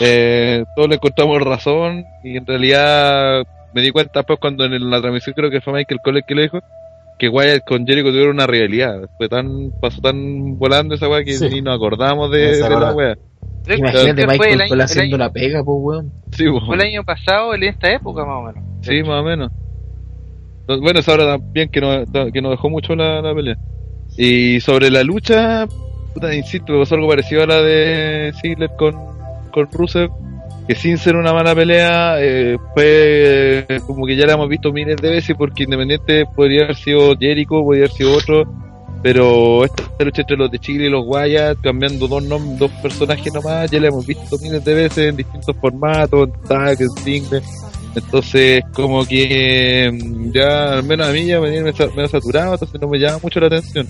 [0.00, 5.00] eh, todos le encontramos razón y en realidad me di cuenta pues cuando en la
[5.00, 6.58] transmisión creo que fue Michael Cole que lo dijo
[7.16, 9.08] que Wyatt con Jericho tuvieron una rivalidad.
[9.16, 11.48] Fue tan, pasó tan volando esa weá que Sí.
[11.48, 13.18] ni nos acordamos de, de la verdad.
[13.66, 16.12] Imagínate Fue el Michael año- haciendo año- la pega, pues weón.
[16.32, 16.44] Sí.
[16.66, 18.64] Fue el año pasado, en esta época más o menos.
[18.82, 19.50] Sí, más o menos.
[20.68, 23.56] No, Bueno, es ahora también que nos, que nos dejó mucho la, la pelea.
[24.16, 25.66] Y sobre la lucha,
[26.14, 28.94] puta, insisto, me pasó algo parecido a la de Ziggler con,
[29.52, 30.10] con Rusev,
[30.68, 34.72] que sin ser una mala pelea, eh, fue eh, como que ya la hemos visto
[34.72, 38.44] miles de veces, porque Independiente podría haber sido Jericho, podría haber sido otro,
[39.04, 43.30] pero esta lucha entre los de Chile y los Wyatt, cambiando dos, nom- dos personajes
[43.34, 47.42] nomás, ya la hemos visto miles de veces en distintos formatos, en tag, en single.
[47.94, 52.80] Entonces, como que mm, ya, al menos a mí ya me medio medio saturado, entonces
[52.80, 53.86] no me llama mucho la atención.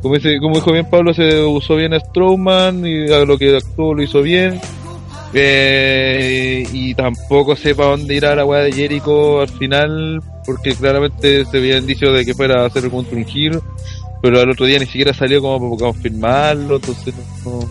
[0.00, 3.54] Como, dice, como dijo bien Pablo, se usó bien a Strowman y a lo que
[3.54, 4.58] actuó lo hizo bien.
[5.34, 11.44] Eh, y tampoco sé para dónde irá la weá de Jericho al final, porque claramente
[11.44, 13.62] se veía indicio de que fuera a hacer contra un giro,
[14.22, 17.14] pero al otro día ni siquiera salió como para confirmarlo, entonces
[17.44, 17.68] no, no,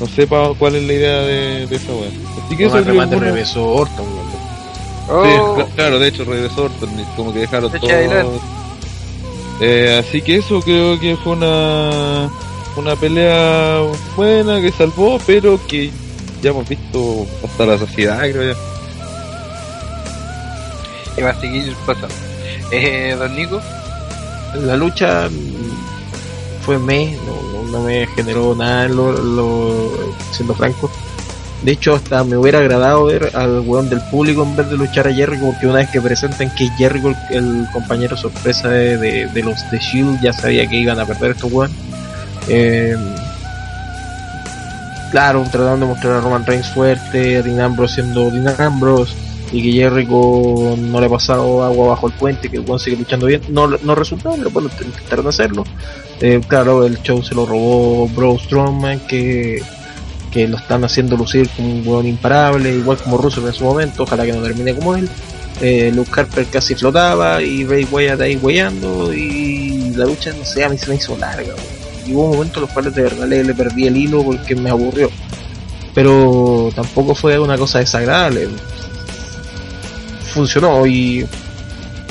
[0.00, 2.10] no sé pa- cuál es la idea de, de esa weá.
[2.46, 4.06] Así que eso remate una- regresó Orton.
[4.06, 8.40] Sí, Oh, cl- claro, de hecho regresó Orton, y como que dejaron todo.
[9.60, 12.30] Eh, así que eso creo que fue una
[12.76, 13.80] una pelea
[14.16, 15.90] buena que salvó, pero que
[16.42, 18.58] ya hemos visto hasta la saciedad, creo ya.
[21.16, 22.14] y va a seguir pasando.
[22.70, 23.60] Eh, Don Nico.
[24.60, 25.28] La lucha
[26.64, 27.16] fue me,
[27.70, 30.90] no, me generó nada, lo, lo- siendo franco.
[31.62, 35.06] De hecho, hasta me hubiera agradado ver al weón del público en vez de luchar
[35.06, 39.26] a Jericho, porque una vez que presentan que Jericho, el, el compañero sorpresa de, de-
[39.28, 41.70] de los de Shield, ya sabía que iban a perder estos weón.
[42.48, 42.96] Eh,
[45.10, 49.14] claro, tratando de mostrar a Roman Reigns fuerte, Dean Ambrose siendo Dean Ambrose,
[49.52, 53.26] y que Jericho no le ha pasado agua bajo el puente, que weón sigue luchando
[53.26, 53.42] bien.
[53.50, 55.64] No, no resultó, pero bueno, intentaron hacerlo.
[56.20, 59.62] Eh, claro, el show se lo robó Bro Strowman, que,
[60.30, 64.04] que lo están haciendo lucir como un weón imparable, igual como Russell en su momento,
[64.04, 65.08] ojalá que no termine como él.
[65.60, 70.64] Eh, Luke Harper casi flotaba y Ray Wyatt ahí weyando y la lucha no sé,
[70.64, 71.52] a mí se me hizo larga.
[72.06, 74.70] Y hubo momentos en los cuales de verdad le, le perdí el hilo porque me
[74.70, 75.10] aburrió.
[75.94, 78.48] Pero tampoco fue una cosa desagradable.
[80.32, 81.26] Funcionó y,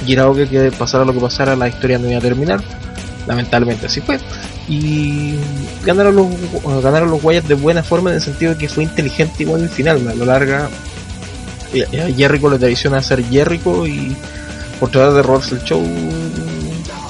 [0.05, 2.61] y que pasara lo que pasara, la historia no iba a terminar.
[3.27, 4.19] Lamentablemente así fue.
[4.67, 5.35] Y
[5.83, 9.43] ganaron los, ganaron los Wyatt de buena forma en el sentido de que fue inteligente
[9.43, 10.07] igual el final.
[10.07, 10.69] A lo larga,
[11.73, 14.15] eh, a Jericho le traiciona a ser Jericho y
[14.79, 15.83] por tratar de robarse el show,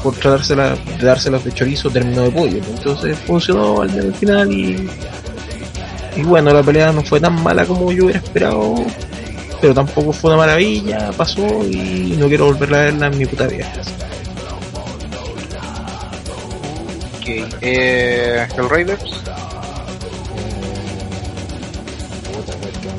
[0.04, 2.58] por tratársela, de dárselas de chorizo, terminó de pollo.
[2.58, 4.90] Entonces funcionó al final y,
[6.16, 8.76] y bueno, la pelea no fue tan mala como yo hubiera esperado,
[9.62, 13.48] pero tampoco fue una maravilla, pasó y no quiero volver a verla en mi puta
[13.48, 13.72] vida.
[17.20, 17.28] Ok.
[17.62, 19.04] Eh, Hellraiders.
[22.34, 22.94] Puta, cuestión.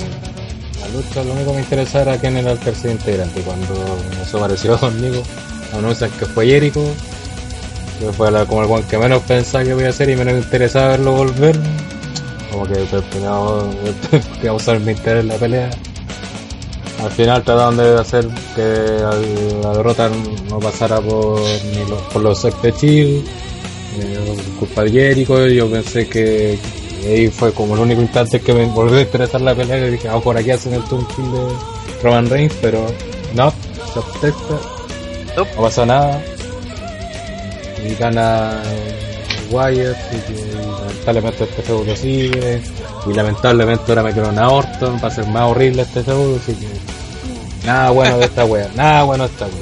[0.81, 3.41] La lucha, lo único que me interesaba era quién era el tercer integrante.
[3.43, 5.23] Cuando eso apareció conmigo,
[5.77, 6.85] anuncian que fue Jericho,
[7.99, 10.35] que fue la- como el one que menos pensaba que voy a hacer y menos
[10.35, 11.59] me interesaba verlo volver.
[12.51, 13.65] Como que terminaba
[14.43, 15.71] de usar mi interés en la pelea.
[17.03, 18.63] Al final trataron de hacer que
[19.63, 20.09] la derrota
[20.49, 22.47] no pasara por, ni los, por los
[22.79, 23.25] Chill,
[23.99, 25.47] eh, culpa de Jericho.
[25.49, 26.59] Yo pensé que
[27.05, 29.87] ahí fue como el único instante que me volvió a interesar la pelea.
[29.89, 32.87] Y dije, ah, por aquí hacen el turn de Roman Reigns, pero
[33.35, 34.33] no, se Nope.
[35.37, 36.23] no pasó nada.
[37.85, 42.63] Y gana eh, Wyatt, y, que lamentablemente este feudo sigue.
[43.07, 46.55] Y lamentablemente ahora me quedó a Orton, va a ser más horrible este feudo, así
[46.55, 46.92] que
[47.65, 49.55] nada bueno de esta wea, nada bueno de esta wea.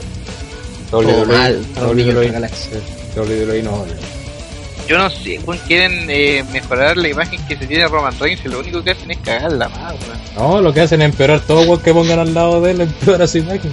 [0.90, 1.64] Todo mal,
[3.16, 3.84] WWE, no.
[4.88, 8.44] Yo no sé, weón, quieren eh, mejorar la imagen que se tiene de Roman Reigns
[8.44, 10.20] y lo único que hacen es cagarla más, weón.
[10.36, 13.26] No, lo que hacen es empeorar todo weón que pongan al lado de él, empeora
[13.26, 13.72] su imagen.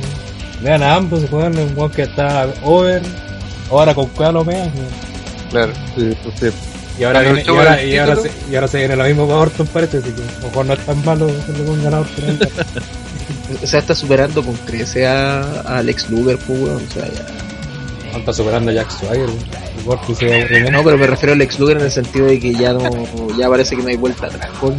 [0.62, 3.02] Vean a ambos, juegan un weón que está over,
[3.72, 4.72] ahora con cuál lo vean.
[4.76, 5.08] weón.
[5.50, 5.74] Claro.
[5.96, 6.54] Sí, entonces,
[7.00, 7.52] Y ahora, Cuando viene,
[7.88, 10.22] y, ahora, y, se, y ahora se viene lo mismo para Orton parece, así que
[10.22, 12.40] a lo mejor no es tan malo que le pongan a Orton.
[13.64, 16.84] O sea, está superando con creces a, a Alex Luger, pues, weón.
[16.88, 17.26] O sea, ya.
[18.14, 19.28] No, está superando a Jack Swagger,
[19.86, 20.72] weón.
[20.72, 22.90] No, pero me refiero a Alex Luger en el sentido de que ya no,
[23.38, 24.76] ya parece que no hay vuelta atrás con,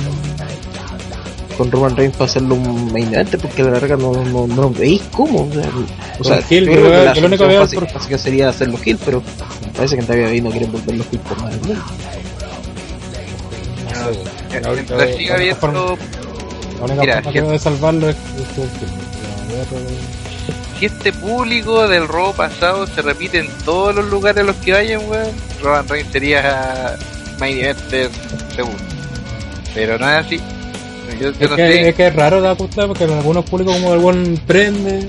[1.57, 4.63] con Roman Reigns para hacerlo un main event, porque a la larga no, no, no
[4.63, 5.43] lo veis cómo.
[5.49, 5.71] O sea,
[6.21, 8.99] o sea, Heel, yo creo que la único que fácil, por- fácil sería hacerlo heel,
[9.05, 9.23] pero
[9.77, 11.83] parece que en David no quieren volver los heel por nada del mundo.
[14.63, 15.99] No habiendo,
[16.79, 18.69] La única Mira, forma gente- que veo de salvarlo es es otro-
[20.79, 24.73] si este público del robo pasado se repite en todos los lugares a los que
[24.73, 25.27] vayan, weón,
[25.63, 26.97] Roman Reigns sería
[27.41, 28.11] main eventer
[28.55, 28.77] seguro.
[29.75, 30.41] Pero no es así.
[31.21, 31.89] Yo, yo Es no que, sé.
[31.89, 35.09] es que es raro de apostar porque en algunos públicos como el buen prende,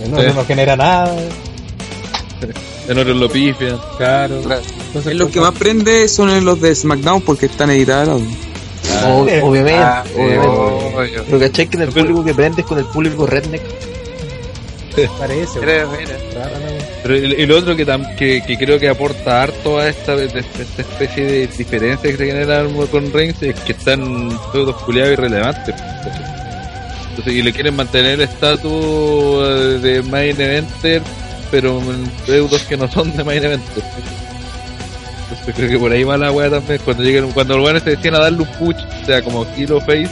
[0.00, 0.36] en otros Sí.
[0.36, 1.14] no genera nada,
[2.88, 3.78] en otros lo pifian.
[3.96, 4.40] claro.
[4.42, 4.62] Claro.
[4.88, 8.20] Entonces, En los que más prende son en los de SmackDown porque están editados.
[9.42, 11.22] Obviamente, Ah, obviamente.
[11.26, 13.62] Pero cachai que en el público que prendes con el público redneck.
[15.18, 15.86] parece, Mira.
[17.02, 20.26] Pero el, el otro que, tam- que, que creo que aporta harto a esta, de-
[20.26, 25.74] esta especie de diferencia que se genera con Reigns es que están todos culiados irrelevantes.
[27.10, 31.02] Entonces, y le quieren mantener el estatus eh, de main eventer,
[31.50, 33.84] pero en feudos que no son de main eventer.
[35.30, 36.80] Entonces creo que por ahí va la wea también.
[36.84, 40.08] Cuando lleguen, cuando los buenos se deciden a darle un push, sea como Hero Face,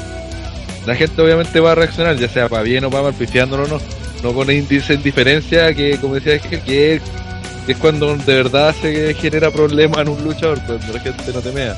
[0.87, 3.69] la gente obviamente va a reaccionar, ya sea para bien o para mal, pifiándolo o
[3.69, 3.81] no.
[4.23, 7.03] No con índice en diferencia que, como decía que es,
[7.67, 11.41] que es cuando de verdad se genera problema en un luchador, cuando la gente no
[11.41, 11.77] te mea.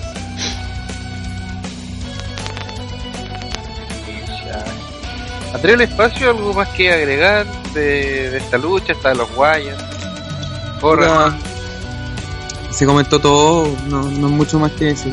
[5.54, 10.80] André el espacio, algo más que agregar de, de esta lucha, está de los Wyatt.
[10.80, 11.06] Corre.
[12.78, 15.12] Se comentó todo, no, no es mucho más que decir.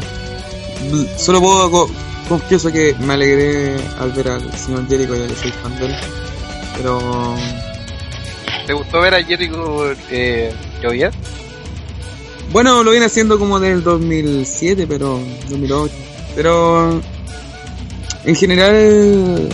[1.17, 1.89] Solo puedo co-
[2.29, 5.95] confieso que me alegré al ver al señor Jericho ya que soy fan de él.
[6.77, 7.35] Pero
[8.67, 10.53] ¿Te gustó ver a Jericho eh,
[12.51, 15.19] bueno, lo viene haciendo como del 2007, pero
[15.49, 15.93] 2008.
[16.35, 17.01] Pero
[18.25, 19.49] en general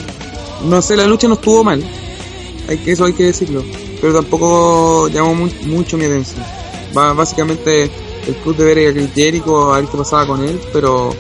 [0.65, 1.81] no sé, la lucha no estuvo mal.
[2.67, 3.63] Hay que eso hay que decirlo,
[4.01, 6.43] pero tampoco llamó mu- mucho mi atención.
[6.93, 7.83] Básicamente
[8.27, 11.15] el plus de ver Chris Jericho a ver qué pasaba con él, pero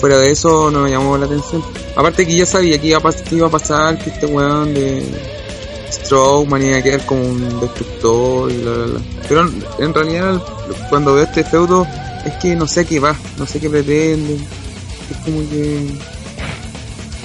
[0.00, 1.62] fuera de eso no me llamó la atención.
[1.96, 4.74] Aparte que ya sabía que iba a, pas- que iba a pasar, que este weón
[4.74, 5.02] de
[5.90, 9.00] Strowman iba a quedar como un destructor y bla bla bla.
[9.28, 10.42] Pero en, realidad
[10.90, 11.86] cuando veo este feudo
[12.24, 14.34] es que no sé qué va, no sé qué pretende.
[15.10, 15.86] Es como que...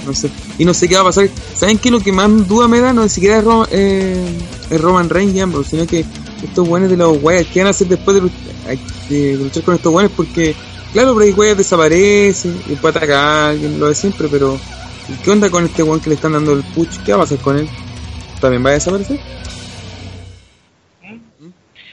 [0.06, 0.30] No sé.
[0.58, 1.28] Y no sé qué va a pasar.
[1.54, 1.90] ¿Saben qué?
[1.90, 4.16] Lo que más duda me da no ni siquiera es, Ro- eh,
[4.70, 6.04] Roman Reigns y Ambrose, sino que
[6.42, 9.74] estos weones de los Wyatt, ¿qué van a hacer después de, luch- de luchar con
[9.74, 10.12] estos weones?
[10.16, 10.54] Porque,
[10.92, 14.58] claro, Bray Wyatt desaparece y puede atacar a alguien, lo de siempre, pero
[15.24, 16.98] ¿qué onda con este weón que le están dando el push?
[17.04, 17.68] ¿Qué va a pasar con él?
[18.40, 19.18] ¿También va a desaparecer?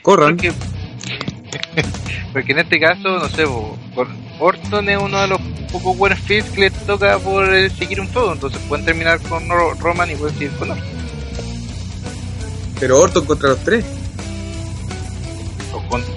[0.02, 0.36] Corran.
[0.38, 0.54] Porque,
[2.34, 3.46] porque en este caso, no sé,
[4.40, 5.40] Orton es uno de los
[5.72, 9.48] pocos buenos feeds que le toca por eh, seguir un todo, entonces pueden terminar con
[9.50, 10.88] Ro- Roman y pueden seguir con Orton.
[12.80, 13.86] Pero Orton contra los tres.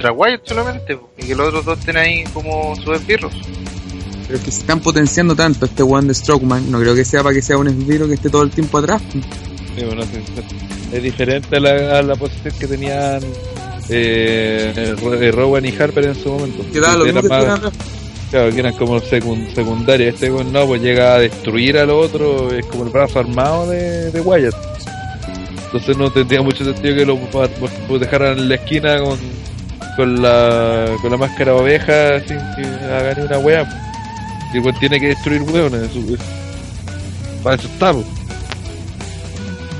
[0.02, 3.32] Contra Wyatt solamente, y que los otros dos estén ahí como sus esbirros.
[4.26, 6.70] Pero es que se están potenciando tanto este one de Strokeman.
[6.70, 9.00] No creo que sea para que sea un esbiro que esté todo el tiempo atrás.
[9.12, 10.56] Sí, bueno, sí, sí.
[10.96, 13.22] es diferente a la, a la posición que tenían
[13.88, 16.64] eh, eh, Rowan y Harper en su momento.
[16.72, 17.72] Que da lo Eran mismo que más- están atrás.
[18.30, 20.14] Claro, que eran como secund secundarios.
[20.14, 24.10] Este weón no, pues llega a destruir al otro, es como el brazo armado de,
[24.10, 24.54] de Wyatt.
[25.66, 27.48] Entonces no tendría mucho sentido que lo pa-
[27.98, 29.18] dejaran en la esquina con,
[29.96, 33.78] con la con la máscara de oveja sin que hagan una wea.
[34.54, 35.82] Y weón tiene que destruir weones.
[35.90, 36.00] eso-
[37.42, 38.04] Para eso estamos.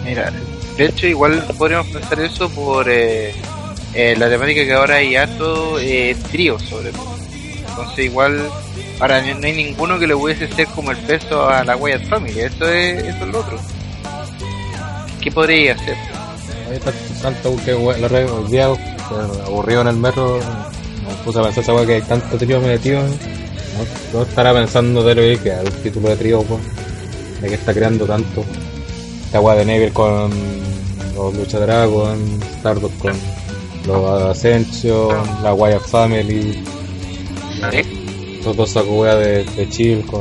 [0.05, 0.33] Mira,
[0.77, 3.33] de hecho igual podríamos pensar eso por eh,
[3.95, 7.15] eh, la temática que ahora hay harto eh, tríos sobre todo.
[7.69, 8.41] Entonces igual
[9.01, 12.05] ahora no no hay ninguno que le pudiese ser como el peso a la Wyatt
[12.07, 13.59] Family, eso es, eso es lo otro.
[15.21, 15.97] ¿Qué podría hacer?
[16.69, 18.09] Ahí está tanto que we- lo
[19.47, 23.05] aburrido en el metro me puse a pensar esa weá que hay tantos tríos metidos
[23.05, 26.61] no, no estará pensando de lo que el título de trío weón,
[27.41, 28.45] de que está creando tanto
[29.25, 30.31] esta weá de Neville con
[31.15, 32.19] los Lucha Dragon
[32.59, 33.13] Stardust con
[33.87, 36.63] los Ascension la Wyatt Family
[37.73, 37.85] ¿Eh?
[38.39, 40.21] estos dos saco weá de, de Chill con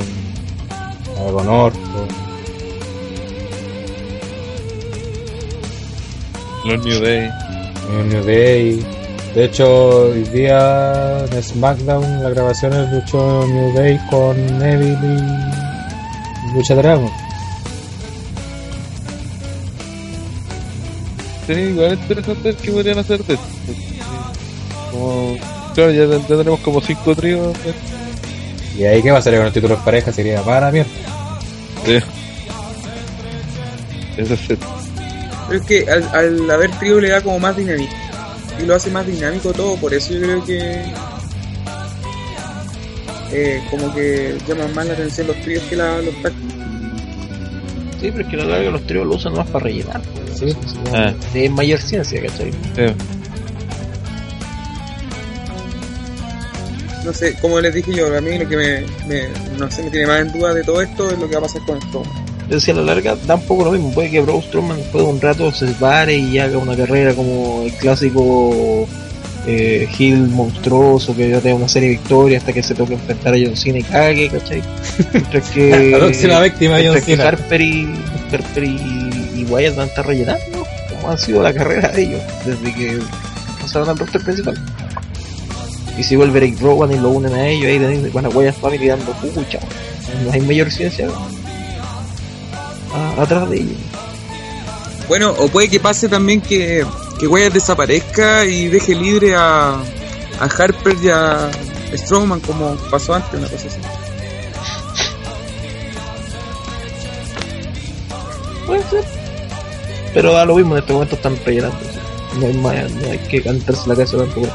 [1.34, 2.32] con Orton
[6.64, 7.51] Los New Day.
[7.92, 8.86] New Day.
[9.36, 16.54] De hecho, hoy día en SmackDown, la grabación es luchó New Day con Neville y
[16.54, 17.10] Lucha Dragon.
[21.48, 23.46] Sí, igual es interesante qué podrían hacer de esto.
[24.92, 25.38] Como,
[25.74, 27.56] claro, ya, ya tenemos como cinco tríos.
[28.78, 30.12] Y ahí, ¿qué va a hacer con los títulos pareja?
[30.12, 30.90] Sería para mierda.
[31.86, 32.00] Sí.
[34.18, 34.60] Ese es el-
[35.52, 37.94] Pero es que al, al haber trío le da como más dinámico.
[38.62, 40.82] Y lo hace más dinámico todo, por eso yo creo que.
[43.34, 46.32] Eh, como que llaman más la atención los tríos que la, los tag.
[48.00, 50.02] Sí, pero es que a la larga los tríos lo usan más para rellenar.
[50.38, 50.46] Sí.
[50.86, 51.14] No, Ah.
[51.34, 52.52] De mayor ciencia, ¿cachai?
[52.52, 52.94] sí.
[57.06, 59.90] No sé, como les dije yo, a mí lo que me, me- no sé, me
[59.90, 62.04] tiene más en duda de todo esto es lo que va a pasar con esto.
[62.52, 63.94] Yo decía, a la larga da un poco lo mismo.
[63.94, 67.62] Puede que Braun Strowman después de un rato se separe y haga una carrera como
[67.64, 68.86] el clásico
[69.48, 73.36] eh, Hill monstruoso que ya tenga una serie de victorias hasta que se toque enfrentar
[73.36, 74.62] a John Cena y cague, ¿cachai?
[75.14, 77.24] Mientras que, La próxima víctima de John Cena.
[77.30, 77.88] Harper y,
[78.34, 82.22] Harper y, y Wyatt van a estar rellenando como ha sido la carrera de ellos
[82.46, 83.00] desde que
[83.62, 84.62] pasaron al roster principal.
[85.98, 88.88] Y si vuelve Eric Rowan y lo unen a ellos, ahí van a Wyatt Family
[88.88, 89.60] dando pucha.
[90.26, 91.08] No hay mayor ciencia
[92.94, 93.78] a- atrás de ellos.
[95.08, 96.86] Bueno, o puede que pase también que,
[97.20, 101.50] que desaparezca y deje libre a, a Harper y a
[101.94, 103.80] Strowman como pasó antes, una cosa así.
[108.66, 109.04] Puede ser.
[110.14, 111.78] Pero da lo mismo, en este momento están rellenando.
[111.80, 112.40] ¿sí?
[112.40, 114.54] No hay más, no hay que cantarse la por eso.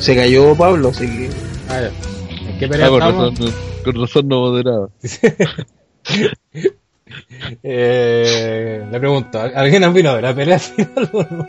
[0.00, 1.30] Se cayó Pablo, así que.
[1.76, 1.92] A ver,
[2.48, 3.34] ¿en qué pelea Ah, con, estamos?
[3.34, 4.90] razón, no- con razón no moderado.
[7.62, 11.08] Eh, le pregunto, ¿alguien ha vino a ver la pelea final?
[11.12, 11.48] o no?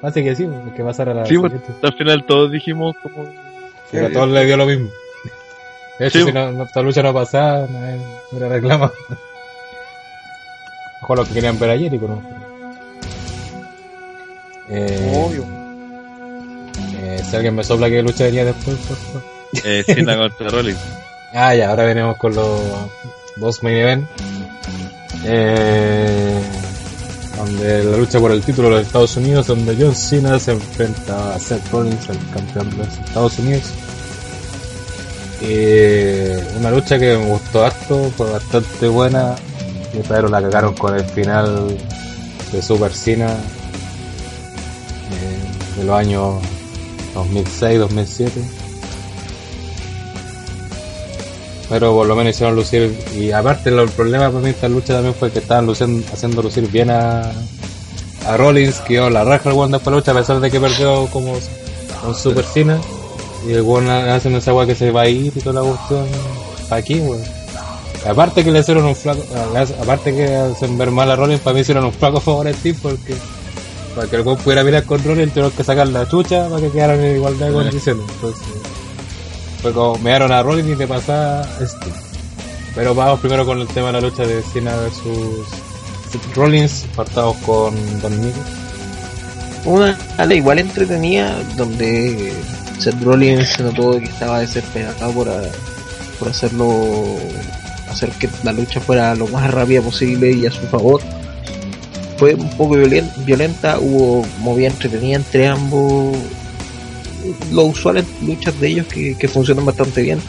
[0.00, 1.52] Parece que sí, porque pasar a la Sí, pues,
[1.82, 3.24] al final todos dijimos como...
[3.90, 4.90] Pero a todos le dio lo mismo.
[5.98, 6.24] De hecho, Sí.
[6.26, 8.00] si no, no- esta lucha no pasaba, nadie
[8.32, 8.92] no le reclama.
[11.02, 12.20] Ojo lo que querían ver ayer y con
[14.68, 15.44] eh, Obvio.
[16.98, 19.33] eh, si alguien me sopla que lucha venía después, por favor.
[19.64, 20.80] Eh, Cena contra Rollins.
[21.32, 22.60] Ah, ya, ahora venimos con los
[23.36, 24.08] dos main event.
[25.24, 26.40] Eh,
[27.36, 31.34] donde la lucha por el título de los Estados Unidos, donde John Cena se enfrenta
[31.34, 33.64] a Seth Rollins, el campeón de los Estados Unidos.
[35.42, 39.34] Eh, una lucha que me gustó harto, fue bastante buena.
[40.08, 41.76] Pero la cagaron con el final
[42.50, 43.28] de Super Cena
[45.12, 46.42] eh, de los años
[47.14, 48.30] 2006-2007.
[51.68, 52.94] Pero por lo menos hicieron lucir.
[53.16, 56.68] Y aparte, el problema para mí esta lucha también fue que estaban luciendo- haciendo lucir
[56.70, 57.22] bien a,
[58.26, 60.50] a Rollins, que dio la raja el weón después de la lucha, a pesar de
[60.50, 61.34] que perdió como
[62.02, 62.78] con Super Cena.
[63.48, 66.06] Y el weón haciendo esa weá que se va a ir y toda la cuestión.
[66.70, 67.22] Aquí, weón.
[68.06, 69.22] Aparte que le hicieron un flaco,
[69.80, 72.78] aparte que hacen ver mal a Rollins, para mí hicieron un flaco favor a Steve
[72.82, 73.14] porque
[73.94, 76.68] para que el weón pudiera mirar con Rollins tuvieron que sacar la chucha para que
[76.70, 78.04] quedaran en igualdad de condiciones.
[78.16, 78.42] Entonces,
[79.64, 81.96] fue como me dieron a Rollins y te pasaba a Steve.
[82.74, 85.46] Pero vamos primero con el tema de la lucha de Cena versus
[86.34, 88.34] Rollins, partamos con Miguel.
[89.64, 92.30] Una ala igual entretenida donde
[92.78, 95.28] Seth Rollins se notó que estaba desesperado por,
[96.18, 97.16] por hacerlo
[97.90, 101.00] hacer que la lucha fuera lo más rápida posible y a su favor
[102.18, 106.18] fue un poco violen- violenta hubo movida entretenida entre ambos
[107.52, 110.20] lo usual en luchas de ellos que, que funcionan bastante bien.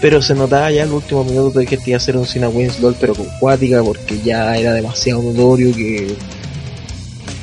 [0.00, 2.94] Pero se notaba ya el último minuto de que este iba ser un Cena Winslow
[2.98, 6.14] pero con cuática porque ya era demasiado notorio que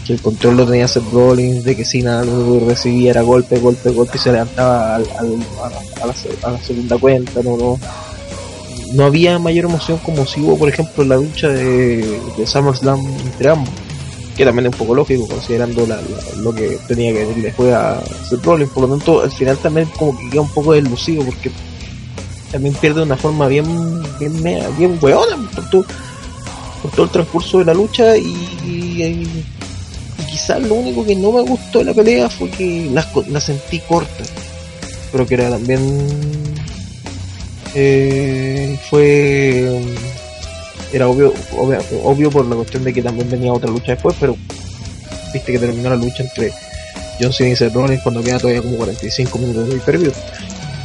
[0.06, 3.90] que el control lo tenía Seth Rollins, de que Cena lo recibía era golpe, golpe,
[3.90, 7.78] golpe y se levantaba al- a, la, segunda cuenta, no, no,
[8.94, 13.50] no había mayor emoción como si hubo, por ejemplo, la lucha de, de SummerSlam entre
[13.50, 13.70] ambos,
[14.38, 17.74] que también es un poco lógico considerando la- la- lo que tenía que decirle fue
[17.74, 18.00] a
[18.30, 21.52] Seth Rollins, por lo tanto al final también como que queda un poco deslucido porque
[22.52, 23.66] también pierde de una forma bien,
[24.20, 25.86] bien, mea- bien weona por todo,
[26.84, 29.28] por todo el transcurso de la lucha y,
[30.30, 33.80] quizás lo único que no me gustó de la pelea fue que co- la sentí
[33.80, 34.24] corta
[35.12, 36.08] pero que era también
[37.74, 39.82] eh, fue
[40.94, 44.36] era obvio, obvio obvio por la cuestión de que también venía otra lucha después pero
[45.34, 46.52] viste que terminó la lucha entre
[47.20, 50.12] John Cena y Seth Rollins cuando queda todavía como 45 minutos del previo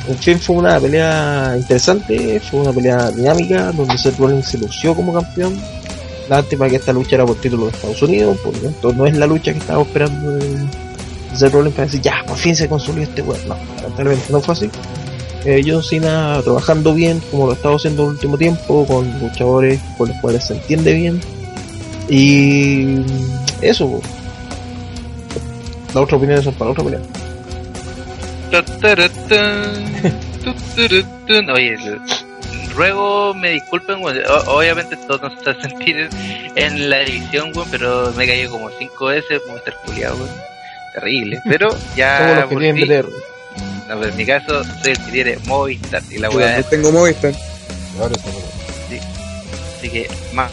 [0.08, 4.94] en fin fue una pelea interesante fue una pelea dinámica donde Seth Rollins se lució
[4.94, 5.60] como campeón
[6.28, 9.16] lástima que esta lucha era por título de Estados Unidos, por lo tanto no es
[9.16, 10.56] la lucha que estábamos esperando de
[11.32, 13.48] de Seth Rollins para decir ya, por fin se consolidó este weón.
[13.48, 14.70] No, lamentablemente no fue así.
[15.44, 19.80] Eh, John Cena trabajando bien, como lo ha estado haciendo el último tiempo, con luchadores
[19.98, 21.20] con los cuales se entiende bien.
[22.08, 23.00] Y
[23.60, 24.02] eso, po.
[25.88, 27.00] las otras opiniones son para otra pelea.
[28.50, 29.92] Tataratán,
[30.44, 31.50] tutaratán.
[31.50, 31.76] Oye,
[32.74, 33.96] ruego me disculpen,
[34.46, 36.10] obviamente esto no se sentir en,
[36.54, 40.18] en la edición, pero me cayó como cinco veces, como estar culiado.
[40.94, 43.31] Terrible, pero Somos ya los que tienen BTR.
[43.94, 46.70] No, pero en mi caso soy el que tiene Movistar y la Yo weá también
[46.70, 47.32] tengo Movistar.
[47.98, 48.52] Ahora weón.
[49.78, 50.50] Así que más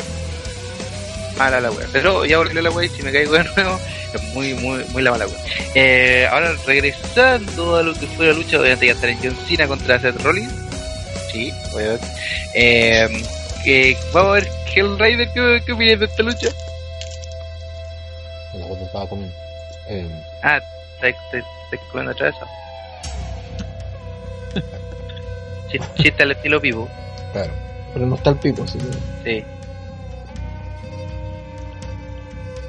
[1.38, 1.88] mala la wea.
[1.94, 3.80] Pero ya volvió la wea y si me caigo de nuevo,
[4.14, 5.38] es muy, muy, muy la mala wea.
[5.76, 9.68] Eh, ahora regresando a lo que fue la lucha, obviamente ya estar en John Cena
[9.68, 10.52] contra Seth Rollins.
[11.32, 12.07] Sí, obviamente.
[12.56, 13.24] Eh,
[13.64, 16.48] que vamos a ver Hellraider, ¿qué, qué opinas de esta lucha?
[18.56, 19.36] Me acuerdo, estaba comiendo.
[19.90, 20.07] Eh,
[20.41, 20.60] Ah,
[21.02, 21.41] te, te,
[21.72, 22.36] te comiendo otra vez.
[25.98, 26.88] Chiste, al estilo vivo.
[27.34, 27.52] claro.
[27.94, 28.78] Pero no está el pipo, así
[29.24, 29.40] que.
[29.41, 29.46] Sí.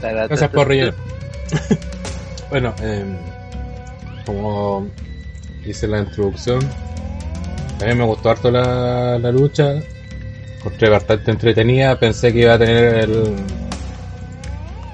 [0.00, 0.94] Gracias por rellenar.
[2.50, 3.04] bueno, eh,
[4.24, 4.86] como
[5.66, 6.60] hice la introducción,
[7.82, 9.74] a mí me gustó harto la, la lucha.
[10.56, 11.98] Encontré bastante entretenida.
[11.98, 13.34] Pensé que iba a tener el,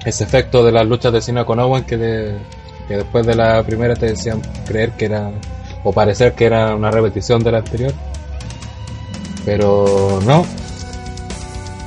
[0.05, 2.37] ese efecto de las luchas de Cena con Owen que, de-
[2.87, 5.29] que después de la primera te decían creer que era,
[5.87, 7.93] o parecer que era una repetición de la anterior.
[9.45, 10.45] Pero no.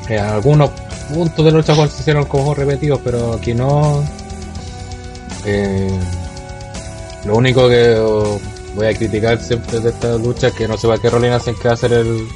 [0.09, 0.71] Eh, algunos
[1.13, 4.03] puntos de lucha cual se hicieron como repetidos, pero aquí no.
[5.45, 5.99] Eh,
[7.27, 7.95] lo único que
[8.75, 11.55] voy a criticar siempre de esta lucha es que no sé para qué Rollins hacen
[11.57, 12.27] que hacer el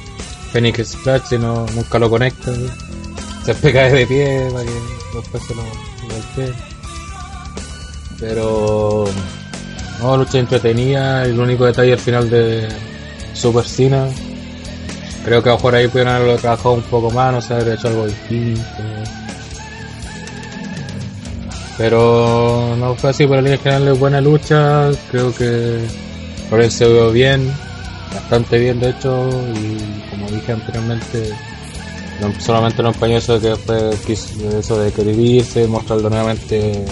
[0.51, 2.51] Phoenix Splash si no, nunca lo conecta.
[3.43, 4.71] Se cae de pie para que
[5.15, 6.53] después se lo golpee.
[8.19, 9.05] Pero
[10.01, 12.67] no, lucha entretenida, el único detalle al final de
[13.33, 14.07] Super Cena.
[15.23, 17.73] Creo que a lo mejor ahí pudieron haberlo trabajado un poco más, no sé, haber
[17.77, 18.61] hecho algo distinto.
[21.77, 25.79] Pero no fue así, por el general es buena lucha, creo que
[26.49, 27.51] Rollins se vio bien,
[28.13, 31.33] bastante bien de hecho, y como dije anteriormente,
[32.21, 36.85] no, solamente no empañó eso de que quiso- eso de irse, mostrarlo nuevamente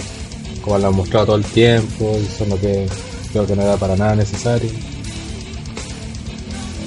[0.64, 2.88] como lo han mostrado todo el tiempo, y eso es lo que
[3.30, 4.70] creo que no era para nada necesario.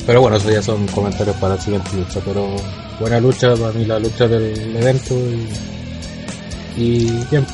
[0.07, 2.55] Pero bueno, eso ya son comentarios para la siguiente lucha, pero
[2.99, 5.13] buena lucha para mí la lucha del evento
[6.75, 7.45] y, y bien,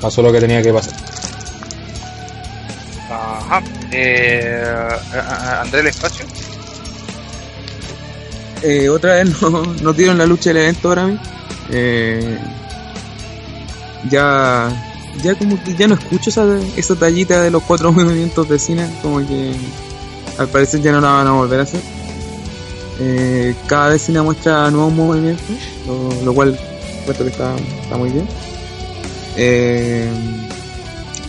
[0.00, 0.94] pasó lo que tenía que pasar.
[3.10, 3.62] Ajá.
[3.90, 4.88] Eh,
[5.60, 6.24] André el espacio.
[8.62, 11.22] Eh, otra vez no, no dieron la lucha del evento ahora mismo.
[11.70, 12.38] Eh,
[14.10, 14.91] ya,
[15.22, 18.86] ya como que ya no escucho esa, esa tallita de los cuatro movimientos de cine,
[19.02, 19.52] como que
[20.38, 21.80] al parecer ya no la van a volver a hacer.
[23.00, 25.44] Eh, cada vez Cine muestra nuevos movimientos,
[25.86, 26.58] lo, lo cual
[27.00, 28.26] encuentro que está, está muy bien.
[29.36, 30.08] Eh,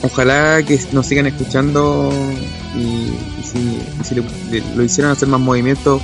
[0.01, 2.11] ojalá que nos sigan escuchando
[2.76, 6.01] y, si, y si le- lo hicieron hacer más movimientos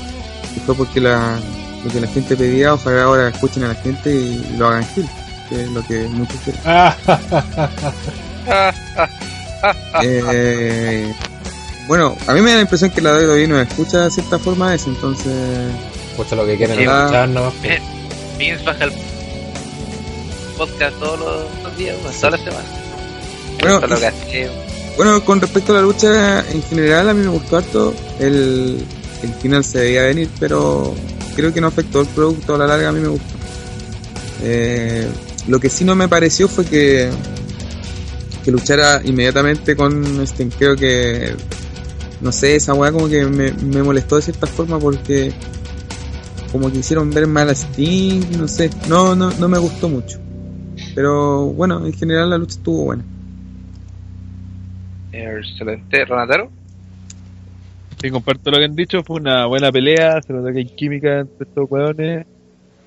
[0.55, 1.37] y fue porque la,
[1.83, 5.07] lo que la gente pedía, ojalá ahora escuchen a la gente y lo hagan gil,
[5.49, 6.61] que es lo que muchos quieren.
[10.01, 11.13] Eh,
[11.87, 14.73] bueno, a mí me da la impresión que la WWE nos escucha de cierta forma
[14.73, 15.33] eso, entonces
[16.11, 16.83] Escucha lo que quieren Sí.
[16.83, 17.51] escuchar, ¿no?
[18.37, 18.91] Vince baja el
[20.57, 22.65] podcast todos los, los días, bueno, toda la semana.
[23.61, 24.49] Bueno, lo que.
[24.97, 27.93] Bueno, con respecto a la lucha en general, a mí me gustó harto.
[28.19, 28.85] El,
[29.23, 30.93] el final se debía venir, pero
[31.35, 32.89] creo que no afectó el producto a la larga.
[32.89, 33.33] A mí me gustó.
[34.43, 35.07] Eh,
[35.49, 37.09] lo que sí no me pareció fue que,
[38.43, 40.49] que luchara inmediatamente con Sting.
[40.57, 41.33] Creo que,
[42.21, 45.33] no sé, esa weá como que me, me molestó de cierta forma porque
[46.51, 48.69] como que hicieron ver mal a Sting, no sé.
[48.87, 50.19] No, no, no me gustó mucho.
[50.95, 53.03] Pero bueno, en general la lucha estuvo buena.
[55.11, 56.05] Excelente.
[56.05, 56.51] Ronataro.
[58.01, 61.19] Sí, comparto lo que han dicho, fue una buena pelea, se nota que hay química
[61.19, 62.25] entre estos hueones.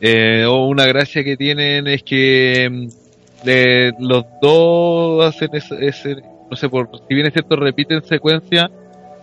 [0.04, 2.88] Eh, una gracia que tienen es que mm,
[4.00, 6.16] los dos hacen ese, ese-
[6.50, 8.68] no sé, por, si bien es cierto, repiten secuencia,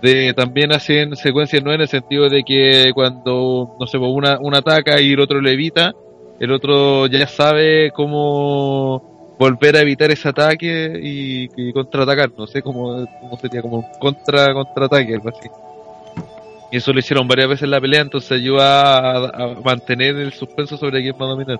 [0.01, 4.39] de, también hacen secuencias no en el sentido de que cuando, no sé, pues, una,
[4.39, 5.93] una ataca y el otro le evita,
[6.39, 13.05] el otro ya sabe cómo volver a evitar ese ataque y, contraatacar, no sé cómo,
[13.19, 15.49] cómo sería, como contra, contraataque, algo así.
[16.71, 20.77] Y eso lo hicieron varias veces en la pelea, entonces ayuda a, mantener el suspenso
[20.77, 21.59] sobre quién va a dominar.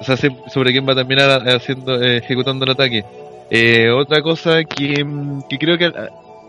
[0.00, 3.04] O sea, se- sobre quién va a terminar haciendo, eh, ejecutando el ataque.
[3.50, 5.06] Eh, otra cosa que,
[5.48, 5.90] que creo que,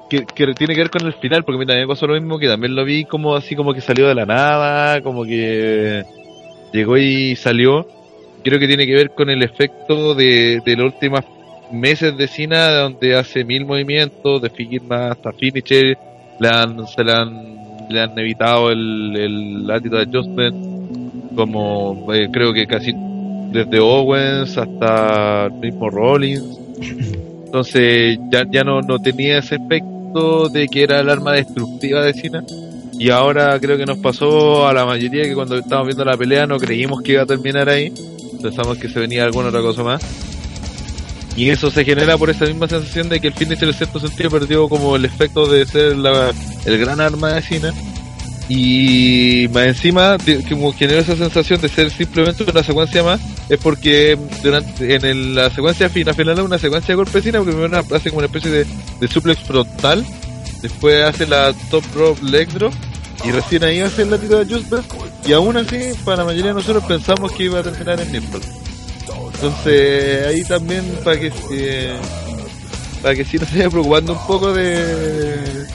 [0.10, 2.48] que, tiene que ver con el final, porque a mí también pasó lo mismo, que
[2.48, 6.04] también lo vi como así como que salió de la nada, como que
[6.74, 7.88] llegó y salió.
[8.44, 11.22] Creo que tiene que ver con el efecto de, de los últimos
[11.72, 15.98] meses de Cena, donde hace mil movimientos, de Figma hasta Finisher,
[16.48, 22.68] han, se le han, le han evitado el, el attitude adjustment, como eh, creo que
[22.68, 22.94] casi
[23.52, 26.60] desde Owens hasta el mismo Rollins.
[27.46, 32.14] Entonces ya, ya no, no tenía ese efecto de que era el arma destructiva de
[32.14, 32.44] Cena.
[33.00, 36.46] Y ahora creo que nos pasó a la mayoría que cuando estábamos viendo la pelea
[36.46, 37.92] no creímos que iba a terminar ahí.
[38.42, 40.39] Pensamos que se venía alguna otra cosa más.
[41.36, 44.30] Y eso se genera por esa misma sensación de que el finisher en cierto sentido
[44.30, 46.32] perdió como el efecto de ser la-
[46.66, 47.74] el gran arma de Cena.
[48.50, 50.18] Y más encima,
[50.50, 55.36] como generó esa sensación de ser simplemente una secuencia más, es porque durante en el-
[55.36, 58.18] la secuencia final, final es una secuencia de golpe de Cena, porque primero hace como
[58.18, 58.66] una especie de,
[59.00, 60.04] de suplex frontal,
[60.64, 62.74] después hace la top rope leg drop,
[63.24, 64.86] y recién ahí hace el latido de Adjustment,
[65.28, 68.40] y aún así, para la mayoría de nosotros pensamos que iba a terminar en Nipple.
[69.42, 71.92] Entonces, ahí también para que se,
[73.02, 75.66] para que sí nos vaya preocupando un poco de,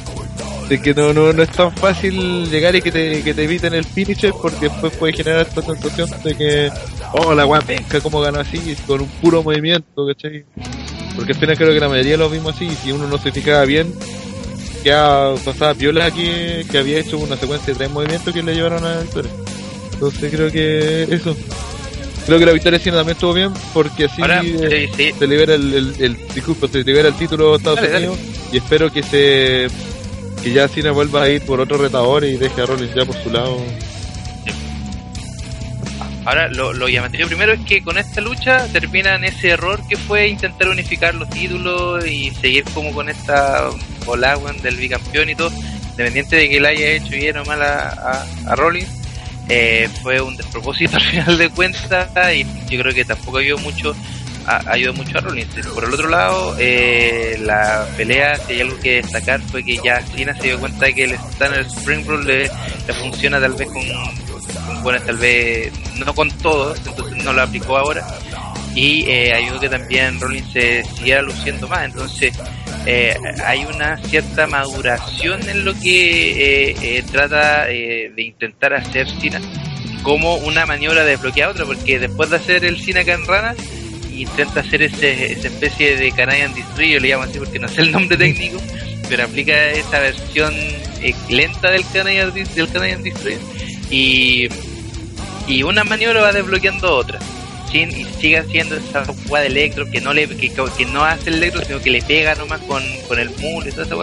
[0.68, 3.72] de que no, no, no es tan fácil llegar y que te, que te eviten
[3.72, 6.70] el finisher porque después puede generar esta sensación de que,
[7.14, 10.44] oh, la weá penca, como ganó así, con un puro movimiento, ¿cachai?
[11.16, 13.32] Porque al final creo que la mayoría lo vimos así y si uno no se
[13.32, 13.94] fijaba bien,
[14.84, 18.84] ya pasaba piola que, que había hecho una secuencia de tres movimientos que le llevaron
[18.84, 19.30] a la victoria.
[19.94, 21.34] Entonces creo que eso.
[22.26, 25.18] Creo que la victoria sí también estuvo bien porque así Ahora, eh, sí, sí.
[25.18, 28.08] se libera el, el, el- disculpa, se libera el título de Estados Dale, dale.
[28.08, 29.68] Unidos y espero que se
[30.42, 33.16] que ya Cena vuelva a ir por otro retador y deje a Rollins ya por
[33.22, 33.58] su lado.
[36.26, 40.28] Ahora, lo, lo llamativo primero es que con esta lucha terminan ese error que fue
[40.28, 43.68] intentar unificar los títulos y seguir como con esta
[44.06, 45.50] weón, del bicampeón y todo,
[45.90, 48.88] independiente de que le haya hecho bien o mal a, a, a Rollins,
[49.48, 53.94] eh, fue un despropósito al final de cuentas y yo creo que tampoco ayudó mucho
[54.46, 55.66] a, ayudó mucho a Rollins.
[55.68, 60.02] Por el otro lado, eh, la pelea, si hay algo que destacar, fue que ya
[60.02, 62.50] Cena se dio cuenta de que el Standard Spring Roll le,
[63.00, 68.06] funciona tal vez con buenas tal vez, no con todos, entonces no lo aplicó ahora.
[68.74, 71.84] Y eh, ayudó que también Rollins se siguiera luciendo más.
[71.84, 72.36] Entonces
[72.86, 79.08] eh, hay una cierta maduración en lo que eh, eh, trata eh, de intentar hacer
[79.20, 79.40] Cena
[80.02, 83.54] como una maniobra de desbloquear otra, porque después de hacer el Cena en Rana,
[84.12, 87.92] intenta hacer ese, esa especie de Canadian Destroyer, le llamo así porque no sé el
[87.92, 88.58] nombre técnico,
[89.08, 90.54] pero aplica esa versión
[91.00, 93.40] eh, lenta del Canadian, del Canadian Destroyer
[93.90, 94.48] y,
[95.48, 97.18] y una maniobra va desbloqueando otra.
[97.74, 101.30] Sin, y sigue haciendo esa jugada de electro que no le que, que no hace
[101.30, 103.96] el electro sino que le pega nomás con, con el mule y toda esa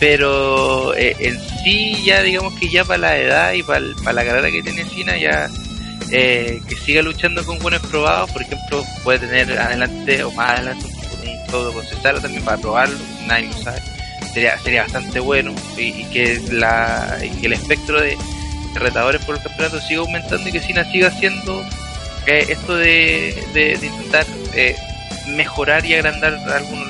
[0.00, 4.50] pero eh, en sí ya digamos que ya para la edad y para, la carrera
[4.50, 5.50] que tiene Cena ya
[6.10, 10.86] eh, que siga luchando con buenos probados por ejemplo puede tener adelante o más adelante
[10.86, 12.96] un, todo con Cesaro también para probarlo
[13.26, 13.82] nadie lo sabe.
[14.32, 15.54] Sería sería bastante bueno.
[15.76, 18.16] Y, y que la y que el espectro de,
[18.74, 21.64] retadores por el campeonato siga aumentando y que Cena siga haciendo
[22.28, 24.76] eh, esto de, de, de intentar eh,
[25.28, 26.88] mejorar y agrandar algunos,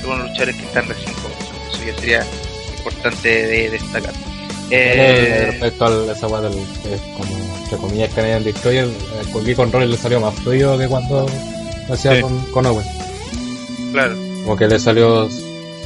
[0.00, 1.52] algunos luchadores que están recién comenzando.
[1.72, 2.26] Eso ya sería
[2.78, 4.12] importante de destacar.
[4.70, 9.70] Eh, Eh, respecto a esa weá del, es como, entre comillas, Canadian Destroyer, eh, con
[9.72, 11.26] Rollins le salió más fluido que cuando
[11.88, 12.22] lo hacía Sí.
[12.22, 12.86] con, con Owen.
[13.92, 15.28] claro, Como que le salió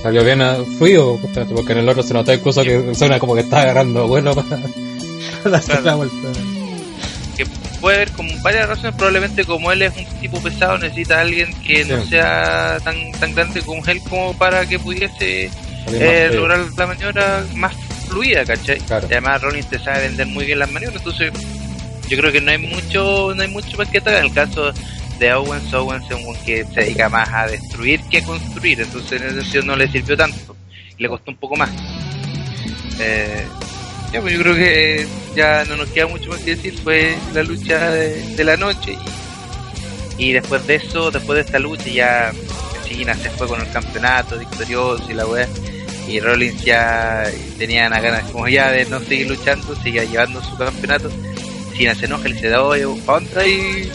[0.02, 0.40] salió bien
[0.78, 4.34] fluido, porque en el otro se notó incluso que suena como que está agarrando vuelo
[4.36, 4.60] para,
[5.42, 5.84] para hacer Claro.
[5.84, 6.28] la vuelta.
[7.76, 11.52] Puede haber como varias razones, probablemente como él es un tipo pesado, necesita a alguien
[11.62, 15.50] que no sea tan tan grande como él como para que pudiese
[15.92, 17.74] eh, lograr la maniobra más
[18.08, 18.78] fluida, ¿cachai?
[18.78, 19.06] Claro.
[19.10, 21.32] Y además Rollins te sabe vender muy bien las maniobras, entonces
[22.08, 23.98] yo creo que no hay mucho, no hay mucho más que.
[23.98, 24.72] En el caso
[25.18, 29.20] de Owens, Owens es un que se dedica más a destruir que a construir, entonces
[29.20, 30.56] en ese sentido no le sirvió tanto,
[30.98, 31.70] le costó un poco más.
[32.98, 33.46] Eh,
[34.16, 37.42] ya, pues yo creo que ya no nos queda mucho más que decir, fue la
[37.42, 38.96] lucha de, de la noche
[40.18, 42.32] y, y después de eso, después de esta lucha ya
[42.88, 45.46] Cena se fue con el campeonato victorioso y la weá
[46.08, 47.24] y Rollins ya
[47.58, 51.10] tenía las ganas como ya de no seguir luchando, seguía llevando su campeonato.
[51.76, 53.90] Cena se enoja y le dice, oye, ¿pa' dónde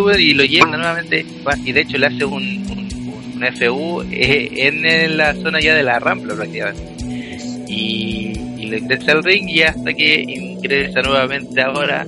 [0.00, 0.20] weón?
[0.20, 4.48] Y lo lleva nuevamente va, y de hecho le hace un, un, un FU eh,
[4.56, 6.89] en la zona ya de la rampla prácticamente.
[7.70, 12.04] Y, y le ingresa al ring y hasta que ingresa nuevamente ahora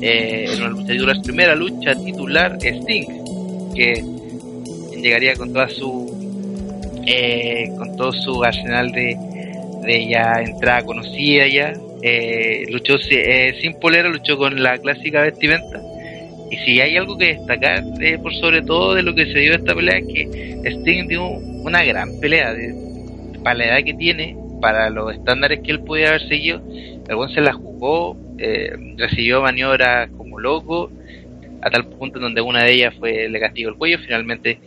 [0.00, 3.06] eh, en una lucha titular, primera lucha titular Sting,
[3.74, 4.04] que
[5.02, 6.08] llegaría con toda su
[7.06, 9.16] eh, con todo su arsenal de,
[9.84, 11.72] de ya entrada conocida ya.
[12.02, 15.80] Eh, luchó eh, sin polera luchó con la clásica vestimenta.
[16.50, 19.54] Y si hay algo que destacar eh, por sobre todo de lo que se dio
[19.54, 22.74] esta pelea es que Sting dio una gran pelea de-
[23.44, 26.62] para la edad que tiene para los estándares que él podía haber seguido
[27.08, 30.90] el buen se la jugó eh, recibió maniobras como loco
[31.62, 34.58] a tal punto en donde una de ellas fue le castigó el cuello finalmente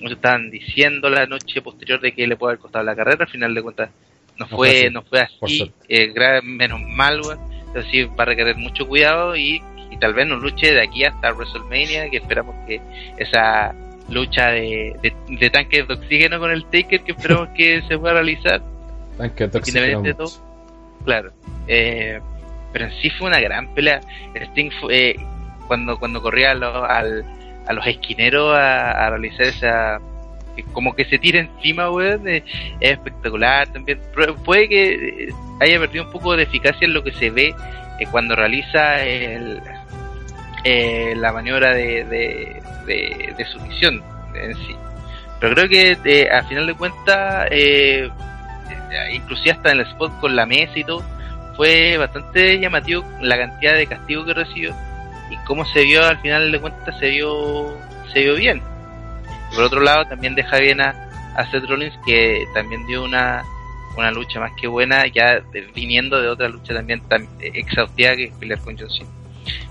[0.00, 3.30] nos estaban diciendo la noche posterior de que le puede haber costado la carrera, al
[3.30, 3.90] final de cuentas
[4.38, 6.12] no fue no fue así, eh,
[6.42, 7.20] menos mal.
[7.66, 11.04] Entonces sí, va a requerir mucho cuidado y, y tal vez nos luche de aquí
[11.04, 12.80] hasta WrestleMania, que esperamos que
[13.18, 13.74] esa
[14.08, 18.14] lucha de, de, de tanques de oxígeno con el Taker que esperamos que se pueda
[18.14, 18.60] realizar,
[19.24, 20.16] independiente de toxicidad.
[20.16, 21.32] todo, claro.
[21.66, 22.20] Eh,
[22.72, 24.00] pero en sí fue una gran pelea.
[24.34, 25.16] Sting fue, eh,
[25.66, 27.24] cuando, cuando corría a, lo- al,
[27.66, 30.00] a los esquineros a, a realizar esa.
[30.72, 32.44] como que se tira encima, weón, eh,
[32.80, 33.98] es espectacular también.
[34.14, 35.28] Pero Puede que
[35.60, 37.54] haya perdido un poco de eficacia en lo que se ve
[38.10, 39.60] cuando realiza el,
[40.64, 44.02] eh, la maniobra de, de, de, de sumisión
[44.34, 44.74] en sí.
[45.38, 48.08] Pero creo que eh, al final de cuentas, eh,
[49.12, 51.02] inclusive hasta en el spot con la mesa y todo,
[51.56, 54.74] fue bastante llamativo la cantidad de castigo que recibió
[55.30, 57.76] y cómo se vio al final de cuentas se vio
[58.12, 58.62] se vio bien.
[59.54, 60.94] Por otro lado también deja bien a,
[61.50, 63.42] Seth Rollins que también dio una
[63.96, 65.42] una lucha más que buena ya
[65.74, 69.10] viniendo de otra lucha también tan eh, exhaustiva que es pelear con John Cena.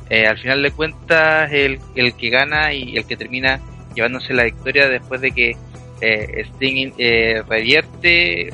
[0.09, 3.59] Eh, al final de cuentas el, el que gana y el que termina
[3.93, 5.55] llevándose la victoria después de que
[6.01, 8.49] eh, Sting eh, revierte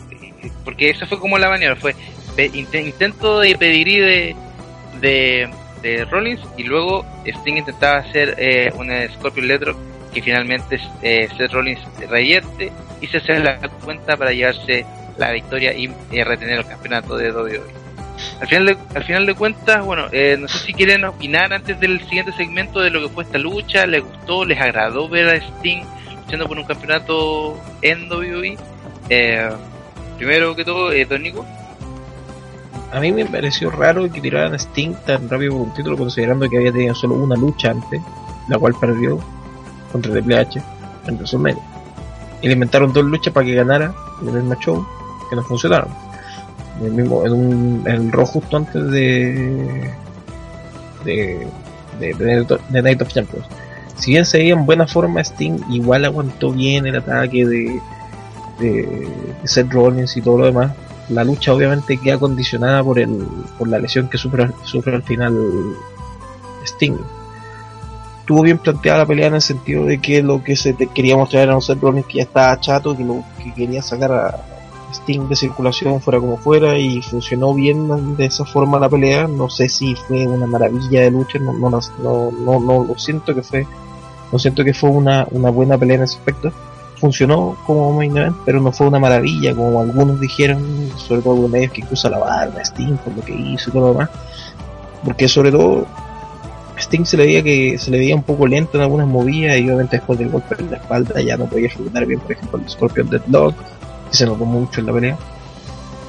[0.66, 1.96] porque eso fue como la maniobra fue
[2.54, 4.36] intento de pedigrí de,
[5.00, 5.50] de,
[5.82, 9.78] de Rollins y luego Sting intentaba hacer eh, un Scorpion Electro
[10.14, 11.80] que finalmente eh, Seth Rollins
[12.10, 12.72] revierte
[13.02, 14.86] y se hace la cuenta para llevarse
[15.18, 17.86] la victoria y eh, retener el campeonato de WWE.
[18.40, 21.80] Al final de, al final de cuentas, bueno, eh, no sé si quieren opinar antes
[21.80, 25.36] del siguiente segmento de lo que fue esta lucha, les gustó, les agradó ver a
[25.36, 25.84] Sting
[26.24, 28.58] luchando por un campeonato en WWE.
[29.10, 29.50] Eh,
[30.18, 31.46] primero que todo, eh, Nico.
[32.92, 36.50] a mí me pareció raro que tiraran a Sting tan rápido por un título, considerando
[36.50, 38.02] que había tenido solo una lucha antes,
[38.48, 39.20] la cual perdió
[39.92, 40.62] contra Triple H
[41.08, 41.64] en WrestleMania.
[42.42, 44.86] Y le inventaron dos luchas para que ganara el mismo show,
[45.30, 45.90] que no funcionaron.
[46.82, 49.94] El, mismo, en, un, en el Raw justo antes de
[51.06, 51.48] de,
[52.00, 53.46] de, de, de Night of Champions.
[53.96, 57.80] Si bien se veía en buena forma, Sting igual aguantó bien el ataque de,
[58.60, 59.08] de
[59.44, 60.74] Seth Rollins y todo lo demás.
[61.10, 63.26] La lucha obviamente queda condicionada por el
[63.58, 65.36] por la lesión que sufre, sufre al final
[66.66, 66.98] Sting.
[68.22, 71.16] Estuvo bien planteada la pelea en el sentido de que lo que se te quería
[71.16, 73.06] mostrar era un Seth Rollins que ya estaba chato, que
[73.44, 74.56] que quería sacar a
[74.92, 79.28] Sting de circulación fuera como fuera y funcionó bien de esa forma la pelea.
[79.28, 83.36] No sé si fue una maravilla de lucha, no, no, no, no, no lo siento
[83.36, 83.68] que fue,
[84.32, 86.52] no siento que fue una, una buena pelea en ese aspecto.
[87.00, 91.50] Funcionó como main event, pero no fue una maravilla, como algunos dijeron, sobre todo los
[91.50, 94.10] medios que incluso alabaron a Sting por lo que hizo y todo lo demás.
[95.04, 95.86] Porque sobre todo
[96.78, 99.66] Sting se le veía que se le veía un poco lento en algunas movidas y
[99.66, 102.70] obviamente después del golpe en la espalda ya no podía ejecutar bien, por ejemplo, el
[102.70, 103.56] Scorpion Deadlock,
[104.10, 105.18] que se notó mucho en la pelea.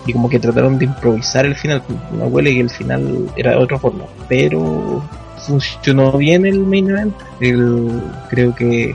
[0.07, 1.83] Y como que trataron de improvisar el final,
[2.17, 5.03] me huele que el final era de otra forma, pero
[5.39, 7.15] funcionó bien el main event.
[7.41, 8.95] El, creo que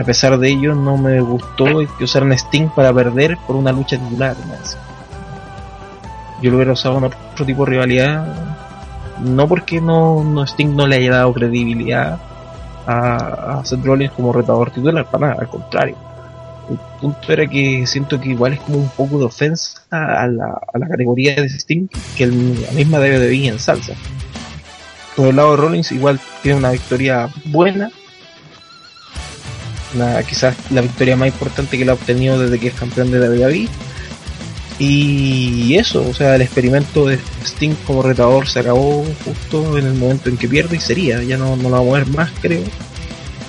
[0.00, 1.66] a pesar de ello no me gustó
[1.98, 4.34] que usaran Sting para perder por una lucha titular.
[4.48, 4.78] más.
[6.40, 8.26] Yo lo hubiera usado en otro tipo de rivalidad,
[9.22, 12.18] no porque no, no Sting no le haya dado credibilidad
[12.86, 15.96] a, a Seth Rollins como retador titular, para nada, al contrario.
[16.70, 20.58] El punto era que siento que igual es como un poco de ofensa a la,
[20.72, 23.92] a la categoría de Sting que él- la misma debe de vivir en salsa.
[25.16, 27.90] Por el lado de Rollins igual tiene una victoria buena,
[29.94, 33.18] una- quizás la victoria más importante que él ha obtenido desde que es campeón de
[33.20, 33.68] WWE.
[34.78, 39.92] Y eso, o sea, el experimento de Sting como retador se acabó justo en el
[39.94, 42.62] momento en que pierde y sería, ya no, no lo vamos a ver más creo.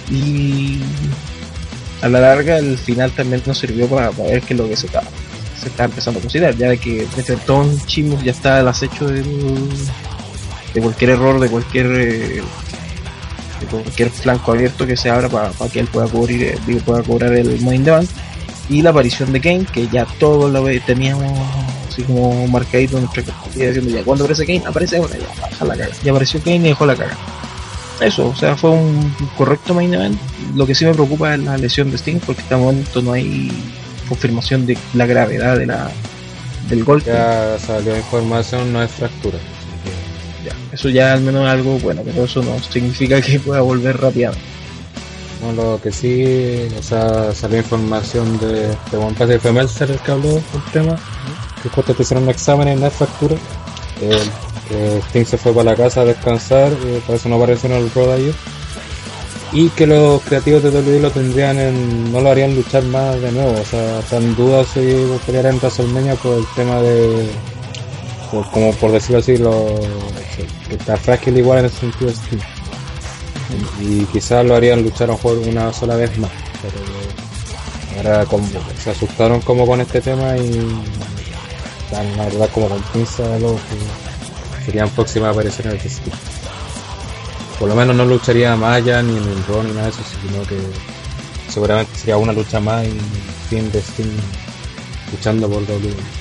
[0.09, 0.79] Y
[2.01, 4.87] a la larga el final también nos sirvió para, ver qué es lo que se
[4.87, 5.03] está,
[5.61, 9.07] se está empezando a considerar, ya de que desde Tom Chimus ya está al acecho
[9.07, 9.69] del-
[10.73, 12.41] de cualquier error, de cualquier eh,
[13.65, 17.33] cualquier flanco abierto que se abra para, para que él pueda cubrir eh, pueda cobrar
[17.33, 18.09] el money in the bank
[18.69, 21.31] y la aparición de Kane que ya todos lo teníamos
[21.89, 23.23] así como marcadito en nuestra
[23.53, 26.59] diciendo ya cuando aparece Kane aparece ahora ya baja la cara y apareció Kane y
[26.59, 27.17] dejó la cara.
[27.99, 30.19] Eso o sea fue un correcto main event.
[30.55, 33.13] Lo que sí me preocupa es la lesión de Sting porque hasta el momento no
[33.13, 33.51] hay
[34.09, 35.91] confirmación de la gravedad de la
[36.67, 37.11] del golpe.
[37.11, 39.37] Ya salió información, no es fractura.
[40.81, 44.41] Eso ya al menos algo bueno pero eso no significa que pueda volver rápidamente.
[45.39, 50.11] No, lo que sí, o sea, salió información de, de One Piece, fue el que
[50.11, 50.41] habló del
[50.73, 50.97] tema,
[51.61, 53.35] que justo te hicieron un examen en la fractura,
[54.01, 54.23] eh,
[54.67, 57.75] que Sting se fue para la casa a descansar, eh, por eso no apareció en
[57.75, 58.35] el de ayer,
[59.53, 63.31] y que los creativos de WWE lo tendrían en, no lo harían luchar más de
[63.31, 64.95] nuevo, o sea, están dudas si
[65.27, 67.29] peleará en WrestleMania por el tema de,
[68.31, 69.79] como por decirlo así, lo,
[70.69, 72.39] está frágil igual en el sentido Sting
[73.81, 76.31] y quizás lo harían luchar a lo mejor una sola vez más
[76.61, 78.25] pero ahora
[78.81, 80.59] se asustaron como con este tema y
[81.83, 86.11] están la verdad como con pinza de lo que serían próximas apariciones de Sting
[87.59, 90.43] por lo menos no lucharía allá ni en el Raw ni nada de eso sino
[90.43, 90.57] que
[91.49, 92.97] seguramente sería una lucha más y
[93.49, 94.17] fin de Sting
[95.11, 96.20] luchando por WWE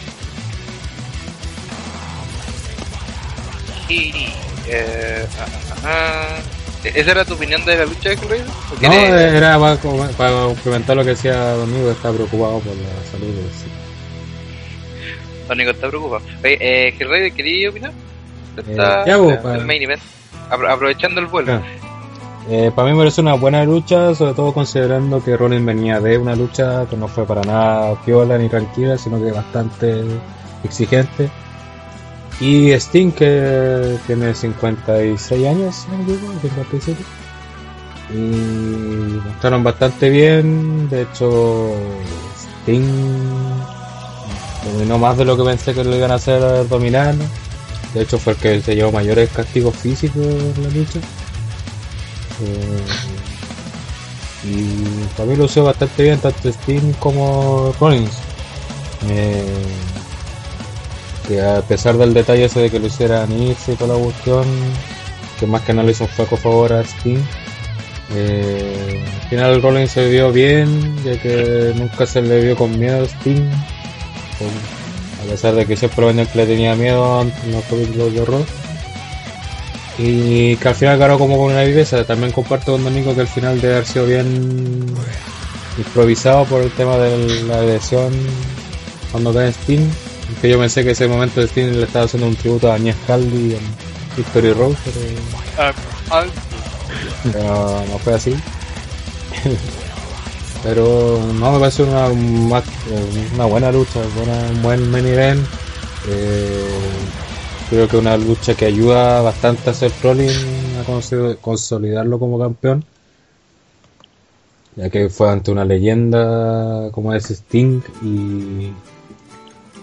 [3.90, 4.12] Y,
[4.68, 6.38] eh, ah, ah, ah.
[6.82, 8.22] ¿Esa era tu opinión de la lucha de no,
[8.78, 9.76] quieres- era para,
[10.16, 13.42] para complementar lo que decía Domingo que está preocupado por la salud de
[15.48, 16.22] Don Nico está preocupado.
[16.42, 17.92] Oye, eh, Hellraiser, ¿querías opinar?
[18.56, 20.02] Está Eh, vos, el para- main event.
[20.50, 21.54] Apro- aprovechando el vuelo.
[21.54, 21.62] Ah.
[22.48, 26.16] Eh, para mí me parece una buena lucha, sobre todo considerando que Rollins venía de
[26.18, 30.02] una lucha que no fue para nada piola ni tranquila, sino que bastante
[30.64, 31.28] exigente.
[32.40, 37.04] Y Sting, que tiene 56 años, equivoco, 57.
[38.12, 41.72] Y mostraron bastante bien, de hecho
[42.64, 42.82] Sting
[44.72, 47.14] dominó más de lo que pensé que lo iban a hacer dominar.
[47.94, 50.98] De hecho fue el que se llevó mayores castigos físicos en la lucha.
[52.42, 52.84] Eh,
[54.44, 58.16] y para mí lució bastante bien tanto Sting como Rollins.
[59.08, 59.44] Eh,
[61.38, 64.44] a pesar del detalle ese de que lo hicieran irse y toda la cuestión,
[65.38, 67.18] que más que nada le hizo un flaco favor a Sting.
[68.12, 73.02] Eh, al final Rollins se vio bien, ya que nunca se le vio con miedo
[73.02, 73.48] a Sting.
[75.20, 78.44] A pesar de que siempre venía que le tenía miedo a los capítulos de horror.
[79.98, 82.04] Y que al final ganó como con una viveza.
[82.04, 84.86] También comparto con Nico que al final debe haber sido bien
[85.76, 88.12] improvisado por el tema de la lesión
[89.12, 89.90] cuando cae Sting.
[90.40, 92.96] Que yo pensé que ese momento de Sting le estaba haciendo un tributo a Agnès
[93.06, 93.60] Caldi en
[94.16, 95.00] Victory Rose, pero
[95.58, 95.72] Ah,
[96.10, 96.24] ah,
[97.32, 98.34] pero no fue así.
[100.62, 105.46] Pero no, me parece una, una buena lucha, buena, un buen main event.
[106.06, 106.68] Eh,
[107.70, 110.44] creo que una lucha que ayuda bastante a Seth Rollins
[110.78, 112.84] a consolidarlo como campeón.
[114.76, 118.70] Ya que fue ante una leyenda como es Sting y,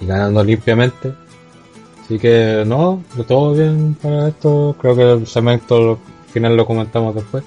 [0.01, 1.13] y ganando limpiamente.
[2.03, 4.75] Así que no, de todo bien para esto.
[4.79, 5.99] Creo que el segmento
[6.31, 7.43] final lo comentamos después.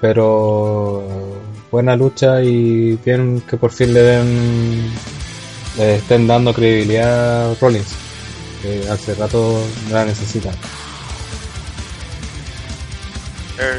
[0.00, 1.04] Pero
[1.70, 4.90] buena lucha y bien que por fin le den
[5.76, 7.94] le estén dando credibilidad a Rollins,
[8.62, 10.54] que hace rato la necesitan.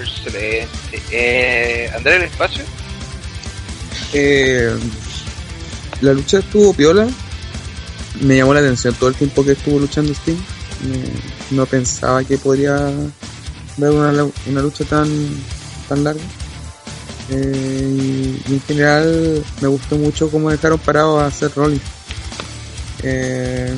[0.01, 0.67] excelente.
[1.11, 2.63] Eh, Andrés, el espacio.
[4.13, 4.75] Eh,
[6.01, 7.07] la lucha estuvo piola.
[8.21, 10.35] Me llamó la atención todo el tiempo que estuvo luchando Sting.
[10.87, 12.75] Me- no pensaba que podría
[13.77, 15.07] ver una, una lucha tan,
[15.89, 16.21] tan larga.
[17.29, 21.81] Eh, y, en general me gustó mucho cómo dejaron parado a Seth Rollins.
[23.03, 23.73] Eh,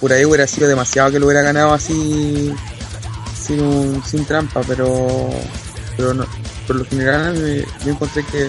[0.00, 2.52] por ahí hubiera sido demasiado que lo hubiera ganado así
[3.40, 5.30] sin, un- sin trampa, pero,
[5.96, 6.26] pero no,
[6.66, 8.48] por lo general eh, yo encontré que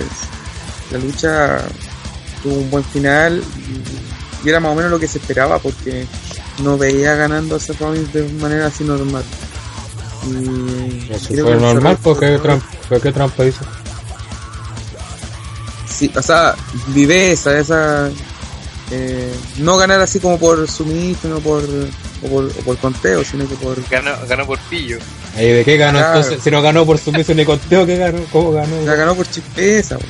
[0.91, 1.59] la lucha
[2.43, 3.41] tuvo un buen final
[4.43, 6.05] y era más o menos lo que se esperaba porque
[6.59, 9.23] no veía ganando a Seth Rollins de manera así normal.
[10.25, 12.65] Y Eso fue normal, porque trampa,
[13.01, 13.65] ¿qué trampa hizo?
[15.87, 16.55] Sí, o sea,
[16.87, 18.09] viveza, esa.
[18.91, 23.47] eh, no ganar así como por suministro, no por, o por, o por conteo, sino
[23.47, 23.77] que por.
[23.89, 24.97] Ganó, ganó por pillo.
[25.35, 26.17] De qué ganó Claro.
[26.19, 28.23] entonces, si no ganó por sumiso ni conteo, ¿qué ganó?
[28.31, 28.81] ¿Cómo ganó?
[28.85, 29.97] La ganó por chispeza.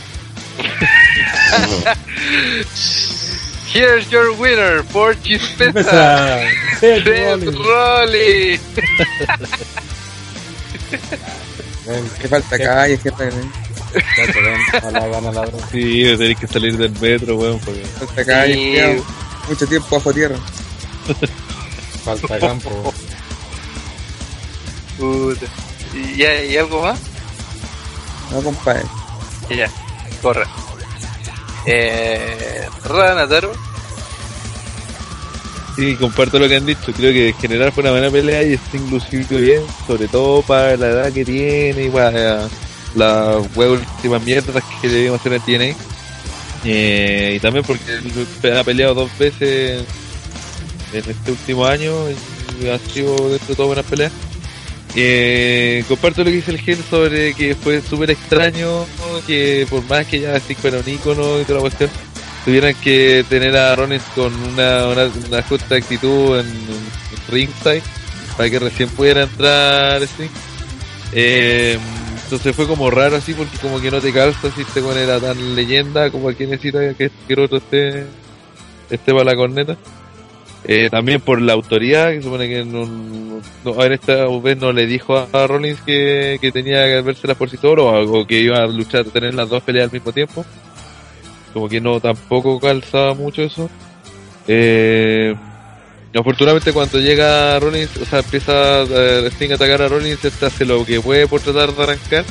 [3.74, 5.16] Here's your winner, por.
[5.26, 6.42] Empieza
[6.80, 7.06] Seth.
[11.86, 13.36] Ven, Que falta calle, que falta,
[15.34, 15.58] droga.
[15.72, 19.04] Sí, tenéis que salir del metro, weón, porque falta calle, Sí.
[19.50, 20.36] mucho tiempo bajo tierra.
[22.06, 22.94] Falta campo.
[24.98, 25.46] Puta.
[25.94, 27.00] ¿Y, y algo más?
[28.32, 28.84] No, compadre.
[29.50, 29.70] Y ya,
[30.22, 30.46] corre.
[31.66, 33.52] Eh, Ranataro.
[35.76, 36.92] Sí, comparto lo que han dicho.
[36.96, 40.78] Creo que en general fue una buena pelea y está inclusive bien, sobre todo para
[40.78, 42.48] la edad que tiene y para
[42.96, 45.78] las últimas mierdas que debemos hacer en TNA.
[46.66, 49.84] Eh, y también porque ha peleado dos veces
[50.94, 51.92] en este último año
[52.62, 54.12] y ha sido dentro de todas buenas peleas.
[54.96, 58.86] Eh, comparto lo que dice el Gen sobre que fue súper extraño
[59.26, 61.90] que por más que ya Sting fuera un ícono y toda la cuestión,
[62.46, 67.82] tuvieran que tener a Rollins con una, una, justa actitud en, en ringside
[68.38, 70.02] para que recién pudiera entrar.
[71.14, 71.78] Eh,
[72.24, 75.20] entonces fue como raro así porque como que no te calza si este weón era
[75.20, 78.06] tan leyenda como aquí necesita que que el otro esté,
[78.90, 79.78] esté para la corneta.
[80.66, 82.86] Eh, también por la autoridad, que supone que no,
[83.66, 87.50] no- en esta vez no le dijo a, Rollins que, que tenía que vérselas por
[87.50, 90.46] sí solo o, o que iba a luchar tener las dos peleas al mismo tiempo.
[91.54, 93.70] Como que no tampoco calzaba mucho eso.
[94.48, 95.36] Eh,
[96.16, 100.66] afortunadamente cuando llega Rollins, o sea, empieza eh, Sting a atacar a Rollins, este hace
[100.66, 102.24] lo que puede por tratar de arrancar.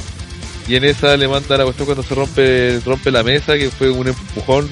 [0.68, 3.90] Y en esa le manda la cuestión cuando se rompe, rompe la mesa, que fue
[3.90, 4.70] un empujón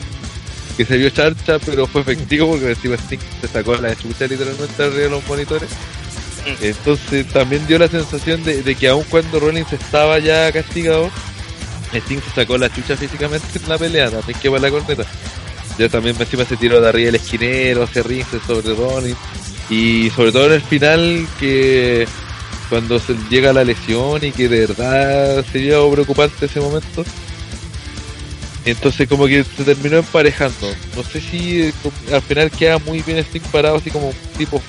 [0.80, 4.82] que se vio charcha, pero fue efectivo porque encima Sting se sacó la chucha literalmente
[4.82, 5.68] arriba de los monitores.
[6.62, 11.10] Entonces también dio la sensación de, de que aun cuando Rollins estaba ya castigado,
[11.92, 15.04] Sting se sacó la chucha físicamente en la pelea, también que va la corneta.
[15.78, 19.18] Ya también encima se tiró de arriba el esquinero, se rinse sobre Rollins.
[19.68, 22.08] Y sobre todo en el final que
[22.70, 27.04] cuando se llega la lesión y que de verdad se vio preocupante ese momento.
[28.64, 30.72] Entonces como que se terminó emparejando.
[30.96, 31.72] No sé si eh,
[32.12, 34.62] al final queda muy bien Sting parado así como un tipo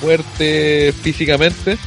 [0.00, 1.78] fuerte físicamente,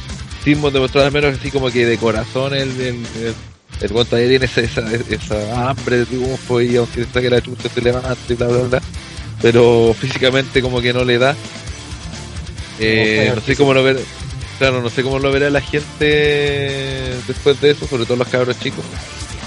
[0.44, 3.34] sin demostrar al menos así como que de corazón el, el, el,
[3.80, 7.40] el weón todavía tiene esa, esa, esa hambre de triunfo y aunque se saque la
[7.40, 8.82] chucha se levanta y bla bla bla.
[9.40, 11.34] Pero físicamente como que no le da.
[12.78, 14.00] Eh, no sé cómo lo verá,
[14.58, 18.58] claro, no sé cómo lo verá la gente después de eso, sobre todo los cabros
[18.58, 18.84] chicos,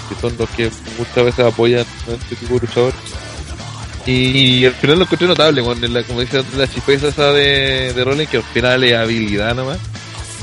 [0.08, 2.96] que son los que muchas veces apoyan a este tipo de luchadores.
[4.06, 8.04] Y, al final lo encontré notable, cuando la, como dice la chispeza esa de, de
[8.04, 9.78] Rollins, que al final es habilidad nomás,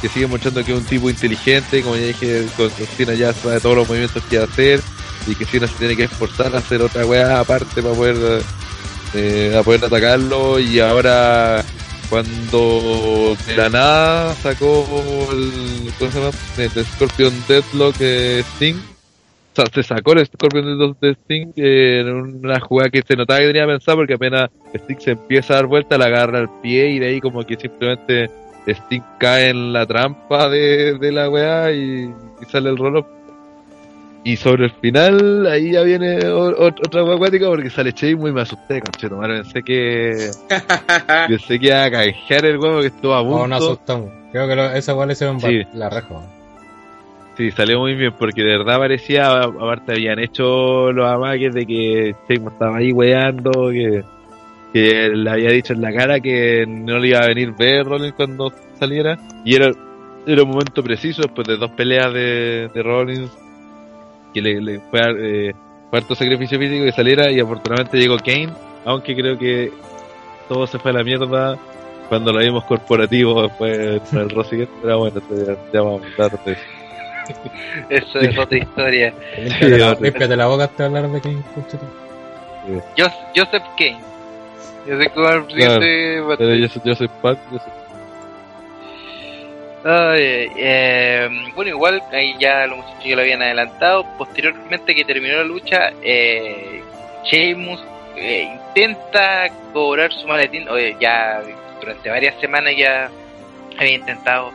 [0.02, 3.62] que sigue mostrando que es un tipo inteligente, como ya dije, con con ya sabe
[3.62, 4.82] todos los movimientos que hacer,
[5.28, 8.44] y que Cena se tiene que esforzar a hacer otra weá aparte para poder,
[9.14, 11.64] eh, poder atacarlo, y ahora
[12.10, 14.86] cuando de la nada sacó
[15.32, 16.32] el, ¿cómo se llama?
[16.58, 18.76] El Scorpion Deadlock eh, Sting,
[19.54, 22.08] o sea, se sacó el Scorpion Deadlock de Sting en
[22.44, 25.68] una jugada que se notaba que tenía pensado porque apenas Sting se empieza a dar
[25.68, 28.30] vuelta, la agarra al pie y de ahí como que simplemente
[28.68, 32.04] Sting cae en la trampa de, de la weá y,
[32.42, 33.06] y sale el roll
[34.24, 38.42] Y sobre el final, ahí ya viene otra weá acuática porque sale Sheamus y me
[38.42, 40.32] asusté, conchero, madre, pensé que
[41.28, 43.48] pensé que iba a canjear el huevo que estuvo a No, punto.
[43.50, 44.10] nos asustamos.
[44.32, 45.62] Creo que lo, esa igual le hicieron Sí.
[45.74, 46.22] la reja.
[47.36, 52.16] Sí, salió muy bien porque de verdad parecía, aparte habían hecho los amaques de que
[52.30, 54.04] Sheamus estaba ahí weando, que,
[55.10, 58.52] le había dicho en la cara que no le iba a venir ver Rollins cuando
[58.80, 59.72] saliera, y era,
[60.28, 63.32] era un momento preciso después de dos peleas de, de Rollins,
[64.32, 65.54] que le, fue a- eh,
[65.90, 68.50] fue harto sacrificio físico que saliera, y afortunadamente llegó Kane,
[68.86, 69.72] aunque creo que
[70.48, 71.58] todo se fue a la mierda
[72.10, 76.40] cuando lo vimos corporativo después del Rossi, pero bueno, ya, ya vamos a hablar.
[77.90, 79.14] Eso es otra historia.
[79.38, 81.20] Límpiate, la, Sí, límpiate la boca hasta hablar de
[83.36, 84.00] Joseph Kane.
[84.88, 87.38] Yo sé cómo el presidente va a Pero yo soy, yo soy Pat,
[89.86, 94.06] Ay, eh, bueno, igual ahí ya los muchachos ya lo habían adelantado.
[94.18, 96.82] Posteriormente que terminó la lucha, eh,
[97.26, 97.84] Sheamus
[98.16, 100.70] eh, intenta cobrar su maletín.
[100.70, 101.42] Oye, ya
[101.82, 103.10] durante varias semanas ya
[103.78, 104.52] había intentado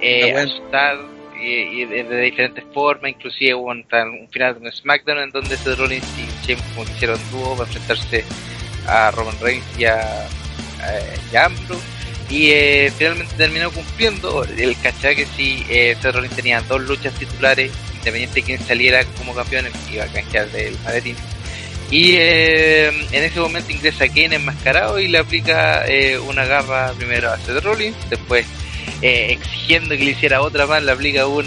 [0.00, 0.96] eh, asustar
[1.40, 3.12] y, de, diferentes formas.
[3.12, 6.56] Inclusive hubo un, un final de SmackDown en donde Seth Rollins y que
[6.94, 8.24] hicieron dúo para enfrentarse
[8.86, 10.26] a Roman Reigns y a,
[11.32, 11.50] a,
[12.28, 17.14] y eh, finalmente terminó cumpliendo el cachá que si eh, Seth Rollins tenía dos luchas
[17.14, 21.16] titulares independiente de quién saliera como campeón iba a canjear del maletín
[21.90, 27.30] y eh, en ese momento ingresa Kane enmascarado y le aplica eh, una garra primero
[27.30, 28.44] a Seth Rollins después
[29.02, 31.46] eh, exigiendo que le hiciera otra más le aplica un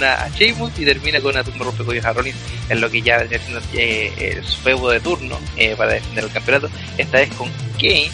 [0.00, 2.36] a Sheamus y termina con una tumba rompecuellos a Rollins
[2.68, 6.30] en lo que ya vendría siendo eh, su feudo de turno eh, para defender el
[6.30, 7.50] campeonato esta vez con
[7.80, 8.08] Kane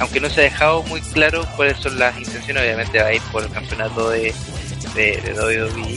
[0.00, 3.22] aunque no se ha dejado muy claro cuáles son las intenciones, obviamente va a ir
[3.30, 4.34] por el campeonato de,
[4.96, 5.96] de, de WWE.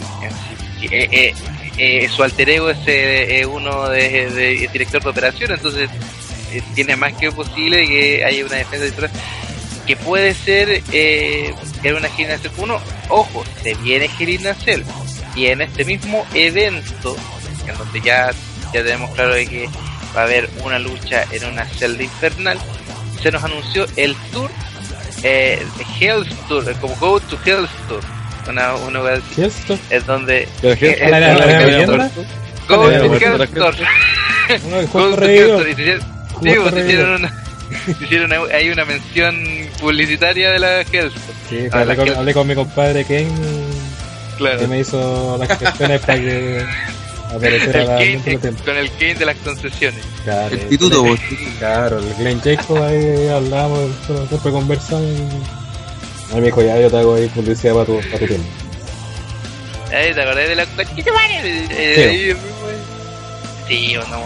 [0.91, 1.33] Eh, eh,
[1.77, 5.89] eh, su alter ego es eh, uno de, de- director de operaciones, entonces
[6.75, 9.09] tiene más que posible que haya una defensa titular
[9.85, 12.79] que puede ser eh, que haya una gimnasia uno
[13.09, 14.83] ojo se viene Gimnasel
[15.35, 17.15] y en este mismo evento
[17.67, 18.31] en donde ya
[18.73, 19.69] ya tenemos claro de que
[20.15, 22.57] va a haber una lucha en una celda infernal
[23.21, 24.49] se nos anunció el tour
[25.23, 25.65] eh,
[25.99, 28.01] Hell's Tour eh, como Go to Hell's Tour
[28.47, 29.01] una, una
[29.33, 29.77] ¿Sí es esto?
[29.89, 30.47] es donde?
[30.61, 30.75] Go
[32.77, 33.83] to Hell's Tour Go to.
[35.27, 35.91] Hell's
[36.81, 37.44] Tour.
[38.01, 39.35] Hicieron- sí, hicieron una mención
[39.79, 41.13] publicitaria de la Hell's
[41.49, 43.27] Sí, Ah, hablé, la con, hablé con mi compadre Kane
[44.37, 46.65] claro que me hizo las gestiones para que
[47.35, 48.63] apareciera el la Kane, tiempo.
[48.65, 51.19] con el Kane de las concesiones Claro, El pituto, vos.
[51.59, 53.91] Claro, el Glenn Jacob ahí hablamos,
[54.27, 55.03] siempre conversamos.
[56.33, 58.47] Ahí me dijo, ya yo te hago ahí publicidad para tu, para tu tienda.
[59.93, 60.63] Ahí te acordás de la?
[60.63, 62.35] Eh, ahí,
[63.67, 64.21] Sí, o no,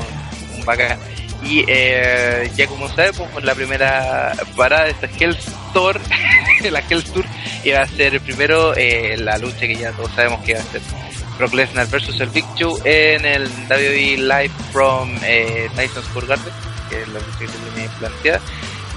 [0.58, 0.98] un bacán.
[1.44, 6.00] Y eh, ya como sabemos, la primera parada de esta Hell's Tour,
[6.72, 7.26] la Hell's Tour,
[7.64, 10.82] iba a ser primero eh, la lucha que ya todos sabemos que iba a ser
[11.38, 12.46] Brock Lesnar versus el Big
[12.84, 16.54] en el WWE Live from eh, Madison Square Garden,
[16.90, 18.42] que es la lucha que tiene planteada.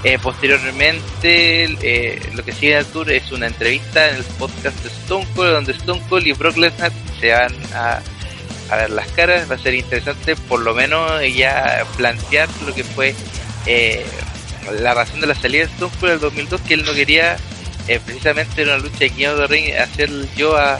[0.03, 4.89] Eh, posteriormente, eh, lo que sigue el tour es una entrevista en el podcast de
[4.89, 6.91] Stone Cold, donde Stone Cold y Brock Lesnar
[7.21, 8.01] se van a,
[8.69, 9.49] a ver las caras.
[9.49, 13.13] Va a ser interesante, por lo menos, ya plantear lo que fue
[13.65, 14.05] eh,
[14.79, 17.37] la razón de la salida de Stone Cold en el 2002, que él no quería
[17.87, 20.79] eh, precisamente en una lucha de King of the Ring hacer yo a,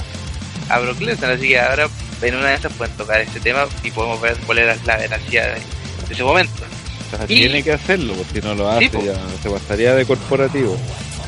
[0.70, 1.32] a Brock Lesnar.
[1.32, 1.88] Así que ahora,
[2.22, 5.46] en una de esas, pueden tocar este tema y podemos ver cuál era la veracidad
[5.56, 5.60] de,
[6.08, 6.64] de ese momento.
[7.12, 9.04] O sea, Y- tiene que hacerlo, porque si no lo hace Sí, po.
[9.04, 10.78] ya se pasaría de corporativo.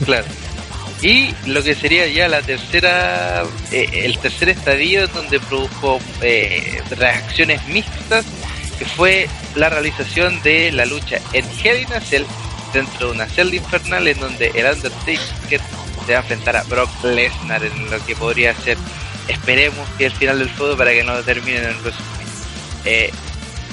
[0.06, 0.26] Claro.
[1.06, 7.64] Y lo que sería ya la tercera, eh, el tercer estadio donde produjo eh, reacciones
[7.68, 8.26] mixtas,
[8.80, 12.23] que fue la realización de la lucha en a Cell,
[12.73, 15.61] dentro de una celda infernal en donde el Undertaker
[16.07, 18.76] se va a enfrentar a Brock Lesnar en lo que podría ser,
[19.27, 22.34] esperemos que el final del todo para que no termine en el WrestleMania.
[22.86, 23.11] Eh,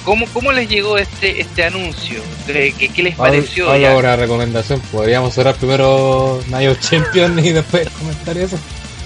[0.05, 2.21] ¿cómo, ¿cómo les llegó este este anuncio?
[2.47, 3.67] ¿Qué, qué, qué les pareció?
[3.67, 4.81] Pablo, Ya, una recomendación.
[4.93, 8.59] Podríamos cerrar primero Night of Champions y después comentar eso.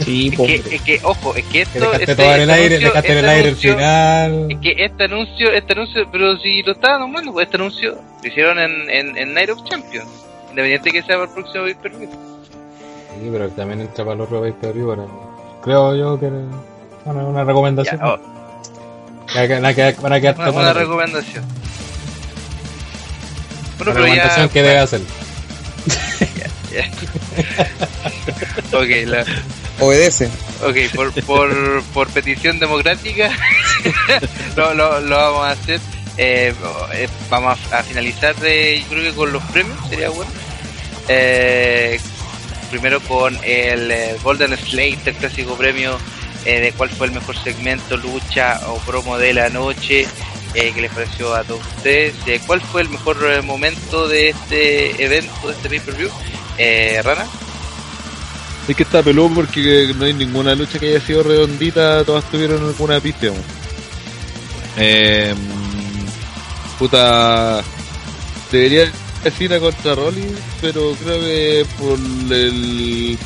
[0.05, 1.79] Sí, es, que, es que, ojo, es que Que esto...
[1.81, 4.47] dejaste este- todo en el este aire, anuncio- dejaste en el este el anuncio- final.
[4.51, 8.29] Es que este anuncio, este anuncio, pero si lo estaban nombrando, pues este anuncio lo
[8.29, 10.09] hicieron en, en, en Night of Champions.
[10.51, 12.11] Independiente que sea para el próximo pay per view.
[12.11, 14.91] Sí, pero también entra para los pay per view.
[14.91, 15.05] ahora.
[15.63, 16.37] Creo yo que era
[17.07, 17.99] una, una recomendación.
[17.99, 18.19] Ya, oh,
[19.37, 21.45] Van a quedar una, una tomando- recomendación.
[23.79, 24.13] Bueno, una pero ya.
[24.15, 25.01] recomendación que debe hacer.
[28.73, 29.25] Ok, la,
[29.81, 30.29] Obedece.
[30.63, 33.31] ok, por, por, por petición democrática
[34.57, 35.81] lo, lo, lo vamos a hacer.
[36.19, 36.53] Eh,
[36.95, 40.31] eh, vamos a, a finalizar de, yo creo que con los premios, sería bueno.
[41.09, 42.01] Eh,
[42.71, 43.93] primero con el
[44.23, 45.99] Golden Slate, el clásico premio
[46.47, 50.07] eh, de cuál fue el mejor segmento, lucha o promo de la noche.
[50.55, 52.15] Eh, ¿Qué les pareció a todos ustedes?
[52.27, 56.09] Eh, ¿Cuál fue el mejor eh, momento de este evento, de este pay-per-view?
[56.57, 57.27] Eh, Rana.
[58.67, 62.65] Es que está peludo porque no hay ninguna lucha que haya sido redondita, todas tuvieron
[62.65, 63.29] alguna pista.
[64.77, 65.35] Eh,
[66.79, 67.63] puta,
[68.51, 68.91] debería
[69.23, 71.99] decir a contra Rollins, pero creo que por
[72.33, 73.19] el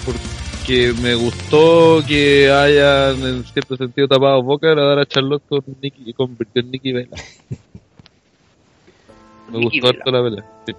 [0.70, 5.64] porque me gustó que hayan en cierto sentido tapado boca era dar a Charlotte con
[5.82, 7.08] Nikki y convirtió en Nikki Bella.
[9.50, 9.98] Me gustó Bella.
[9.98, 10.44] harto la pelea.
[10.66, 10.72] sí.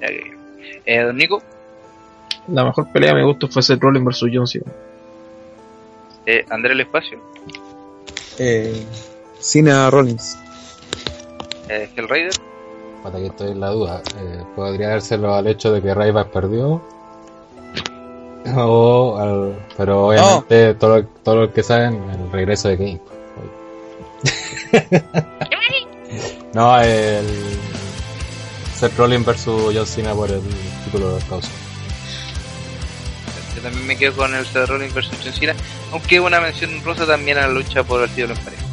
[0.00, 0.38] Que-
[0.86, 1.42] Eh, Don Nico.
[2.48, 4.72] la mejor pelea me gustó fue Seth Rollins versus John Cena.
[6.24, 7.20] Eh, Andrés El Espacio.
[8.38, 8.86] Eh,
[9.38, 10.38] Cena Rollins.
[11.68, 12.32] Eh, Hellraider.
[13.02, 14.02] Para que estoy en la duda.
[14.18, 16.82] Eh, podría dárselo al hecho de que Ryback perdió.
[18.56, 23.00] O al, pero obviamente todo, todo lo que saben, el regreso de Kane.
[26.54, 27.26] no, el
[28.74, 30.40] Seth Rollins versus John Cena por el
[30.84, 31.48] título de Unidos.
[33.56, 35.54] Yo también me quedo con el Seth Rollins versus John Cena.
[35.92, 38.64] Aunque una mención rosa también a la lucha por el título en pareja.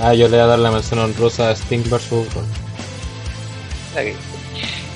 [0.00, 2.66] Ah, yo le voy a dar la mención honrosa a Sting versus Rollins.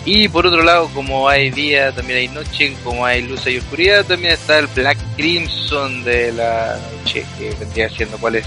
[0.04, 4.04] Y por otro lado, como hay día, también hay noche, como hay luz y oscuridad,
[4.04, 8.46] también está el Black Crimson de la noche, que vendría siendo cuál es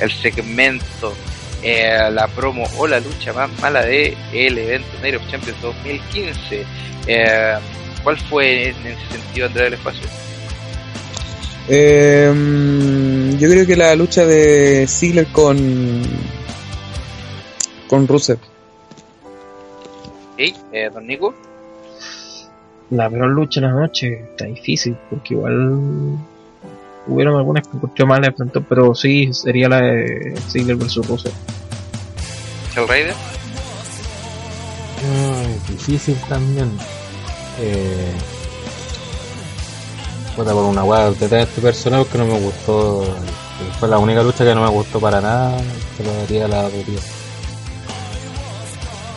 [0.00, 1.14] el segmento,
[1.62, 6.64] eh, la promo o la lucha más mala de el evento Night of Champions 2015.
[7.06, 7.54] Eh,
[8.02, 10.08] ¿Cuál fue en ese sentido, Andrea del Espacio?
[11.68, 12.32] Eh,
[13.38, 16.02] yo creo que la lucha de Ziggler con
[17.88, 18.38] con Rusev.
[20.38, 20.54] ¿Eh?
[20.72, 21.34] Eh, Don Nico.
[22.90, 26.16] La peor lucha de la noche está difícil, porque igual
[27.06, 31.32] hubieron algunas que encontré malas de pronto, pero sí sería la de Ziggler versus Rusev.
[32.74, 33.14] Hellraider.
[35.04, 36.70] Ay, difícil también.
[37.60, 38.12] Eh,
[40.36, 43.04] puta, por una weá de este personaje que no me gustó.
[43.80, 45.58] Fue la única lucha que no me gustó para nada.
[45.96, 47.00] Se lo daría a la batería.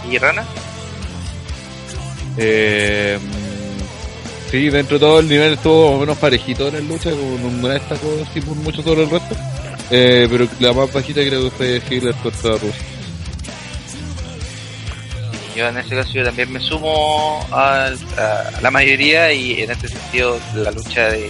[0.10, 0.43] ¿Y Rana?
[2.38, 3.20] Eh,
[4.49, 7.49] sí, dentro de todo el nivel estuvo más o menos parejito en la lucha, como
[7.52, 9.36] no destacó así por mucho sobre el resto.
[9.90, 12.76] Eh, pero la más bajita creo que fue Hitler contra Rusia.
[15.56, 19.90] Yo en ese caso yo también me sumo al- a, la mayoría y en este
[19.90, 21.24] sentido la lucha de,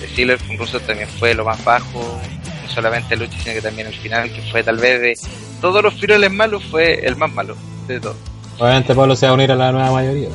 [0.00, 2.20] de Ziggler con Russo también fue lo más bajo,
[2.62, 5.18] no solamente la lucha sino que también el final que fue tal vez de
[5.60, 7.56] todos los finales malos fue el más malo
[7.88, 8.16] de todos.
[8.62, 10.28] Obviamente Pablo se va a unir a la nueva mayoría.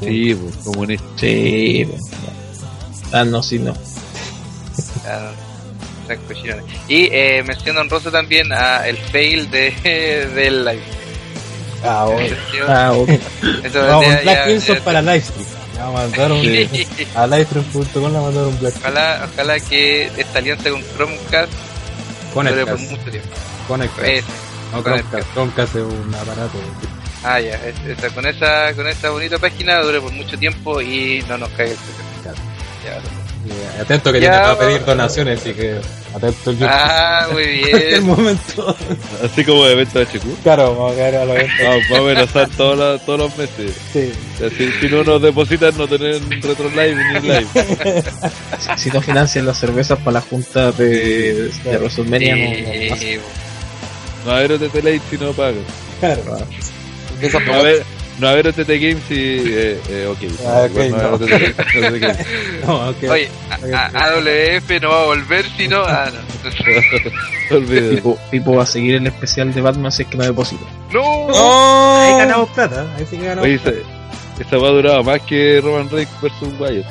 [0.00, 1.04] Sí, pues, comunista.
[1.16, 2.04] Sí, bueno.
[3.12, 3.74] ah, no, sí, no.
[5.06, 5.32] Ah,
[6.26, 6.64] cochinones.
[6.88, 9.70] Y eh, menciono honrosa también a el fail de
[10.34, 10.82] del live.
[11.84, 12.36] Ah, En bueno.
[12.68, 13.08] Ah, ok.
[13.64, 14.46] eso Vamos, ya- Black ya-
[14.84, 15.46] para Livestream.
[15.78, 16.38] Vamos a mandar un.
[17.14, 21.52] A Livestream.com le vamos a mandar un Black Ojalá, ojalá que esta alianza con Chromecast
[22.34, 23.28] dure por mucho tiempo.
[24.18, 24.24] Es-
[24.72, 24.82] No.
[24.82, 25.32] Chromecast.
[25.34, 26.58] Chromecast es un aparato.
[27.22, 31.22] Ah, ya, es- esa- con esa con esa bonita página dure por mucho tiempo y
[31.28, 31.78] no nos caiga el.
[32.22, 32.38] Claro.
[32.84, 32.98] Ya,
[33.76, 35.78] Y atento que Ya, tiene para pedir donaciones, así que
[36.14, 36.68] atento el YouTube.
[36.72, 38.06] Ah, muy En el bien.
[38.06, 38.76] momento.
[39.24, 40.42] Así como de evento HQ.
[40.42, 41.52] Claro, vamos a caer a la venta.
[41.62, 43.76] Vamos, vamos a amenazar todos los, todos los meses.
[43.92, 44.12] Sí.
[44.56, 47.46] Si, si no nos depositan, no tener retro live ni live.
[48.76, 53.22] Si, si no financian las cervezas para la junta de, de WrestleMania, no, no
[54.26, 55.64] No haber OTT Late si no pagan.
[56.00, 56.22] Claro.
[57.26, 57.82] Esa Va a haber,
[58.18, 59.42] no haber OTT Games y.
[59.46, 60.18] Eh, eh, ok.
[60.46, 61.16] Ah, ok, Igual no haber no.
[61.16, 62.18] OTT Games.
[62.66, 63.02] No, ok.
[63.10, 65.82] Oye, AWF no va a volver si no.
[65.86, 66.20] Ah, no.
[67.56, 67.96] Olvídate.
[67.96, 70.64] Pipo, Pipo va a seguir el especial de Batman si es que no deposito.
[70.92, 71.98] ¡No!
[72.00, 73.78] Ahí ganamos plata, ahí sí que ganamos Oye, plata.
[73.78, 76.86] esa, esa va a durar más que Roman Reigns versus Wyatt.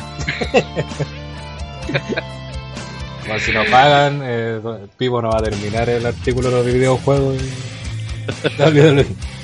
[3.25, 4.59] Bueno, si no pagan, eh,
[4.97, 7.35] Pipo no va a terminar el artículo de los videojuegos.
[7.35, 9.38] y-.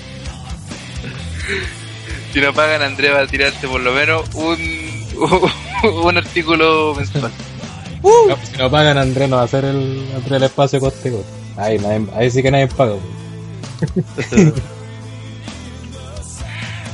[2.34, 4.58] Si no pagan, Andrés va a tirarse por lo menos un,
[6.04, 7.32] un artículo mensual.
[8.04, 11.28] No, si no pagan, Andrés no va a hacer el, el espacio coste a coste.
[11.58, 12.96] Ahí, nadie- ahí sí que nadie paga.
[13.80, 14.54] pues.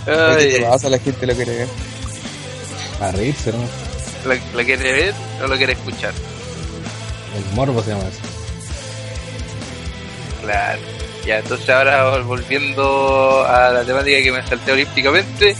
[0.07, 0.89] Oye, ¿Qué Ay, pasa?
[0.89, 1.67] La gente lo quiere ver.
[3.01, 3.57] A reírse, ¿no?
[4.29, 5.13] ¿lo, lo quiere ver
[5.43, 6.13] o lo quiere escuchar?
[7.35, 8.19] El morbo se llama eso.
[10.43, 10.81] Claro.
[11.25, 15.55] Ya, entonces ahora volviendo a la temática que me salté olímpicamente.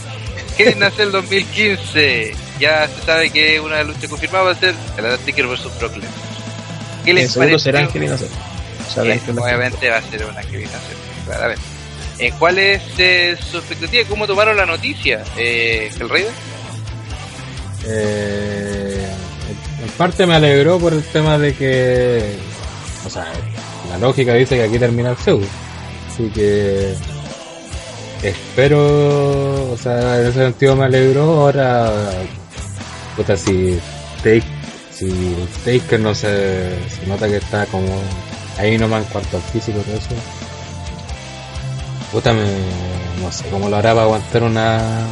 [0.56, 2.34] ¿Qué nace el 2015?
[2.58, 5.78] Ya se sabe que una de las luchas confirmadas va a ser el Undertaker vs
[5.78, 6.12] Brock Lesnar.
[7.04, 7.72] ¿Qué les segundo pareció?
[7.72, 7.88] será.
[7.88, 11.62] O sea, Eh, de este obviamente va a ser una Angelina Cero, claramente.
[12.18, 14.04] Eh, ¿Cuál es eh, su expectativa?
[14.08, 15.24] ¿Cómo tomaron la noticia?
[15.36, 16.26] Eh, ¿El Rey?
[17.86, 19.06] Eh,
[19.82, 22.36] en parte me alegró por el tema de que,
[23.06, 23.26] o sea,
[23.92, 25.46] la lógica dice que aquí termina el feudo.
[26.08, 26.94] Así que
[28.22, 31.42] espero, o sea, en ese sentido me alegró.
[31.42, 32.10] Ahora,
[33.16, 33.78] puta, si
[34.18, 34.44] Take,
[34.90, 37.86] si Taker no se, se nota que está como
[38.58, 40.08] ahí nomás en cuanto al físico todo eso.
[42.12, 45.06] Puta, no sé cómo lo hará para aguantar una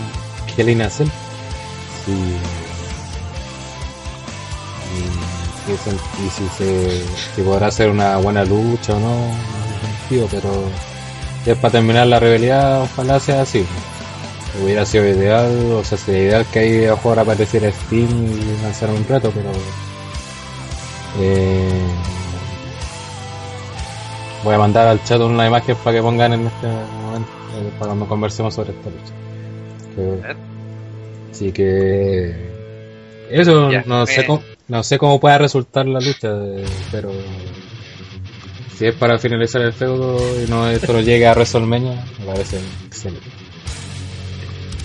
[0.57, 1.09] Kelly Cell.
[2.05, 2.69] Si,
[5.68, 7.02] y, si se
[7.34, 9.14] si podrá hacer una buena lucha o no,
[10.08, 10.50] sentido, pero
[11.46, 13.64] es para terminar la rebelión, ojalá sea así.
[14.62, 18.90] Hubiera sido ideal, o sea, sería ideal que ahí a jugar apareciera Steam y lanzar
[18.90, 19.50] un reto, pero
[21.20, 21.70] eh,
[24.42, 27.86] voy a mandar al chat una imagen para que pongan en este momento, eh, para
[27.88, 29.12] cuando conversemos sobre esta lucha.
[29.94, 30.36] Que-
[31.30, 32.34] así que
[33.30, 34.06] eso Ya, no eh.
[34.08, 37.10] sé cómo, no sé cómo pueda resultar la lucha, eh, pero
[38.78, 42.60] si es para finalizar el feudo y no esto no llegue a WrestleMania, me parece
[42.86, 43.26] excelente.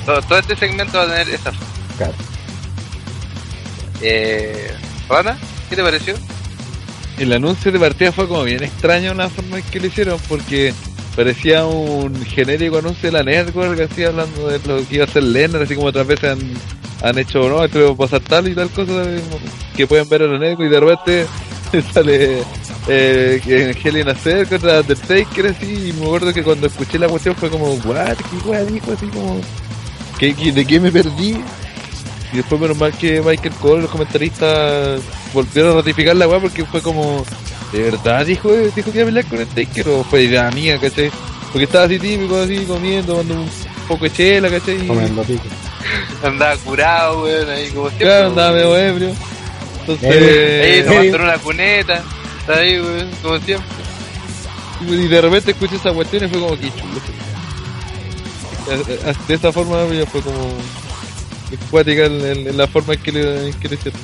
[0.03, 1.73] Todo, todo este segmento va a tener esa forma.
[1.97, 2.13] Claro.
[4.01, 4.71] Eh,
[5.07, 5.37] Rana,
[5.69, 6.15] ¿qué te pareció?
[7.19, 10.73] El anuncio de partida fue como bien extraño la forma en que lo hicieron porque
[11.15, 15.23] parecía un genérico anuncio de la Network así hablando de lo que iba a hacer
[15.23, 16.39] Lennar así como otras veces han,
[17.05, 19.05] han hecho no esto va a pasar tal y tal cosa
[19.75, 21.27] que pueden ver en Network y de repente
[21.93, 22.43] sale
[22.87, 27.49] eh, Helen hacer contra Undertaker así y me acuerdo que cuando escuché la cuestión fue
[27.49, 29.39] como what qué wea dijo así como
[30.17, 31.37] ¿qué, de qué me perdí
[32.35, 35.01] y después menos mal que Michael Cole, los comentaristas,
[35.33, 37.23] volvieron a ratificar la weá porque fue como,
[37.71, 39.87] ¿de verdad dijo, dijo que iba a pelear con el Taker?
[39.87, 41.09] O fue idea mía, ¿cachai?
[41.53, 43.49] Porque estaba así típico, así comiendo, tomando un
[43.87, 44.83] poco de chela, ¿cachai?
[44.83, 45.43] Y, Comiendo pico.
[46.23, 48.07] Andaba curado, weón, ahí como siempre.
[48.07, 49.15] claro, andaba medio ebrio.
[49.81, 50.17] Entonces, Ahí
[50.79, 52.03] Eh, tomando una cuneta.
[52.39, 53.67] Está ahí, weón, como siempre.
[54.87, 56.99] y de repente escuché esa cuestión y fue como que chulo.
[58.71, 60.53] Eh, De esa forma ya fue como
[61.67, 63.99] acuática en, la forma en que le, en que le hicieron.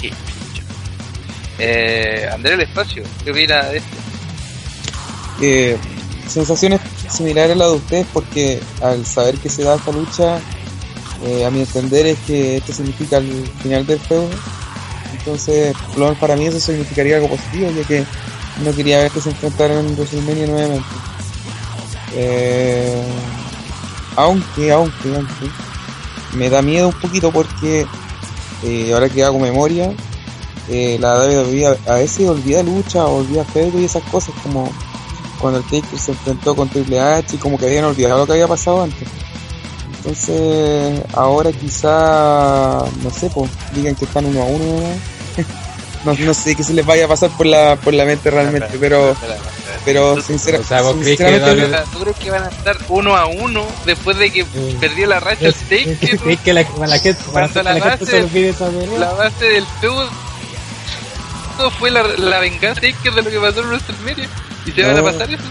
[0.00, 0.62] Qué chucha.
[1.58, 3.96] Eh, Andrés el Espacio, ¿qué opina de esto?
[5.42, 5.76] Eh,
[6.26, 10.40] sensaciones similares a las de ustedes porque al saber que se da esta lucha,
[11.24, 14.28] eh, a mi entender es que esto significa el final del juego.
[15.18, 18.04] Entonces, por lo menos para mí eso significaría algo positivo, ya que
[18.64, 20.88] no quería ver que se enfrentaran en WrestleMania nuevamente.
[22.14, 23.02] Eh,
[24.16, 25.50] aunque, aunque, aunque,
[26.34, 27.86] me da miedo un poquito porque
[28.62, 29.92] eh, ahora que hago memoria,
[30.68, 34.70] eh, la WWE a veces olvida lucha, olvida feudo y esas cosas como
[35.40, 38.32] cuando el Taker se enfrentó con Triple H y como que habían olvidado lo que
[38.32, 39.08] había pasado antes.
[39.98, 44.64] Entonces, ahora quizá, no sé, pues, digan que están uno a uno.
[46.04, 46.14] ¿no?
[46.14, 49.16] no, sé qué se les vaya a pasar por la, por la mente realmente, pero,
[49.84, 53.16] pero sincera- O sea, ¿vos crees que sinceramente, ¿Tú crees que van a estar uno
[53.16, 54.44] a uno después de que
[54.80, 55.98] perdió la racha el Taker?
[56.30, 58.98] Es que la, gente, Cuando la la gente base-.
[58.98, 60.08] La base del feudo
[61.78, 64.28] fue la, la venganza de Taker de lo que pasó en WrestleMania.
[64.66, 65.04] ¿Y se van a No.
[65.04, 65.42] pasar eso?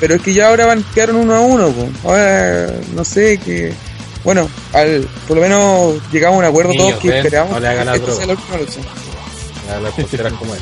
[0.00, 1.88] pero es que ya ahora van quedaron uno a uno, po.
[2.08, 3.72] ahora no sé que
[4.24, 7.60] bueno, al, por lo menos llegamos a un acuerdo Niños, todos que ven, esperamos no
[7.60, 8.80] le hagan que sea la última lucha.
[9.82, 10.60] Las posteras como es.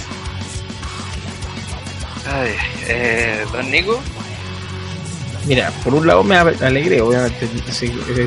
[2.27, 2.51] Ay,
[2.89, 4.01] eh, Don Nico,
[5.47, 7.49] Mira, por un lado me ale- alegré, obviamente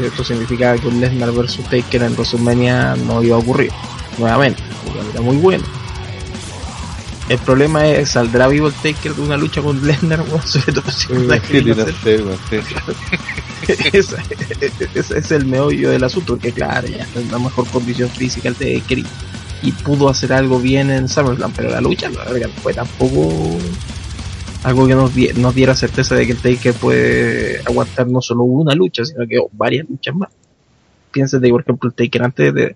[0.06, 3.72] esto significaba que un Lesnar versus Taker en WrestleMania no iba a ocurrir,
[4.18, 5.66] nuevamente, porque era muy bueno.
[7.30, 10.42] El problema es, ¿saldrá vivo el Taker de una lucha con Lesnar, weón?
[10.46, 11.20] sobre todo si no
[14.96, 18.50] ese es el meollo del asunto, porque claro, ya está en la mejor condición física
[18.50, 19.06] el Taker y,
[19.62, 23.30] y pudo hacer algo bien en SummerSlam, pero la lucha la verdad no fue tampoco
[24.64, 28.44] algo que nos, di- nos diera certeza de que el Taker puede aguantar no solo
[28.44, 30.30] una lucha, sino que varias luchas más.
[31.12, 32.76] Piensa de, por ejemplo, el Taker antes de,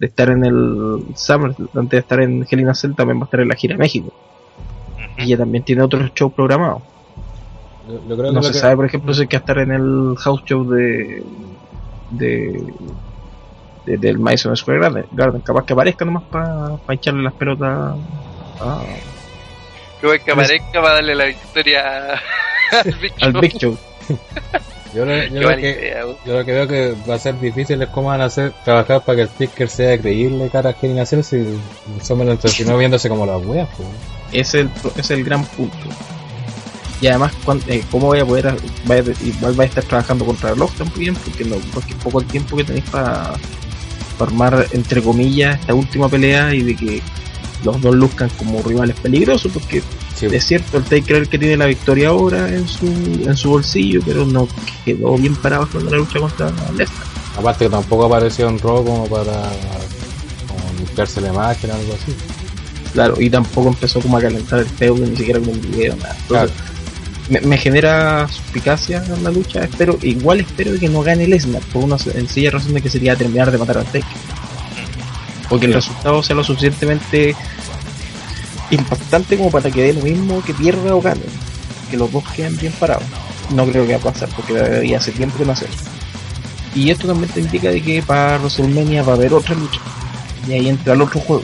[0.00, 3.22] de estar en el Summer, antes de estar en Hell in a Cell, también va
[3.22, 4.12] a estar en la gira a México.
[5.18, 6.82] Y ya también tiene otros shows programados.
[7.86, 9.58] Yo, yo creo No que se lo que- sabe, por ejemplo, si hay que estar
[9.58, 11.22] en el house show de.
[12.10, 12.72] de.
[13.86, 15.06] de- del Madison Square Garden.
[15.12, 15.40] Garden.
[15.42, 17.96] Capaz que aparezca nomás para echarle las pelotas
[18.60, 18.82] a-
[20.00, 22.14] Creo que aparezca para darle la victoria
[22.72, 23.14] al bicho.
[23.20, 23.76] al Big Show.
[24.94, 25.94] yo lo- yo que-.
[26.26, 29.02] Yo lo que veo que va a ser difícil es cómo van a hacer trabajar
[29.02, 31.44] para que el sticker sea creíble cara a Kevin Hacer si
[32.02, 33.88] somos lo entretenó viéndose como las weas, pues.
[34.32, 35.76] Ese es el, pro- ese es el gran punto.
[37.00, 37.32] Y además,
[37.68, 38.54] eh, ¿cómo voy a poder.?
[39.24, 42.26] Igual va a estar trabajando contra el reloj también, porque, no, porque es poco el
[42.26, 43.32] tiempo que tenéis para
[44.18, 47.02] armar, entre comillas, esta última pelea y de que
[47.64, 49.82] los dos luzcan como rivales peligrosos, porque
[50.20, 54.02] Sí, Es cierto, el Taker que tiene la victoria ahora en su, en su bolsillo,
[54.04, 54.46] pero no
[54.84, 57.06] quedó bien parado en la lucha contra Lesnar.
[57.38, 59.50] Aparte que tampoco apareció en Raw como para
[60.76, 62.14] limpiarse la imagen o algo así.
[62.92, 66.14] Claro, y tampoco empezó como a calentar el feudo, ni siquiera con un video, nada.
[66.20, 66.50] Entonces,
[67.30, 71.84] me, me genera suspicacia en la lucha, espero, igual espero que no gane Lesnar, por
[71.84, 74.04] una sencilla razón de que sería terminar de matar al Taker.
[75.50, 77.36] Porque el resultado sea lo suficientemente
[78.70, 81.20] impactante como para que dé lo mismo que pierda o gane.
[81.90, 83.04] Que los dos queden bien parados.
[83.52, 85.90] No creo que va a pasar, porque ya hace tiempo que no hace eso.
[86.74, 89.80] Y esto también te indica de que para WrestleMania va a haber otra lucha.
[90.48, 91.42] Y ahí entra el otro juego.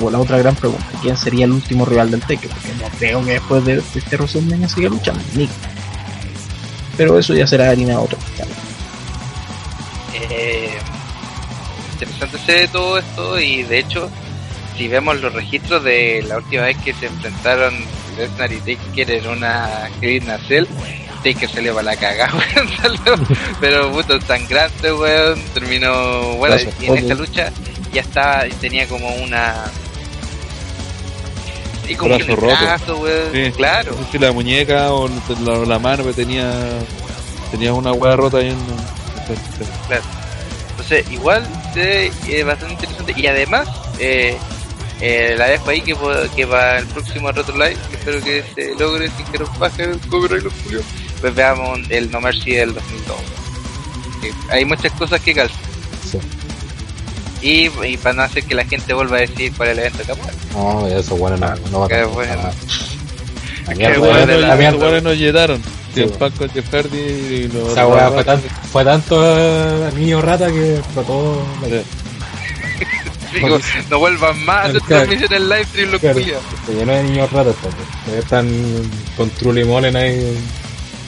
[0.00, 2.48] O la otra gran pregunta, ¿quién sería el último rival del Taker?
[2.48, 5.50] Porque no creo que después de este WrestleMania siga luchando, Nick.
[6.96, 8.18] Pero eso ya será harina de otro.
[8.18, 8.48] costal.
[10.14, 10.78] Eh,
[12.02, 14.10] interesante sé todo esto y de hecho,
[14.76, 17.74] si vemos los registros de la última vez que se enfrentaron
[18.16, 20.66] Lesnar y Taker en una Green Nacelle,
[21.22, 23.16] Taker salió para la cagada, weón, salió,
[23.60, 27.52] pero puto sangrante, weón, terminó, bueno, Gracias, y en esta lucha
[27.92, 29.54] ya estaba, tenía como una...
[31.88, 32.64] Y como que Brazo un roto.
[32.64, 33.52] brazo, weón, Sí.
[33.56, 33.92] claro.
[33.98, 35.08] No sé si la muñeca o
[35.44, 36.50] la, la mano que tenía
[37.50, 38.56] tenía una hueá rota ahí en
[40.70, 43.14] Entonces, igual eh, es bastante interesante.
[43.16, 43.68] Y además,
[43.98, 44.36] eh,
[45.00, 45.96] eh, la dejo ahí que,
[46.36, 49.84] que para el próximo Retro Live, que espero que se logre sin que nos baje
[49.84, 50.84] el copyright los culios,
[51.20, 53.16] pues veamos el No Mercy del 2002.
[54.20, 55.58] Que hay muchas cosas que calzan.
[56.10, 56.18] Sí.
[57.40, 60.04] Y, y para no hacer que la gente vuelva a decir cuál es el evento
[60.06, 60.32] capaz.
[60.52, 62.34] No, eso bueno no, no va a bueno.
[63.66, 65.58] La Qué mierda, bueno la de la- mierda.
[66.00, 66.18] El bueno.
[66.18, 70.50] pan con Jeff Hardy y los Esa weá fue, tan- fue tanto eh, niño rata
[70.50, 71.44] que explotó.
[71.64, 71.82] Sí.
[73.40, 73.58] Digo,
[73.90, 76.20] no vuelvan más a transmisión en live stream los Claro,
[76.66, 77.54] se llenó de niños ratas.
[77.62, 77.74] pues.
[78.04, 80.38] Todavía Están con Trulimonen ahí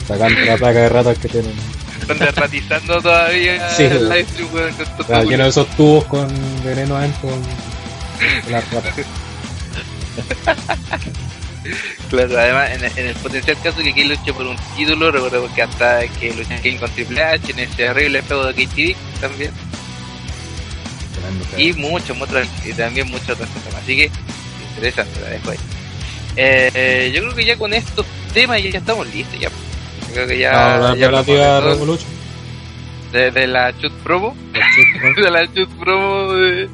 [0.07, 1.53] sacando la placa de ratas que tienen.
[2.01, 6.27] Están derratizando todavía Sí, el live stream, weón, con Está lleno de esos tubos con
[6.63, 7.29] veneno adentro.
[7.29, 8.93] con Las ratas.
[12.09, 15.61] Claro, además, en, en el potencial caso que Kane luche por un título, recordemos que
[15.61, 19.51] hasta que luchó Kane con Triple H en ese horrible feudo de KTV también,
[21.57, 23.75] y muchos otros, y también muchas otras cosas.
[23.81, 24.11] Así que,
[24.75, 25.57] interesante, la dejo ahí.
[26.37, 29.39] Eh, eh, yo creo que ya con estos temas ya estamos listos.
[29.39, 29.49] Ya.
[29.49, 30.77] Yo creo que ya.
[30.77, 31.61] La ya de todo.
[31.61, 32.09] Revolution.
[33.11, 34.35] de, de la shoot promo,
[35.15, 36.69] de la shoot promo de,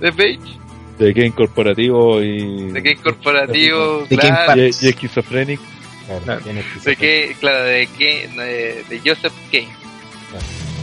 [0.00, 0.58] de Page,
[0.98, 5.60] de Game Corporativo y, de Kane Corporativo, De claro, y, y Schizophrenic.
[6.06, 6.40] Claro, Claro.
[6.84, 9.68] de que, claro, de Kane, de, de Joseph Kane.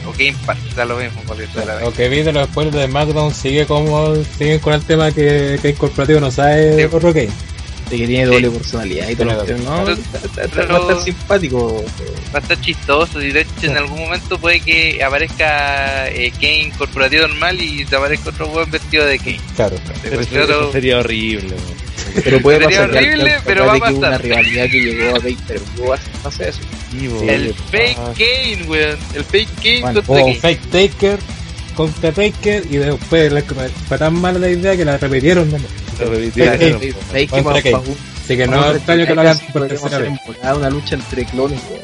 [0.08, 2.76] O Game Pass, da lo mismo, por eso la Lo que vi de los spoilers
[2.76, 6.84] de SmackDown sigue como siguen con el tema que, que el corporativo no sabe Sí.
[6.96, 7.30] otro game.
[7.92, 9.86] De que tiene doble personalidad y todo lo que no,
[10.36, 11.84] Pero- va a estar simpático.
[12.34, 16.72] va a estar chistoso y de hecho en algún momento puede que aparezca eh, Kane
[16.78, 19.42] corporativo normal y te aparezca otro buen vestido de Kane.
[19.56, 19.76] Claro.
[20.02, 20.46] Pero eso, Claro.
[20.64, 21.50] eso sería horrible.
[21.50, 21.82] weón.
[22.24, 23.94] Pero puede Sería pasar horrible, al- pero va a pasar.
[23.96, 26.60] una rivalidad que llegó a Baker, pero luego pasa eso.
[26.92, 28.14] Sí, El ¿qué fake pasa?
[28.14, 28.98] Kane, weón.
[29.14, 30.36] El fake Kane Bueno, contra Kane.
[30.40, 31.20] Fake Taker
[31.76, 33.42] contra Taker y después la-
[33.88, 35.50] fue tan mala la idea que la repitieron.
[35.52, 35.58] ¿no?
[35.98, 37.76] Que Kane.
[38.24, 40.12] Así que no es extraño que lo hagan por tercera vez.
[40.56, 41.82] una lucha entre clones, weón.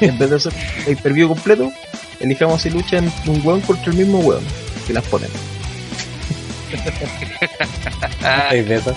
[0.00, 0.52] En vez de hacer
[0.86, 1.70] el preview completo,
[2.20, 4.44] elijamos si luchan un weón contra el mismo weón.
[4.88, 5.36] Y las ponemos.
[8.22, 8.96] Hay de esas.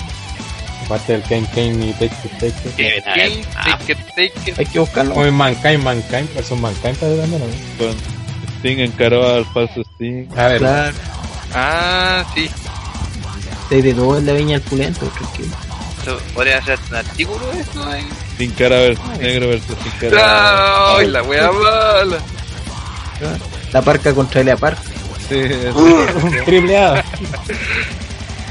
[0.86, 3.04] Aparte del Kane Kane y Take It Take It.
[3.06, 4.60] Take take it, take it.
[4.60, 5.14] Hay que buscarlo.
[5.14, 7.86] Como en Mankind, Mankind, versus Mankind para también, ¿no?
[8.60, 10.28] Sting encaró al falso Sting.
[10.38, 10.94] A ver,
[11.56, 12.50] Ah, sí.
[13.76, 15.56] Hay de todo en la viña del pulento, tranquilo.
[16.34, 18.04] Podría ser un artículo eso, eh.
[18.38, 20.96] Sin cara versus negro versus sin cara.
[20.98, 22.18] ¡Ay, la wea mala!
[23.72, 24.78] La parca contra el Park.
[25.30, 27.04] Sí, es- triple A.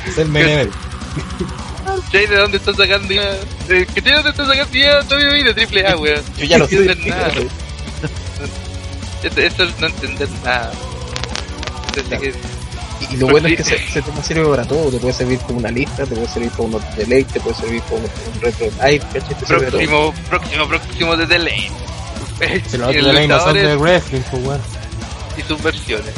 [0.07, 0.71] es el Menevel.
[2.11, 3.23] Che, ¿de dónde estás sacando ya?
[3.69, 5.03] ¿De ¿Qué de dónde estás sacando ya?
[5.03, 6.23] Todavía vi de triple A, weón.
[6.39, 7.33] Yo ya lo No estoy entienden nada.
[9.23, 10.73] Esto, esto es no entender nada.
[11.89, 12.35] Entonces, que-
[13.11, 14.91] Y, lo bueno es que se, se te sirve para todo.
[14.91, 17.83] Te puede servir como una lista, te puede servir como un delay, te puede servir
[17.83, 19.05] como un retro live,
[19.47, 21.71] próximo, próximo, próximo de Delay.
[22.69, 24.61] Si los otros de ley no son de wrestling, pues weón.
[25.37, 26.15] y sus versiones.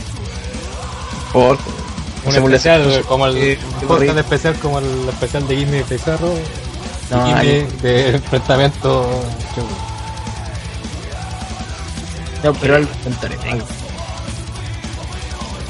[1.33, 1.59] Por
[2.27, 6.33] Un especial como el eh, un especial como el especial de de Pizarro
[7.11, 9.21] No, ahí- de enfrentamiento
[12.45, 13.37] no, pero algo comentaré.
[13.51, 13.67] algo.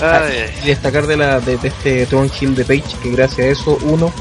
[0.01, 3.51] Ay, Y destacar de, la, de, de este Tron Hill de Page, que gracias a
[3.51, 4.13] eso, uno,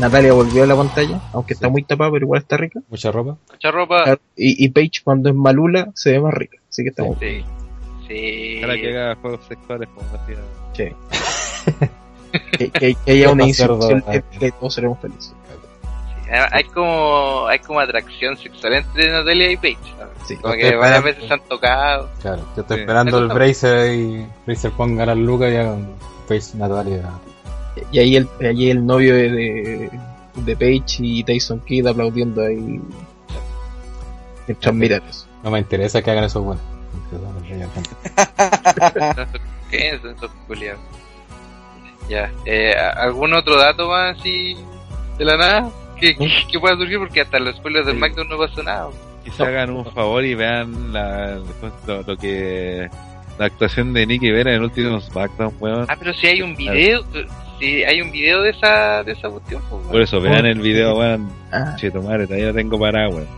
[0.00, 2.80] Natalia volvió a la pantalla, aunque está muy tapada, pero igual está rica.
[2.88, 4.18] mucha ropa mucha ropa.
[4.36, 6.58] Y, y Page, cuando es malula, se ve más rica.
[6.68, 7.44] Así que está muy Sí.
[8.08, 8.58] Sí.
[8.60, 10.36] Para que haga juegos sexuales como hacía.
[10.72, 10.94] che.
[12.58, 14.14] que, que, que haya una ah.
[14.14, 15.34] épica y todos seremos felices.
[16.30, 19.78] Ah, Hay como, hay como atracción sexual entre Natalia y Paige.
[20.26, 20.36] Sí.
[20.36, 22.08] Como que varias veces se han tocado.
[22.20, 22.80] claro yo estoy Sí.
[22.82, 25.94] esperando el Bracer y Bracer ponga las lucas y hagan
[26.28, 27.10] Face Natalia
[27.90, 29.90] Y ahí el, ahí el novio de, de,
[30.36, 32.80] de Page y Tyson Kidd aplaudiendo ahí.
[34.46, 35.26] Mientras miran eso.
[35.42, 36.60] no me interesa que hagan eso bueno
[39.70, 40.26] ¿Qué es eso?
[42.08, 42.30] Ya.
[42.44, 44.56] Eh, ¿Algún otro dato más así
[45.18, 45.70] de la nada?
[45.98, 46.16] Que,
[46.50, 48.00] que pueda surgir porque hasta los spoilers del Sí.
[48.00, 48.88] McDonald's no pasó nada.
[49.24, 51.38] Y se hagan un favor y vean la,
[51.86, 52.88] lo, lo que
[53.38, 55.86] la actuación de Nicky Vera en el último SmackDown, weón.
[55.88, 57.02] Ah, pero si hay un video,
[57.58, 59.62] si hay un video de esa, de esa cuestión.
[59.70, 61.30] pues, Por eso, vean el video, weón.
[61.52, 63.28] Ah, Che, tu madre, todavía lo tengo parado, weón.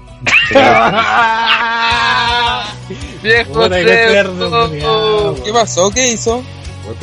[3.23, 5.35] ¡Viejo cerdo.
[5.45, 5.91] ¿Qué pasó?
[5.91, 6.43] ¿Qué hizo?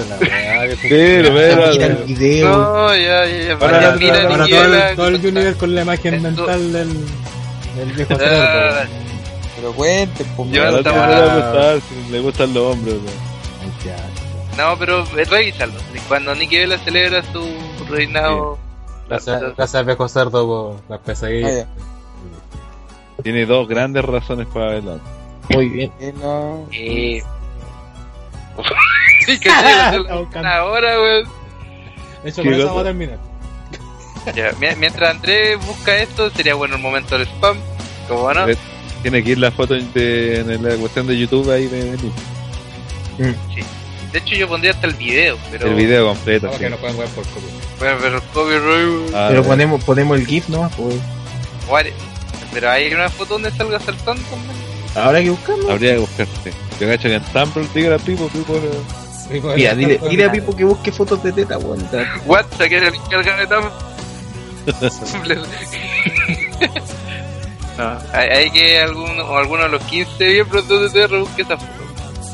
[0.09, 2.49] La que tú- Pero, pero, mira el video.
[2.49, 3.57] No, ya, ya, ya.
[3.57, 6.71] Para la- mira, Ahora todo el, todo el que- Junior con la imagen Esto- mental
[6.73, 6.89] del,
[7.75, 8.91] del viejo Ah, cerdo.
[9.55, 13.31] Pero cuente, pues, Yo no estaba- le gustar, si le gustan los hombres, weón.
[14.57, 15.73] No, pero eh, revísalo.
[16.07, 17.47] Cuando Nicky Vela celebra su
[17.89, 18.57] reinado.
[19.07, 21.55] Gracias, gracias viejo cerdo por las Ah, pesadillas.
[21.55, 21.67] ya.
[23.23, 24.99] Tiene dos grandes razones para verlo.
[25.49, 25.91] Muy bien.
[25.99, 26.65] Eh, no.
[26.71, 27.21] Eh...
[29.25, 29.97] sí, que sí,
[30.39, 31.29] una hora, weón.
[32.23, 32.65] De hecho, ¿Qué con eso cosa?
[32.67, 33.17] vamos a terminar.
[34.35, 37.57] Ya, mi- mientras Andrés busca esto, sería bueno el momento del spam.
[38.07, 38.57] Como no, Eh,
[39.01, 42.11] Tiene que ir la foto de, en la cuestión de YouTube ahí de venir.
[44.11, 45.67] de hecho yo pondría hasta el video, pero.
[45.67, 46.51] El video completo.
[46.53, 46.59] Sí.
[46.59, 47.49] que no pueden jugar por copia.
[47.79, 49.15] Bueno, pero copyright.
[49.15, 49.47] Ah, Pero ya.
[49.47, 50.95] ponemos, ponemos el GIF nomás, pues.
[52.53, 54.51] Pero hay una foto donde salga saltando también.
[54.95, 55.71] Ahora hay que buscarlo.
[55.71, 56.51] Habría que buscarte.
[56.79, 58.55] Yo cacho que en Tumblr diga Pipo, Pipo.
[58.57, 61.87] eh, Mira, dile, dile a Pipo que busque fotos de teta, weón.
[62.25, 62.45] What?
[62.57, 63.63] ¿Se quiere encargar de tam?
[67.77, 71.57] no, hay, hay que alguno, o alguno de los 15 miembros de TTR busque esa
[71.57, 71.71] foto.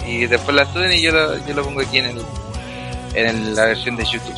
[0.06, 2.22] Y después la suben y yo la, yo la pongo aquí en el
[3.14, 4.35] en la versión de YouTube.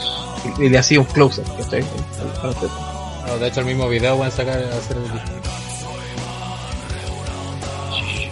[0.58, 1.82] Y le hacía un close-up, ¿cachai?
[1.82, 3.28] A.
[3.28, 5.04] No, de hecho, el mismo video van a sacar hacer el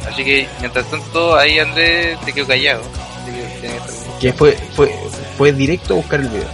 [0.08, 2.82] Así que mientras tanto ahí Andrés se quedó callado.
[4.22, 4.92] Que fue, fue,
[5.38, 6.48] fue directo a buscar el video.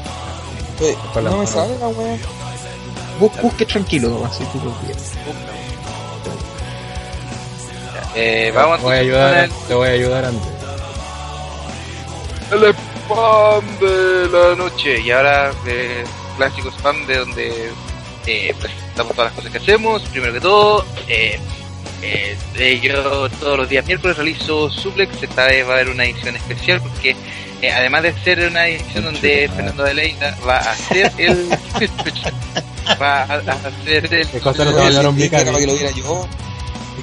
[1.23, 2.17] No me sale la wea.
[3.23, 5.13] Bus, busque tranquilo nomás, si tú lo quieres.
[8.15, 10.49] Eh, vamos Te voy a ayudar, te voy a ayudar antes.
[12.51, 14.99] el, spam de la noche.
[14.99, 16.03] Y ahora eh,
[16.35, 17.71] clásico spam de donde
[18.27, 20.01] eh, presentamos todas las cosas que hacemos.
[20.03, 21.39] Primero que todo, eh,
[22.01, 25.23] eh, eh, yo todos los días miércoles realizo suplex.
[25.23, 27.15] Esta vez va a haber una edición especial porque
[27.63, 31.49] eh, además de ser una edición donde Fernando de Leida va a hacer el
[33.01, 34.77] va a, a hacer el ¿Qué cosa no te
[35.29, 36.27] para que lo viera yo.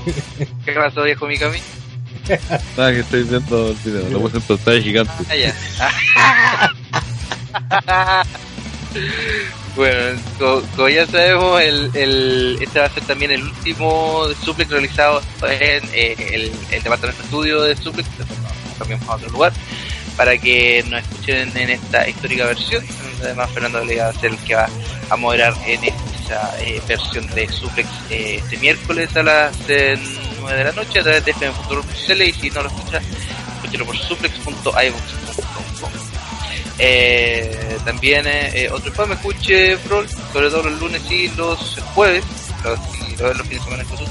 [0.64, 1.58] ¿Qué pasó viejo Mikami?
[2.76, 4.08] Nada, que estoy viendo el video.
[4.10, 5.12] Lo puse en pantalla gigante.
[5.28, 5.54] Ah, ya.
[9.76, 14.68] Bueno, co- como, ya sabemos, el, el, este va a ser también el último suplex
[14.68, 18.08] realizado en eh, el, el departamento de estudio de suplex.
[18.78, 19.52] Cambiamos a otro lugar
[20.20, 22.84] para que nos escuchen en esta histórica versión.
[23.22, 24.68] Además, Fernando le va a ser el que va
[25.08, 29.98] a moderar en esta eh, versión de suplex eh, este miércoles a las eh,
[30.38, 33.02] 9 de la noche a través de fm.cl y si no lo escuchas,
[33.56, 35.90] escúchelo por suplex.ivox.com.
[36.78, 42.24] Eh, también eh, eh, otro informe escuche Brawl, sobre todo los lunes y los jueves,
[42.62, 44.04] los, y los, los fines de semana incluso,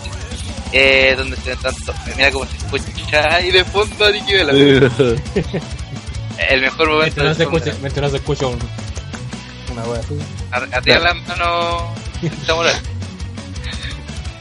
[0.72, 4.54] eh, donde se ven tanto, mira cómo se escucha ahí de fondo a Nicky Vela.
[6.50, 8.60] El mejor momento Mientras no se escucha, mientras no se escucha un,
[9.74, 10.18] una wea así.
[10.52, 11.84] A- Arriba las manos
[12.46, 12.74] samurai.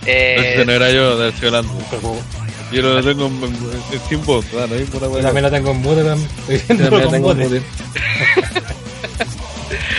[0.07, 1.33] Eh, no era yo, de.
[2.73, 4.01] Yo lo tengo en, en, en
[5.01, 6.31] la también la tengo en mute también.
[6.49, 7.45] Estoy viendo también con tengo mute.
[7.61, 7.67] mute.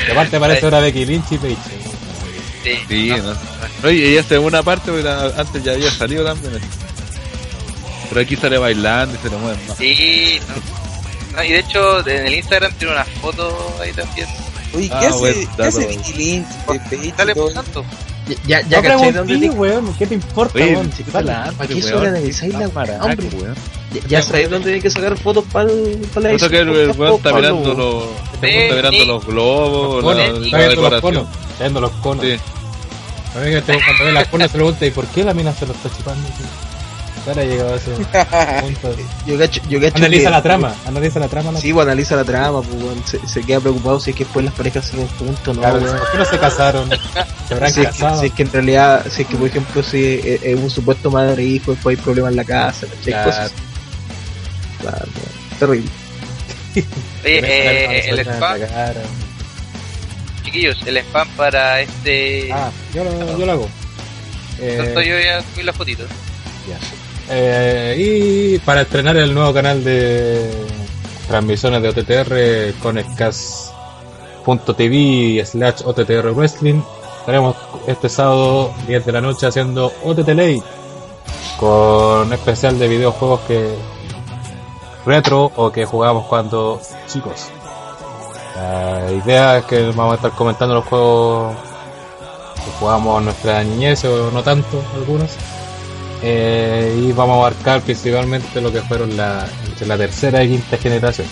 [0.07, 1.57] Y aparte parece ahora Becky Lynch y Paige.
[2.63, 3.35] sí, Sí, no, no.
[3.83, 6.59] Oye, ella se una parte, porque la- antes ya había salido también.
[8.09, 9.77] Pero aquí sale bailando y se le mueve más.
[9.77, 10.88] Sí, no.
[11.39, 14.27] No, y de hecho en el Instagram tiene una foto ahí también.
[14.75, 15.87] Oye, Ah, ¿qué hace, buen ¿qué hace.
[15.87, 16.47] Vicky Lynch?
[16.91, 17.83] de Dale por tanto.
[18.45, 19.49] Ya, ya, ya No caché dónde te...
[19.49, 20.91] weón, ¿qué te importa, Oye, weón?
[21.11, 21.33] Dale.
[21.57, 23.27] ¿Para qué solo analizáis la barato, hombre?
[23.33, 23.55] weón.
[23.93, 27.15] Ya, ya sabéis dónde hay que sacar fotos para la sé que el, el weón
[27.15, 28.03] está mirando los,
[28.43, 31.01] está mirando los globos, Conos, la, está la viendo los decoración.
[31.25, 31.27] conos.
[31.51, 32.25] Está viendo los conos.
[32.25, 32.37] Sí.
[33.35, 35.51] A mí que te- cuando ve las conos se pregunta, ¿y por qué la mina
[35.53, 36.27] se lo está chupando?
[36.29, 36.45] tío?
[37.27, 37.91] Ahora llegado a ese
[38.61, 38.95] punto.
[39.27, 41.51] Yo cacho, yo cacho Analiza que- la trama, analiza la trama.
[41.51, 44.45] la- Sí, pues analiza la trama, pues, se, se queda preocupado si es que después
[44.45, 45.61] las parejas siguen juntos, ¿no?
[45.61, 45.79] Claro.
[45.79, 46.89] ¿Por qué no se casaron?
[47.47, 48.19] Se habrán Si es, que, casado.
[48.21, 51.11] si es que en realidad, si es que por ejemplo si es, es un supuesto
[51.11, 52.87] madre e hijo, después hay problemas en la casa.
[53.03, 53.29] Claro.
[53.29, 53.51] Cosas.
[54.81, 55.05] Claro,
[55.59, 55.89] terrible.
[57.25, 58.59] Oye, eh, el spam,
[60.45, 62.49] chiquillos, el spam para este.
[62.53, 63.69] Ah, yo lo, yo lo hago.
[64.61, 66.03] Eh, Tanto yo ya subí la fotito.
[67.31, 70.49] Eh, y para estrenar el nuevo canal de
[71.27, 73.75] transmisiones de OTTR con scas.tv
[75.45, 76.81] slash OTTR Wrestling
[77.19, 80.63] estaremos este sábado 10 de la noche haciendo OTT
[81.59, 83.75] con especial de videojuegos que
[85.05, 87.49] retro o que jugábamos cuando chicos.
[88.55, 91.55] La idea es que vamos a estar comentando los juegos
[92.55, 95.29] que jugamos nuestra niñez o no tanto algunos
[96.21, 100.77] eh, y vamos a abarcar principalmente lo que fueron la, entre la tercera y quinta
[100.77, 101.27] generación.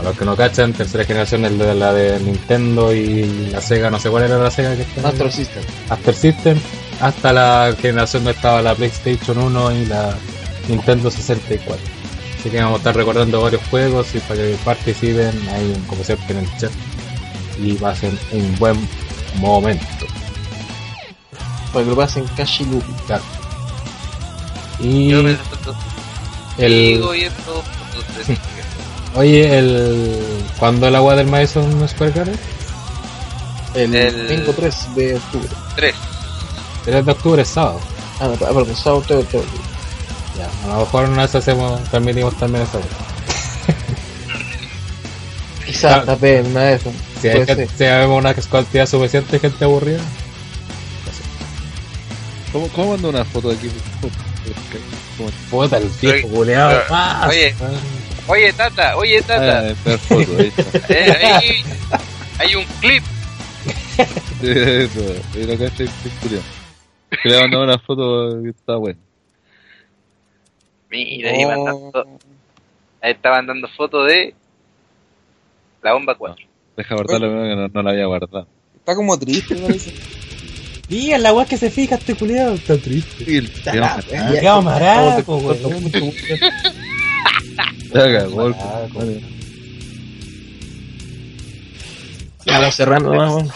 [0.00, 3.90] A los que no cachan, tercera generación es de la de Nintendo y la Sega,
[3.90, 5.02] no sé cuál era la Sega que está.
[5.02, 5.62] Master System.
[5.88, 6.58] Master System,
[7.00, 10.16] hasta la generación donde estaba la PlayStation 1 y la
[10.68, 11.80] Nintendo 64.
[12.38, 16.36] Así que vamos a estar recordando varios juegos y para que participen ahí, como siempre,
[16.36, 16.72] en el chat
[17.62, 18.76] y pasen un buen
[19.36, 20.06] momento.
[21.72, 22.24] Para que lo pasen.
[23.06, 23.22] Claro.
[24.84, 25.74] Y Yo me foto
[26.58, 28.38] el, entonces,
[29.16, 30.18] Oye, el
[30.58, 32.38] ¿cuándo el agua del Madison Square Garden?
[33.74, 35.48] El, El- 5 3 de octubre.
[35.76, 35.94] Tres.
[36.84, 37.80] 3 de octubre es sábado.
[38.20, 39.02] Ah, no, perdón, sábado.
[40.38, 42.78] Ya, a lo mejor una vez hacemos, transmitimos también esa.
[45.66, 46.82] Quizás, vez, una vez.
[47.20, 50.00] Si, hay gente- si vemos una cantidad suficiente de gente aburrida,
[52.52, 53.68] ¿Cómo, ¿Cómo mando una foto de aquí?
[55.16, 55.30] ¿Cómo?
[55.50, 56.70] puta el viejo culeado.
[56.70, 57.54] pero- Ah, oye.
[58.26, 59.74] Oye, Tata, oye, Ah, Tata.
[59.82, 60.88] primer foto, ahí está.
[60.94, 61.62] eh,
[62.38, 63.02] hay un clip.
[64.42, 65.90] Eso, y lo que hace es.
[67.22, 68.98] Que le mandó una foto que está buena.
[70.90, 72.06] Mira, ahí, mandando,
[73.02, 74.34] ahí estaban dando fotos de
[75.82, 76.44] la bomba 4.
[76.76, 78.46] Deja guardarlo que no, no la había guardado.
[78.76, 79.92] Está como triste, parece.
[80.88, 83.24] Y en la weá que se fija este culeado, está triste.
[83.26, 83.52] Y el
[84.42, 85.74] ya, maraco, weón.
[92.46, 93.48] Ya, vamos cerrando, vamos.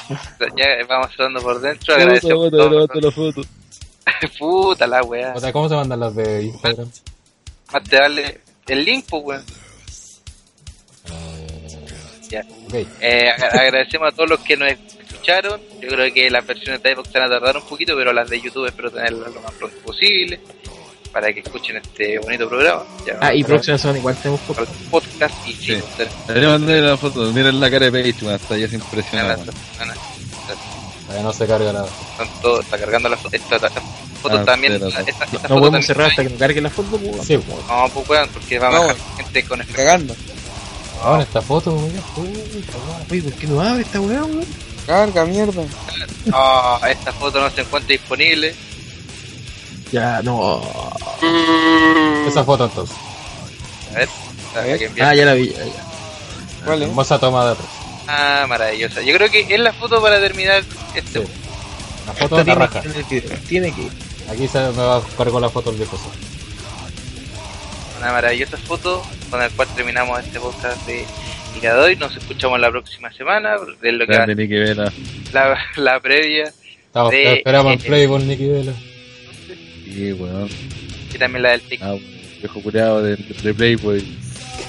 [0.56, 1.94] Ya vamos cerrando por dentro.
[1.94, 3.42] Agradecemos la foto.
[4.38, 5.34] Puta la weá.
[5.36, 6.88] O sea, ¿cómo se mandan las de Instagram?
[7.72, 9.42] Más te vale el link, pues, weón.
[12.30, 12.40] Ya.
[12.66, 12.74] Ok.
[13.00, 14.72] Eh, ag- agradecemos a todos los que nos
[15.22, 15.60] escucharon.
[15.80, 18.40] Yo creo que las versiones de iVoox van a tardar un poquito, pero las de
[18.40, 20.40] YouTube espero tenerlas lo más pronto posible
[21.12, 22.82] para que escuchen este bonito programa.
[23.06, 25.78] Ya, Ah, y próxima semana igual tenemos el podcast y sí,
[26.34, 29.50] Le mandé la foto, miren la cara de Page, hasta ya es impresionante.
[31.06, 31.84] Todavía no se carga la.
[31.86, 33.40] están todos- está cargando las fotos.
[33.40, 33.70] Esta, esta
[34.20, 34.74] foto Ah, también.
[34.74, 35.06] esta- no.
[35.08, 37.26] esta No foto podemos también- cerrar hasta que nos cargue la foto, pues.
[37.26, 37.66] Sí, weón.
[37.66, 40.16] No, pues weón, porque vamos a dejar gente con Cagando.
[41.02, 41.92] Ahora esta foto, weón.
[43.10, 44.44] Oye, ¿por qué no abre esta weá, weón?
[44.88, 45.62] Carga, mierda.
[46.32, 48.54] Oh, esta foto no se encuentra disponible.
[49.92, 50.62] Ya, no.
[52.26, 52.96] Esa foto entonces.
[54.56, 55.04] A ver, que envié.
[55.04, 55.50] Ah, ya la vi.
[55.50, 55.84] ya, ya.
[56.64, 56.88] ¿Cuál es?
[56.88, 57.68] Hermosa toma de atrás.
[58.06, 59.02] Ah, maravillosa.
[59.02, 61.20] Yo creo que es la foto para terminar este.
[61.20, 61.32] Sí.
[62.06, 62.80] La foto de la tiene raja.
[62.80, 63.92] que el Tiene que ir.
[64.30, 65.98] Aquí se me va a cargar la foto del viejo.
[65.98, 66.12] Sol.
[67.98, 71.04] Una maravillosa foto con la cual terminamos este podcast de
[71.60, 71.96] día de hoy.
[71.96, 73.56] Nos escuchamos la próxima semana.
[73.80, 74.92] De lo que Nicky Vela.
[75.32, 76.52] la, la previa.
[76.86, 78.72] Estamos, esperamos en Playboy, Nicky Vela.
[79.84, 80.48] Sí, weón.
[81.14, 82.00] Y también la del TikTok.
[82.00, 82.18] Ah.
[82.40, 84.04] Viejo culiado de, de Playboy.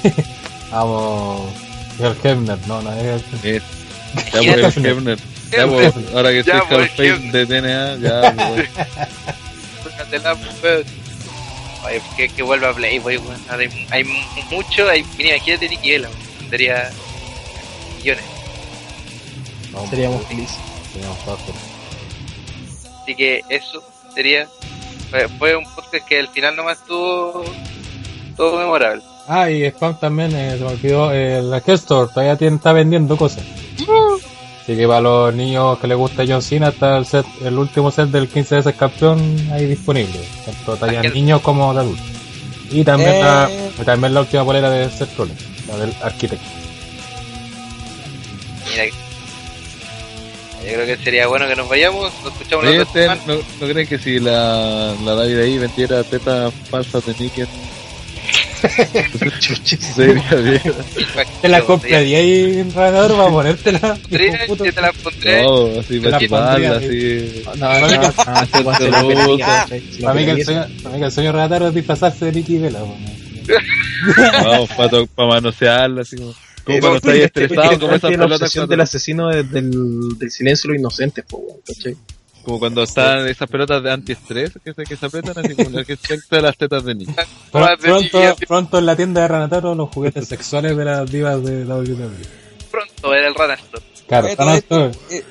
[0.72, 1.54] Vamos.
[2.00, 3.64] El Kemner, no, no es el Es.
[4.34, 5.18] Ya por el Kemner.
[5.52, 8.68] Ya pues, ahora que soy el Face de TNA, ya, weón.
[12.18, 13.20] Que, que vuelva a Playboy,
[13.50, 14.04] Hay, hay
[14.52, 16.10] mucho, hay, mira, imagínate Nicky Vela,
[16.50, 16.52] weón.
[16.52, 16.90] Tendría
[17.98, 18.24] millones.
[19.72, 20.58] No, Seríamos felices.
[20.94, 22.90] seríamos todos felices.
[23.04, 24.48] Así que eso sería.
[25.10, 27.44] Fue, fue un podcast que al final nomás estuvo
[28.38, 29.02] todo memorable.
[29.28, 33.16] Ah, y Spam también, eh, se me olvidó, eh, la Store todavía tiene, está vendiendo
[33.18, 33.44] cosas.
[34.62, 37.90] Así que para los niños que les gusta John Cena, está el, set, el último
[37.92, 39.20] set del 15 veces campeón
[39.52, 42.06] ahí disponible, tanto talla Aquel- niños como de adultos.
[42.72, 43.22] Y también, Eh.
[43.22, 43.50] la,
[43.86, 46.46] también la última polera de Seth Rollins, la del arquitecto.
[48.70, 52.12] Mira, yo creo que sería bueno que nos vayamos.
[52.24, 53.34] Nos escuchamos la Oye, otra ¿ustedes semana.
[53.60, 57.44] ¿no, ¿No creen que si la, la David ahí vendiera tetas falsas de Nicky
[59.96, 60.62] sería bien?
[61.42, 63.98] Te la compraría ahí en radar para ponértela.
[64.10, 64.46] De.
[64.48, 65.44] Yo te la pondré.
[65.44, 67.44] No, así para chuparla, así.
[67.58, 69.38] No, no, no,
[70.02, 72.80] Para mí, que el sueño, rataro es disfrazarse de Nicky Vela.
[74.44, 76.34] Vamos, para, para manosearla, así como.
[76.64, 78.38] Como Eh, cuando estáis estresado, como esas tiene la
[78.68, 81.96] del asesino de- del, del silencio de los inocentes, po, ¿cachai?
[82.44, 85.84] como cuando están esas pelotas de antiestrés que se, que se apretan, así como la
[85.84, 85.98] que
[86.32, 86.96] de las tetas de
[87.72, 91.66] de pronto, pronto en la tienda de Ranataro los juguetes sexuales de las divas de
[91.66, 92.10] la WWE.
[92.72, 93.82] Pronto era el Ranastro.
[94.08, 95.24] Claro, esto, eh, eh,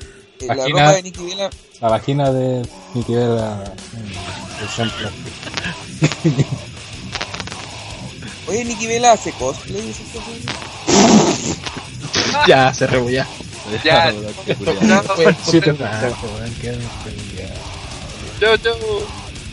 [0.47, 0.80] la Vagina.
[0.84, 3.64] ropa de Nicky Vela, la vagina de Nicky Vela.
[3.92, 5.10] mm, ejemplo.
[8.48, 9.94] oye, Nicky Vela hace cosplay.
[12.46, 13.24] Ya, se rebolló.
[13.84, 14.12] Ya.
[18.40, 18.76] Chao, chao.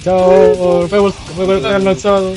[0.03, 2.33] Chao, nos vemos el sábado.